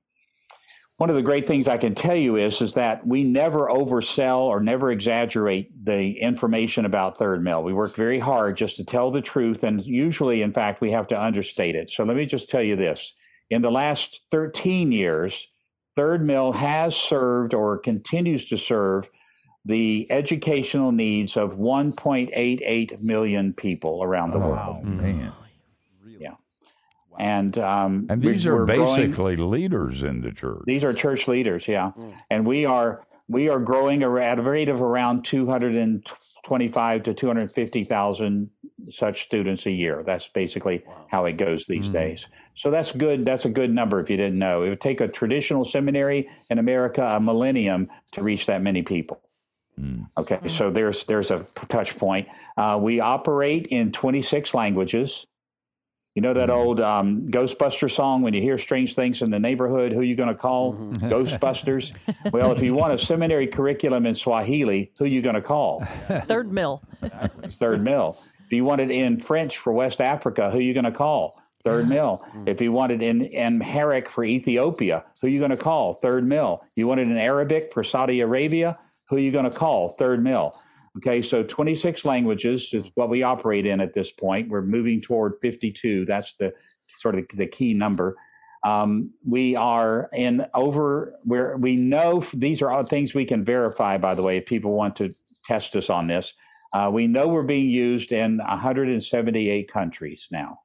one 0.97 1.11
of 1.11 1.16
the 1.16 1.22
great 1.22 1.47
things 1.47 1.68
I 1.68 1.76
can 1.76 1.95
tell 1.95 2.16
you 2.16 2.37
is, 2.37 2.61
is 2.62 2.72
that 2.74 3.07
we 3.07 3.22
never 3.22 3.68
oversell 3.68 4.41
or 4.41 4.61
never 4.61 4.91
exaggerate 4.91 5.84
the 5.84 6.12
information 6.18 6.87
about 6.87 7.18
Third 7.18 7.45
Mill. 7.45 7.62
We 7.62 7.74
work 7.74 7.95
very 7.95 8.18
hard 8.18 8.57
just 8.57 8.76
to 8.76 8.84
tell 8.84 9.11
the 9.11 9.20
truth. 9.20 9.62
And 9.62 9.84
usually, 9.84 10.41
in 10.41 10.53
fact, 10.53 10.80
we 10.80 10.93
have 10.93 11.09
to 11.09 11.20
understate 11.20 11.74
it. 11.74 11.91
So 11.91 12.05
let 12.05 12.16
me 12.16 12.24
just 12.24 12.49
tell 12.49 12.62
you 12.62 12.76
this. 12.76 13.12
In 13.51 13.62
the 13.62 13.70
last 13.70 14.22
13 14.30 14.91
years, 14.91 15.49
Third 15.97 16.24
Mill 16.24 16.53
has 16.53 16.97
served 16.97 17.55
or 17.55 17.78
continues 17.78 18.47
to 18.47 18.57
serve 18.57 19.09
the 19.67 20.07
educational 20.11 20.93
needs 20.93 21.37
of 21.37 21.59
1.88 21.59 23.01
million 23.03 23.53
people 23.53 24.03
around 24.03 24.31
the 24.31 24.39
Oh, 24.39 24.49
world. 24.51 24.85
man. 24.85 25.33
Yeah. 26.19 26.35
And 27.19 27.59
um, 27.59 28.07
And 28.09 28.23
we- 28.25 28.33
these 28.33 28.47
are 28.47 28.55
we're 28.57 28.67
growing- 28.67 28.97
basically 29.09 29.37
leaders 29.37 30.03
in 30.03 30.21
the 30.21 30.31
church. 30.33 30.62
these 30.67 30.85
are 30.85 30.93
church 30.93 31.27
leaders, 31.29 31.67
yeah, 31.67 31.91
and 32.31 32.47
we 32.47 32.64
are 32.64 33.03
we 33.29 33.49
are 33.49 33.59
growing 33.59 34.05
at 34.05 34.39
a 34.39 34.43
rate 34.43 34.69
of 34.69 34.81
around 34.81 35.25
225 35.25 37.03
to 37.03 37.12
250 37.14 37.85
thousand 37.85 38.51
such 38.91 39.23
students 39.25 39.67
a 39.67 39.73
year. 39.73 40.05
That's 40.07 40.29
basically 40.29 40.85
how 41.09 41.25
it 41.25 41.33
goes 41.39 41.67
these 41.67 41.89
days. 41.89 42.27
So 42.55 42.71
that's 42.71 42.93
good. 42.93 43.25
That's 43.25 43.45
a 43.45 43.49
good 43.51 43.73
number 43.73 43.99
if 43.99 44.09
you 44.11 44.17
didn't 44.17 44.39
know. 44.39 44.62
It 44.62 44.69
would 44.69 44.81
take 44.81 45.01
a 45.01 45.09
traditional 45.09 45.64
seminary 45.64 46.29
in 46.51 46.59
America 46.61 47.03
a 47.05 47.19
millennium 47.21 47.89
to 48.12 48.23
reach 48.23 48.47
that 48.47 48.62
many 48.62 48.83
people. 48.83 49.21
Okay, 50.18 50.41
so 50.49 50.70
there's 50.70 51.05
there's 51.05 51.31
a 51.31 51.45
touch 51.68 51.97
point. 51.97 52.29
Uh, 52.57 52.79
we 52.81 53.01
operate 53.01 53.66
in 53.66 53.93
26 53.93 54.55
languages. 54.55 55.27
You 56.14 56.22
know 56.22 56.33
that 56.33 56.49
old 56.49 56.81
um, 56.81 57.27
Ghostbuster 57.27 57.91
song 57.91 58.22
when 58.22 58.33
you 58.33 58.41
hear 58.41 58.57
strange 58.57 58.95
things 58.95 59.20
in 59.20 59.31
the 59.31 59.39
neighborhood, 59.39 59.93
who 59.93 60.01
you 60.01 60.16
going 60.16 60.31
to 60.31 60.35
call? 60.35 60.72
Ghostbusters. 60.72 61.93
well, 62.33 62.53
if 62.53 62.62
you 62.62 62.72
want 62.72 62.95
a 62.95 62.99
seminary 62.99 63.47
curriculum 63.47 64.07
in 64.07 64.14
Swahili, 64.14 64.91
who 64.99 65.05
you 65.05 65.20
going 65.20 65.35
to 65.35 65.43
call? 65.43 65.85
Third 66.27 66.51
mill. 66.51 66.83
Third 67.61 67.83
Mill. 67.83 68.18
If 68.47 68.53
you 68.53 68.64
want 68.64 68.81
it 68.81 68.91
in 68.91 69.18
French 69.20 69.59
for 69.59 69.74
West 69.74 70.01
Africa, 70.01 70.51
who 70.51 70.59
you 70.59 70.72
going 70.72 70.85
to 70.85 70.91
call? 70.93 71.43
Third 71.64 71.89
Mill. 71.89 72.24
If 72.47 72.61
you 72.61 72.72
want 72.72 72.93
it 72.93 73.03
in 73.03 73.29
Amharic 73.35 74.09
for 74.09 74.24
Ethiopia, 74.24 75.05
who 75.20 75.27
you 75.27 75.39
going 75.41 75.51
to 75.51 75.57
call? 75.57 75.95
Third 75.95 76.24
Mill. 76.24 76.62
You 76.77 76.87
want 76.87 77.01
it 77.01 77.09
in 77.09 77.18
Arabic 77.18 77.72
for 77.74 77.83
Saudi 77.83 78.20
Arabia, 78.20 78.79
who 79.09 79.16
are 79.16 79.20
you 79.20 79.30
going 79.30 79.48
to 79.48 79.57
call? 79.57 79.90
Third 79.90 80.22
Mill. 80.22 80.59
Okay, 80.98 81.20
so 81.20 81.42
26 81.42 82.04
languages 82.04 82.70
is 82.72 82.86
what 82.94 83.11
we 83.11 83.22
operate 83.22 83.66
in 83.66 83.80
at 83.80 83.92
this 83.92 84.11
point. 84.11 84.48
We're 84.48 84.62
moving 84.62 85.00
toward 85.02 85.34
52. 85.42 86.07
That's 86.07 86.34
the 86.34 86.54
sort 87.00 87.18
of 87.18 87.26
the 87.34 87.46
key 87.46 87.74
number. 87.74 88.16
Um, 88.64 89.11
we 89.24 89.54
are 89.54 90.09
in 90.12 90.46
over 90.54 91.14
where 91.22 91.57
we 91.57 91.76
know 91.76 92.24
these 92.32 92.62
are 92.62 92.70
all 92.70 92.84
things 92.84 93.14
we 93.14 93.26
can 93.26 93.44
verify, 93.44 93.98
by 93.98 94.14
the 94.14 94.22
way, 94.22 94.38
if 94.38 94.46
people 94.46 94.72
want 94.72 94.96
to 94.96 95.14
test 95.44 95.76
us 95.76 95.90
on 95.90 96.07
this. 96.07 96.32
Uh, 96.72 96.90
we 96.92 97.07
know 97.07 97.28
we're 97.28 97.42
being 97.42 97.68
used 97.68 98.11
in 98.11 98.38
178 98.38 99.70
countries 99.70 100.26
now 100.30 100.61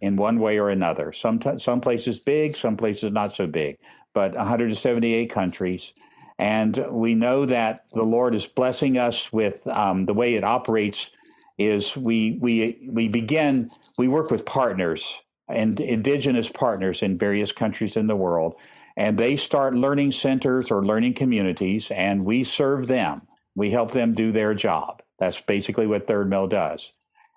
in 0.00 0.16
one 0.16 0.38
way 0.38 0.58
or 0.58 0.70
another. 0.70 1.12
Some, 1.12 1.40
some 1.58 1.80
places 1.80 2.18
big, 2.18 2.56
some 2.56 2.76
places 2.76 3.12
not 3.12 3.34
so 3.34 3.46
big, 3.46 3.76
but 4.12 4.34
178 4.34 5.30
countries. 5.30 5.92
And 6.38 6.86
we 6.90 7.14
know 7.14 7.46
that 7.46 7.84
the 7.92 8.02
Lord 8.02 8.34
is 8.34 8.46
blessing 8.46 8.98
us 8.98 9.32
with 9.32 9.66
um, 9.68 10.06
the 10.06 10.14
way 10.14 10.34
it 10.34 10.44
operates 10.44 11.10
is 11.58 11.96
we, 11.96 12.38
we, 12.40 12.88
we 12.90 13.08
begin, 13.08 13.70
we 13.96 14.08
work 14.08 14.30
with 14.30 14.44
partners 14.44 15.14
and 15.48 15.78
indigenous 15.78 16.48
partners 16.48 17.02
in 17.02 17.18
various 17.18 17.52
countries 17.52 17.96
in 17.96 18.06
the 18.06 18.16
world. 18.16 18.56
And 18.96 19.18
they 19.18 19.36
start 19.36 19.74
learning 19.74 20.12
centers 20.12 20.70
or 20.70 20.84
learning 20.84 21.14
communities, 21.14 21.90
and 21.90 22.24
we 22.24 22.44
serve 22.44 22.86
them. 22.86 23.22
We 23.54 23.70
help 23.70 23.92
them 23.92 24.12
do 24.12 24.32
their 24.32 24.54
job. 24.54 25.02
That's 25.18 25.40
basically 25.40 25.86
what 25.86 26.06
Third 26.06 26.28
Mill 26.28 26.46
does. 26.46 26.90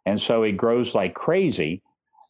And 0.06 0.22
so 0.22 0.44
it 0.44 0.54
grows 0.54 0.96
like 0.96 1.14
crazy. 1.14 1.82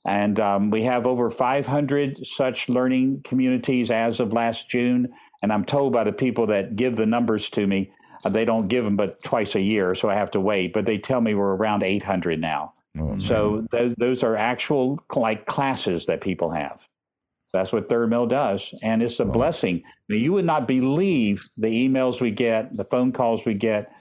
And 0.06 0.40
um, 0.40 0.72
we 0.72 0.84
have 0.84 1.06
over 1.06 1.30
500 1.30 2.26
such 2.26 2.70
learning 2.70 3.22
communities 3.24 3.92
as 3.92 4.20
of 4.20 4.34
last 4.34 4.70
June. 4.70 5.10
And 5.42 5.54
I'm 5.54 5.66
told 5.66 5.94
by 5.94 6.04
the 6.04 6.12
people 6.12 6.48
that 6.48 6.76
give 6.76 6.96
the 6.96 7.06
numbers 7.06 7.50
to 7.52 7.68
me, 7.68 7.92
uh, 8.26 8.30
they 8.30 8.46
don't 8.46 8.68
give 8.68 8.84
them 8.84 8.96
but 8.96 9.22
twice 9.24 9.56
a 9.56 9.62
year, 9.62 9.94
so 9.96 10.10
I 10.10 10.16
have 10.16 10.32
to 10.32 10.40
wait. 10.40 10.74
But 10.74 10.86
they 10.86 10.98
tell 10.98 11.22
me 11.22 11.36
we're 11.36 11.56
around 11.56 11.84
800 11.84 12.40
now. 12.40 12.74
Oh, 13.00 13.20
So 13.20 13.68
those, 13.72 13.94
those 13.98 14.24
are 14.24 14.36
actual 14.36 15.00
like 15.16 15.46
classes 15.46 16.06
that 16.08 16.22
people 16.22 16.52
have. 16.52 16.80
That's 17.54 17.72
what 17.72 17.90
Third 17.90 18.10
Mill 18.10 18.28
does, 18.28 18.74
and 18.84 19.02
it's 19.02 19.20
a 19.20 19.26
blessing. 19.26 19.84
Now, 20.10 20.18
you 20.18 20.34
would 20.34 20.46
not 20.46 20.68
believe 20.68 21.48
the 21.58 21.68
emails 21.68 22.20
we 22.20 22.30
get, 22.32 22.76
the 22.76 22.84
phone 22.84 23.12
calls 23.12 23.46
we 23.46 23.54
get, 23.54 23.92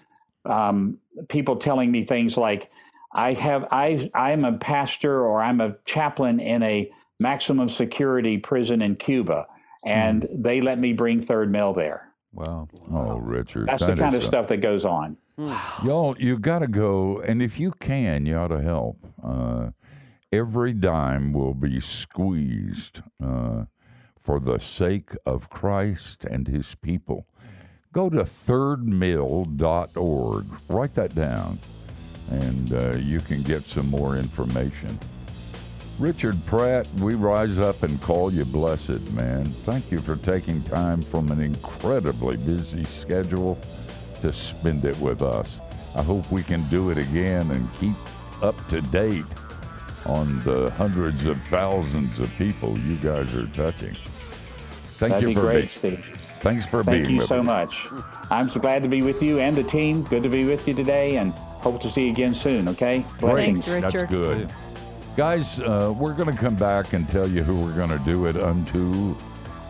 um, 0.45 0.99
people 1.29 1.57
telling 1.57 1.91
me 1.91 2.05
things 2.05 2.37
like, 2.37 2.69
"I 3.15 3.33
have 3.35 3.67
I 3.71 4.11
I'm 4.15 4.45
a 4.45 4.59
pastor 4.59 5.25
or 5.25 5.43
I'm 5.43 5.61
a 5.61 5.77
chaplain 5.85 6.41
in 6.41 6.63
a 6.63 6.91
maximum 7.21 7.69
security 7.69 8.37
prison 8.37 8.83
in 8.83 8.97
Cuba, 8.97 9.47
and 9.87 10.27
they 10.33 10.61
let 10.61 10.79
me 10.79 10.93
bring 10.93 11.23
Third 11.23 11.51
Mill 11.51 11.73
there." 11.73 12.13
Wow. 12.33 12.69
Oh, 12.93 13.17
Richard. 13.19 13.67
That's 13.69 13.81
that 13.87 13.97
the 13.97 14.03
kind 14.03 14.15
of 14.15 14.23
a- 14.23 14.27
stuff 14.27 14.49
that 14.49 14.59
goes 14.59 14.85
on. 14.85 15.17
Y'all, 15.85 16.17
you 16.19 16.39
got 16.39 16.61
to 16.61 16.67
go, 16.67 17.21
and 17.21 17.43
if 17.43 17.61
you 17.61 17.71
can, 17.73 18.25
you 18.27 18.35
ought 18.37 18.49
to 18.49 18.63
help. 18.63 18.99
Uh, 19.23 19.71
every 20.33 20.73
dime 20.73 21.33
will 21.35 21.53
be 21.55 21.79
squeezed 21.79 23.03
uh, 23.23 23.65
for 24.19 24.41
the 24.41 24.59
sake 24.59 25.11
of 25.27 25.51
Christ 25.51 26.25
and 26.25 26.49
his 26.49 26.75
people. 26.77 27.27
Go 27.93 28.09
to 28.11 28.25
thirdmill.org. 28.25 30.45
Write 30.69 30.95
that 30.95 31.15
down, 31.15 31.59
and 32.31 32.73
uh, 32.73 32.97
you 32.97 33.21
can 33.21 33.43
get 33.43 33.63
some 33.63 33.89
more 33.91 34.17
information. 34.17 34.99
Richard 35.99 36.37
Pratt, 36.45 36.87
we 37.01 37.15
rise 37.15 37.59
up 37.59 37.83
and 37.83 38.01
call 38.03 38.31
you 38.31 38.45
blessed, 38.45 39.11
man. 39.13 39.47
Thank 39.47 39.91
you 39.91 39.99
for 39.99 40.17
taking 40.17 40.61
time 40.63 41.01
from 41.01 41.31
an 41.31 41.41
incredibly 41.41 42.37
busy 42.37 42.85
schedule 42.85 43.59
to 44.21 44.31
spend 44.31 44.85
it 44.85 44.99
with 44.99 45.23
us. 45.23 45.59
I 45.95 46.03
hope 46.03 46.31
we 46.31 46.43
can 46.43 46.63
do 46.69 46.91
it 46.91 46.99
again 46.99 47.51
and 47.51 47.73
keep 47.75 47.95
up 48.43 48.55
to 48.69 48.83
date 48.83 49.25
on 50.05 50.39
the 50.41 50.71
hundreds 50.73 51.25
of 51.25 51.41
thousands 51.45 52.19
of 52.19 52.31
people 52.37 52.79
you 52.81 52.97
guys 52.97 53.35
are 53.35 53.47
touching. 53.49 53.97
Thank 54.99 55.15
That'd 55.15 55.23
you 55.23 55.29
be 55.29 55.35
for 55.35 55.41
great, 55.41 55.83
being. 55.83 55.97
Steve. 55.97 56.17
Thanks 56.41 56.67
for 56.67 56.85
being. 56.85 56.97
Thank 56.97 57.07
being 57.07 57.15
you 57.15 57.21
with 57.21 57.29
so 57.29 57.41
us. 57.41 57.47
much. 57.47 57.87
I'm 58.31 58.51
so 58.51 58.61
glad 58.61 58.83
to 58.83 58.89
be 58.89 59.01
with 59.01 59.23
you 59.23 59.39
and 59.39 59.57
the 59.57 59.65
team. 59.65 60.03
Good 60.03 60.23
to 60.25 60.29
be 60.29 60.45
with 60.45 60.69
you 60.69 60.75
today, 60.75 61.17
and 61.17 61.33
hope 61.33 61.81
to 61.83 61.91
see 61.91 62.05
you 62.05 62.13
again 62.13 62.35
soon. 62.35 62.69
Okay, 62.69 63.05
blessings. 63.19 63.65
Thanks, 63.65 63.95
Richard. 63.95 64.01
That's 64.01 64.13
good. 64.13 64.51
Guys, 65.17 65.61
uh, 65.61 65.95
we're 65.97 66.13
going 66.13 66.31
to 66.31 66.37
come 66.39 66.57
back 66.57 66.93
and 66.93 67.09
tell 67.09 67.27
you 67.27 67.43
who 67.43 67.59
we're 67.65 67.75
going 67.75 67.89
to 67.89 68.05
do 68.05 68.27
it 68.27 68.37
unto. 68.37 69.15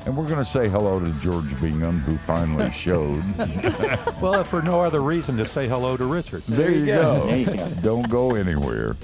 And 0.05 0.16
we're 0.16 0.26
going 0.26 0.38
to 0.38 0.44
say 0.44 0.68
hello 0.68 0.99
to 0.99 1.11
George 1.20 1.61
Bingham, 1.61 2.01
who 2.01 2.16
finally 2.16 2.70
showed. 2.72 3.22
Well, 4.20 4.40
if 4.40 4.49
for 4.49 4.61
no 4.61 4.80
other 4.80 5.01
reason, 5.01 5.36
to 5.36 5.47
say 5.47 5.68
hello 5.68 5.97
to 5.97 6.05
Richard. 6.05 6.42
there 6.49 6.72
you 6.72 6.86
go. 6.86 7.26
There 7.26 7.36
you 7.38 7.47
go. 7.47 7.70
Don't 7.82 8.09
go 8.11 8.34
anywhere. 8.34 8.97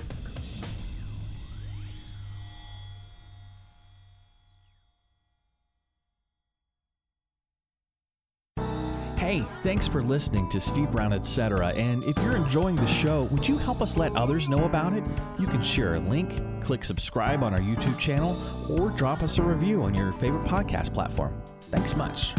Hey, 9.33 9.47
thanks 9.63 9.89
for 9.89 10.03
listening 10.03 10.51
to 10.51 10.61
Steve 10.61 10.91
Brown, 10.91 11.15
etc. 11.15 11.69
And 11.69 12.05
if 12.05 12.19
you're 12.19 12.37
enjoying 12.37 12.77
the 12.77 12.87
show, 12.87 13.23
would 13.31 13.49
you 13.49 13.57
help 13.57 13.81
us 13.81 13.97
let 13.97 14.15
others 14.15 14.47
know 14.47 14.67
about 14.67 14.93
it? 14.93 15.03
You 15.39 15.47
can 15.47 15.63
share 15.63 15.95
a 15.95 16.01
link, 16.01 16.39
click 16.63 16.85
subscribe 16.85 17.43
on 17.43 17.55
our 17.55 17.61
YouTube 17.61 17.99
channel, 17.99 18.37
or 18.69 18.91
drop 18.91 19.23
us 19.23 19.39
a 19.39 19.43
review 19.43 19.85
on 19.85 19.95
your 19.95 20.13
favorite 20.13 20.45
podcast 20.45 20.93
platform. 20.93 21.33
Thanks 21.63 21.97
much. 21.97 22.35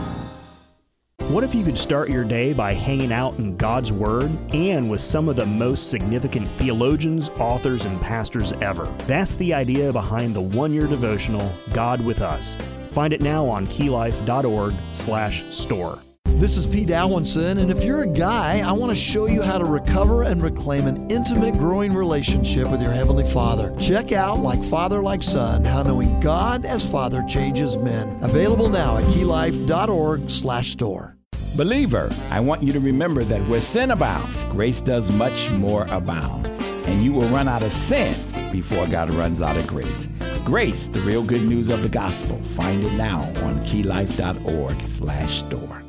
What 1.29 1.43
if 1.43 1.55
you 1.55 1.63
could 1.63 1.79
start 1.79 2.11
your 2.11 2.25
day 2.25 2.53
by 2.53 2.75
hanging 2.75 3.11
out 3.11 3.39
in 3.39 3.57
God's 3.57 3.91
Word 3.91 4.29
and 4.53 4.87
with 4.87 5.01
some 5.01 5.29
of 5.29 5.35
the 5.35 5.47
most 5.47 5.89
significant 5.89 6.47
theologians, 6.47 7.29
authors, 7.39 7.85
and 7.85 7.99
pastors 8.01 8.51
ever? 8.61 8.85
That's 9.07 9.33
the 9.33 9.51
idea 9.51 9.91
behind 9.91 10.35
the 10.35 10.41
one-year 10.41 10.85
devotional, 10.85 11.51
God 11.73 12.05
with 12.05 12.21
Us. 12.21 12.55
Find 12.91 13.13
it 13.13 13.21
now 13.21 13.47
on 13.47 13.65
keylife.org/store. 13.65 15.99
This 16.43 16.57
is 16.57 16.67
Pete 16.67 16.91
Alwinson, 16.91 17.59
and 17.59 17.71
if 17.71 17.85
you're 17.85 18.03
a 18.03 18.05
guy, 18.07 18.59
I 18.59 18.73
want 18.73 18.89
to 18.89 18.95
show 18.97 19.27
you 19.27 19.41
how 19.41 19.57
to 19.57 19.63
recover 19.63 20.23
and 20.23 20.43
reclaim 20.43 20.87
an 20.87 21.09
intimate, 21.09 21.53
growing 21.53 21.93
relationship 21.93 22.69
with 22.69 22.81
your 22.81 22.91
Heavenly 22.91 23.23
Father. 23.23 23.73
Check 23.79 24.11
out 24.11 24.41
Like 24.41 24.61
Father, 24.61 25.01
Like 25.01 25.23
Son, 25.23 25.63
How 25.63 25.83
Knowing 25.83 26.19
God 26.19 26.65
as 26.65 26.85
Father 26.85 27.23
Changes 27.29 27.77
Men. 27.77 28.21
Available 28.21 28.67
now 28.67 28.97
at 28.97 29.05
keylife.org 29.05 30.29
slash 30.29 30.71
store. 30.71 31.15
Believer, 31.55 32.13
I 32.29 32.41
want 32.41 32.61
you 32.61 32.73
to 32.73 32.79
remember 32.81 33.23
that 33.23 33.47
where 33.47 33.61
sin 33.61 33.91
abounds, 33.91 34.43
grace 34.51 34.81
does 34.81 35.09
much 35.13 35.49
more 35.51 35.87
abound. 35.91 36.47
And 36.87 37.01
you 37.01 37.13
will 37.13 37.29
run 37.29 37.47
out 37.47 37.63
of 37.63 37.71
sin 37.71 38.13
before 38.51 38.85
God 38.87 39.11
runs 39.11 39.41
out 39.41 39.55
of 39.55 39.65
grace. 39.65 40.09
Grace, 40.43 40.87
the 40.87 40.99
real 40.99 41.23
good 41.23 41.43
news 41.43 41.69
of 41.69 41.83
the 41.83 41.87
gospel. 41.89 42.37
Find 42.57 42.83
it 42.83 42.91
now 42.97 43.21
on 43.45 43.61
keylife.org 43.65 44.83
slash 44.83 45.39
store. 45.39 45.82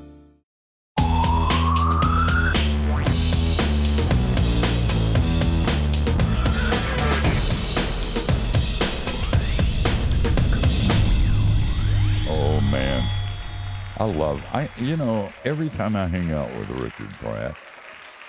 I 14.05 14.07
love. 14.07 14.47
I 14.53 14.69
you 14.77 14.99
know 14.99 15.33
every 15.47 15.71
time 15.71 15.97
I 15.97 16.07
hang 16.07 16.31
out 16.31 16.55
with 16.57 16.69
Richard 16.69 17.09
Pratt, 17.15 17.57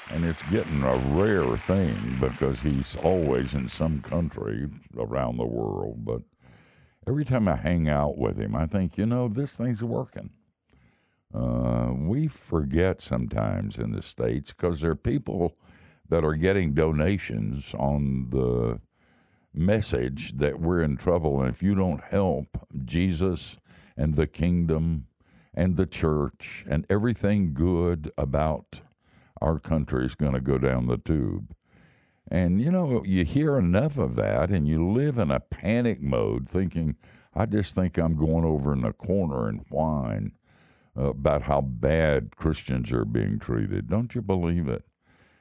and 0.09 0.23
it's 0.23 0.41
getting 0.43 0.81
a 0.83 0.95
rare 1.13 1.57
thing 1.57 1.97
because 2.21 2.61
he's 2.61 2.95
always 3.03 3.53
in 3.53 3.67
some 3.67 3.99
country 3.99 4.69
around 4.97 5.35
the 5.35 5.45
world. 5.45 6.05
But 6.05 6.21
every 7.05 7.25
time 7.25 7.49
I 7.49 7.57
hang 7.57 7.89
out 7.89 8.17
with 8.17 8.37
him, 8.37 8.55
I 8.55 8.67
think 8.67 8.97
you 8.97 9.05
know 9.05 9.27
this 9.27 9.51
thing's 9.51 9.83
working. 9.83 10.29
Uh, 11.33 11.91
we 11.93 12.29
forget 12.29 13.01
sometimes 13.01 13.77
in 13.77 13.91
the 13.91 14.01
states 14.01 14.53
because 14.53 14.79
there 14.79 14.91
are 14.91 14.95
people 14.95 15.57
that 16.07 16.23
are 16.23 16.35
getting 16.35 16.73
donations 16.73 17.73
on 17.77 18.29
the 18.29 18.79
message 19.53 20.37
that 20.37 20.61
we're 20.61 20.81
in 20.81 20.95
trouble, 20.95 21.41
and 21.41 21.49
if 21.49 21.61
you 21.61 21.75
don't 21.75 22.01
help 22.01 22.65
Jesus 22.85 23.57
and 23.97 24.15
the 24.15 24.25
kingdom 24.25 25.07
and 25.55 25.77
the 25.77 25.85
church 25.85 26.65
and 26.69 26.85
everything 26.89 27.53
good 27.53 28.11
about 28.17 28.81
our 29.41 29.59
country 29.59 30.05
is 30.05 30.15
going 30.15 30.33
to 30.33 30.41
go 30.41 30.57
down 30.57 30.87
the 30.87 30.97
tube. 30.97 31.55
And 32.29 32.61
you 32.61 32.71
know, 32.71 33.03
you 33.05 33.23
hear 33.23 33.57
enough 33.57 33.97
of 33.97 34.15
that 34.15 34.49
and 34.49 34.67
you 34.67 34.91
live 34.91 35.17
in 35.17 35.31
a 35.31 35.39
panic 35.39 36.01
mode 36.01 36.49
thinking, 36.49 36.95
I 37.33 37.45
just 37.45 37.75
think 37.75 37.97
I'm 37.97 38.15
going 38.15 38.45
over 38.45 38.73
in 38.73 38.81
the 38.81 38.93
corner 38.93 39.47
and 39.47 39.65
whine 39.69 40.33
about 40.95 41.43
how 41.43 41.61
bad 41.61 42.35
Christians 42.35 42.91
are 42.91 43.05
being 43.05 43.39
treated. 43.39 43.89
Don't 43.89 44.15
you 44.15 44.21
believe 44.21 44.67
it? 44.67 44.83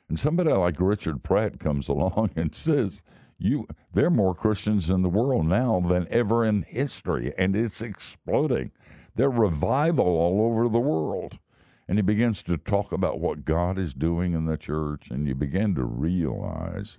And 0.08 0.18
somebody 0.18 0.50
like 0.50 0.76
Richard 0.78 1.22
Pratt 1.22 1.58
comes 1.58 1.88
along 1.88 2.30
and 2.36 2.54
says, 2.54 3.02
you 3.38 3.66
there 3.92 4.06
are 4.06 4.10
more 4.10 4.34
Christians 4.34 4.90
in 4.90 5.02
the 5.02 5.08
world 5.08 5.46
now 5.46 5.80
than 5.80 6.06
ever 6.10 6.44
in 6.44 6.62
history, 6.62 7.32
and 7.36 7.56
it's 7.56 7.82
exploding. 7.82 8.70
There's 9.14 9.34
revival 9.34 10.06
all 10.06 10.42
over 10.42 10.68
the 10.68 10.80
world. 10.80 11.38
And 11.86 11.98
he 11.98 12.02
begins 12.02 12.42
to 12.44 12.56
talk 12.56 12.92
about 12.92 13.20
what 13.20 13.44
God 13.44 13.78
is 13.78 13.92
doing 13.92 14.32
in 14.32 14.46
the 14.46 14.56
church, 14.56 15.10
and 15.10 15.28
you 15.28 15.34
begin 15.34 15.74
to 15.74 15.84
realize 15.84 16.98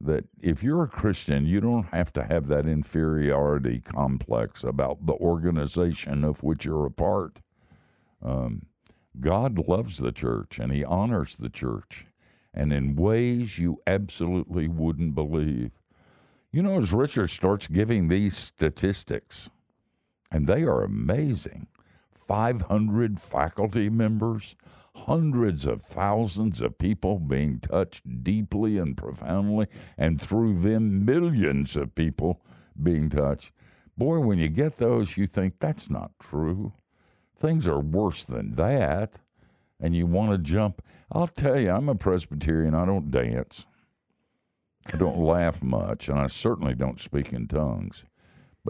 that 0.00 0.24
if 0.40 0.62
you're 0.62 0.82
a 0.82 0.88
Christian, 0.88 1.46
you 1.46 1.60
don't 1.60 1.86
have 1.92 2.12
to 2.14 2.24
have 2.24 2.48
that 2.48 2.66
inferiority 2.66 3.80
complex 3.80 4.64
about 4.64 5.06
the 5.06 5.12
organization 5.12 6.24
of 6.24 6.42
which 6.42 6.64
you're 6.64 6.86
a 6.86 6.90
part. 6.90 7.38
Um, 8.22 8.62
God 9.20 9.68
loves 9.68 9.98
the 9.98 10.12
church 10.12 10.58
and 10.58 10.72
he 10.72 10.84
honors 10.84 11.36
the 11.36 11.50
church, 11.50 12.06
and 12.54 12.72
in 12.72 12.96
ways 12.96 13.58
you 13.58 13.80
absolutely 13.86 14.68
wouldn't 14.68 15.14
believe. 15.14 15.72
You 16.50 16.62
know, 16.62 16.80
as 16.80 16.92
Richard 16.92 17.28
starts 17.28 17.66
giving 17.66 18.08
these 18.08 18.36
statistics, 18.36 19.50
and 20.30 20.46
they 20.46 20.62
are 20.62 20.82
amazing 20.82 21.66
500 22.12 23.18
faculty 23.18 23.88
members, 23.90 24.54
hundreds 24.94 25.66
of 25.66 25.82
thousands 25.82 26.60
of 26.60 26.78
people 26.78 27.18
being 27.18 27.58
touched 27.58 28.22
deeply 28.22 28.78
and 28.78 28.96
profoundly, 28.96 29.66
and 29.98 30.20
through 30.20 30.60
them, 30.60 31.04
millions 31.04 31.74
of 31.74 31.94
people 31.94 32.40
being 32.80 33.10
touched. 33.10 33.52
Boy, 33.96 34.20
when 34.20 34.38
you 34.38 34.48
get 34.48 34.76
those, 34.76 35.16
you 35.16 35.26
think 35.26 35.54
that's 35.58 35.90
not 35.90 36.12
true. 36.20 36.72
Things 37.36 37.66
are 37.66 37.80
worse 37.80 38.22
than 38.22 38.54
that. 38.54 39.14
And 39.80 39.96
you 39.96 40.06
want 40.06 40.30
to 40.30 40.38
jump. 40.38 40.82
I'll 41.10 41.26
tell 41.26 41.58
you, 41.58 41.70
I'm 41.70 41.88
a 41.88 41.94
Presbyterian. 41.94 42.74
I 42.74 42.84
don't 42.84 43.10
dance. 43.10 43.66
I 44.92 44.96
don't 44.96 45.18
laugh 45.18 45.62
much, 45.62 46.08
and 46.08 46.18
I 46.18 46.26
certainly 46.26 46.74
don't 46.74 47.00
speak 47.00 47.32
in 47.32 47.48
tongues. 47.48 48.04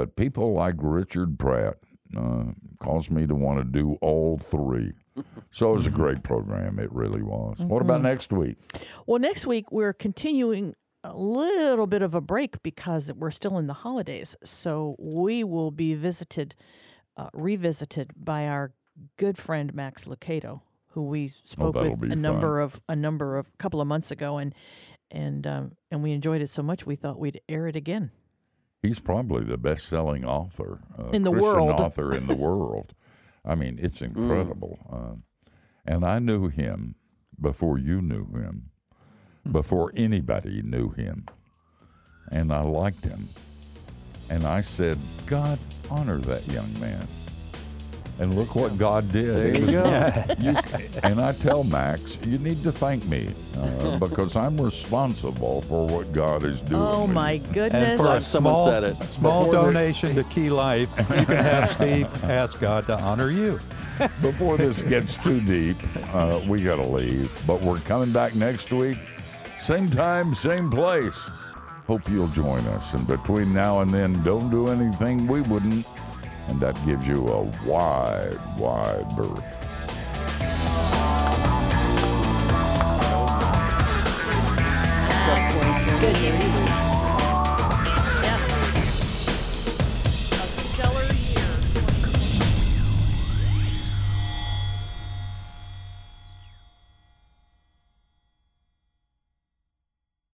But 0.01 0.17
people 0.17 0.55
like 0.55 0.77
Richard 0.79 1.39
Pratt 1.39 1.77
uh, 2.17 2.45
cause 2.79 3.11
me 3.11 3.27
to 3.27 3.35
want 3.35 3.59
to 3.59 3.65
do 3.65 3.99
all 4.01 4.39
three. 4.39 4.93
So 5.51 5.73
it 5.73 5.77
was 5.77 5.87
a 5.87 5.91
great 5.91 6.23
program. 6.23 6.79
It 6.79 6.91
really 6.93 7.21
was. 7.23 7.59
What 7.59 7.83
about 7.83 8.01
Mhm. 8.01 8.05
next 8.05 8.33
week? 8.33 8.57
Well, 9.07 9.19
next 9.19 9.47
week 9.47 9.71
we're 9.71 9.93
continuing 9.93 10.75
a 11.05 11.15
little 11.15 11.87
bit 11.89 12.01
of 12.01 12.15
a 12.15 12.21
break 12.23 12.63
because 12.63 13.13
we're 13.13 13.33
still 13.33 13.59
in 13.59 13.67
the 13.67 13.75
holidays. 13.75 14.35
So 14.45 14.97
we 14.99 15.45
will 15.45 15.73
be 15.73 15.95
visited, 15.95 16.55
uh, 17.19 17.29
revisited 17.35 18.13
by 18.17 18.47
our 18.47 18.73
good 19.19 19.37
friend 19.37 19.75
Max 19.75 20.05
Lucado, 20.07 20.63
who 20.93 21.03
we 21.03 21.29
spoke 21.29 21.75
that'll 21.75 21.91
with 21.97 22.05
a 22.05 22.09
fun. 22.11 22.23
number 22.23 22.61
of 22.61 22.81
a 22.89 22.97
number 22.97 23.37
of 23.37 23.59
couple 23.59 23.81
of 23.83 23.89
months 23.89 24.11
ago, 24.11 24.39
and 24.39 24.55
and 25.11 25.47
um, 25.47 25.73
and 25.91 26.03
we 26.03 26.13
enjoyed 26.13 26.41
it 26.41 26.49
so 26.49 26.63
much 26.63 26.87
we 26.87 26.95
thought 26.97 27.19
we'd 27.19 27.41
air 27.49 27.67
it 27.67 27.77
again. 27.77 28.13
He's 28.83 28.99
probably 28.99 29.45
the 29.45 29.59
best-selling 29.59 30.25
author 30.25 30.81
uh, 30.99 31.11
In 31.11 31.23
the 31.23 31.31
Christian 31.31 31.53
world. 31.53 31.81
author 31.81 32.15
in 32.15 32.27
the 32.27 32.35
world. 32.35 32.95
I 33.45 33.55
mean, 33.55 33.79
it's 33.81 34.01
incredible. 34.11 34.79
Um, 34.91 35.23
and 35.85 36.05
I 36.05 36.19
knew 36.19 36.49
him 36.49 36.95
before 37.41 37.79
you 37.79 38.01
knew 38.01 38.27
him, 38.33 38.71
before 39.51 39.93
anybody 39.97 40.63
knew 40.63 40.91
him, 40.91 41.27
and 42.31 42.53
I 42.53 42.63
liked 42.63 43.05
him. 43.05 43.29
And 44.31 44.47
I 44.47 44.61
said, 44.61 44.99
God, 45.27 45.59
honor 45.91 46.19
that 46.19 46.47
young 46.49 46.73
man. 46.81 47.07
And 48.19 48.35
look 48.35 48.55
what 48.55 48.77
God 48.77 49.11
did. 49.13 49.35
There 49.37 49.57
you 49.57 49.67
go. 49.73 50.25
You- 50.41 50.57
and 51.03 51.21
I 51.21 51.33
tell 51.33 51.65
Max, 51.65 52.19
you 52.25 52.39
need 52.39 52.63
to 52.65 52.73
thank 52.73 53.05
me 53.07 53.29
uh, 53.59 53.99
because 54.05 54.37
I'm 54.37 54.61
responsible 54.61 55.63
for 55.63 55.87
what 55.87 56.13
God 56.13 56.45
is 56.45 56.61
doing. 56.61 56.83
Oh 56.83 57.07
my 57.07 57.39
goodness! 57.39 57.73
And 57.91 58.01
for 58.01 58.17
a 58.17 58.23
Someone 58.23 58.55
small, 58.55 58.67
said 58.67 58.85
it. 58.85 58.97
small 59.09 59.47
Before 59.47 59.55
the- 59.65 59.73
donation 59.73 60.15
to 60.17 60.25
Key 60.25 60.51
Life, 60.51 60.91
you 60.99 61.05
can 61.25 61.37
have 61.37 61.73
Steve 61.73 62.25
ask 62.25 62.59
God 62.61 62.87
to 62.87 62.99
honor 62.99 63.31
you. 63.31 63.59
Before 64.23 64.57
this 64.57 64.81
gets 64.81 65.17
too 65.17 65.41
deep, 65.43 65.77
uh, 66.15 66.41
we 66.49 66.63
got 66.63 66.77
to 66.77 66.87
leave. 66.89 67.31
But 67.47 67.61
we're 67.61 67.81
coming 67.81 68.13
back 68.13 68.35
next 68.35 68.71
week. 68.73 68.97
Same 69.61 69.91
time, 69.91 70.35
same 70.35 70.71
place. 70.71 71.29
Hope 71.87 72.09
you'll 72.09 72.29
join 72.29 72.65
us. 72.69 72.95
And 72.95 73.07
between 73.07 73.53
now 73.53 73.81
and 73.81 73.91
then, 73.91 74.23
don't 74.23 74.49
do 74.51 74.69
anything 74.69 75.27
we 75.27 75.43
wouldn't. 75.43 75.85
And 76.51 76.59
that 76.59 76.75
gives 76.85 77.07
you 77.07 77.29
a 77.29 77.43
wide, 77.65 78.37
wide 78.59 79.09
berth. 79.15 79.39
Stuff 85.23 85.53
2020. 85.53 86.01
Goodness. 86.01 86.90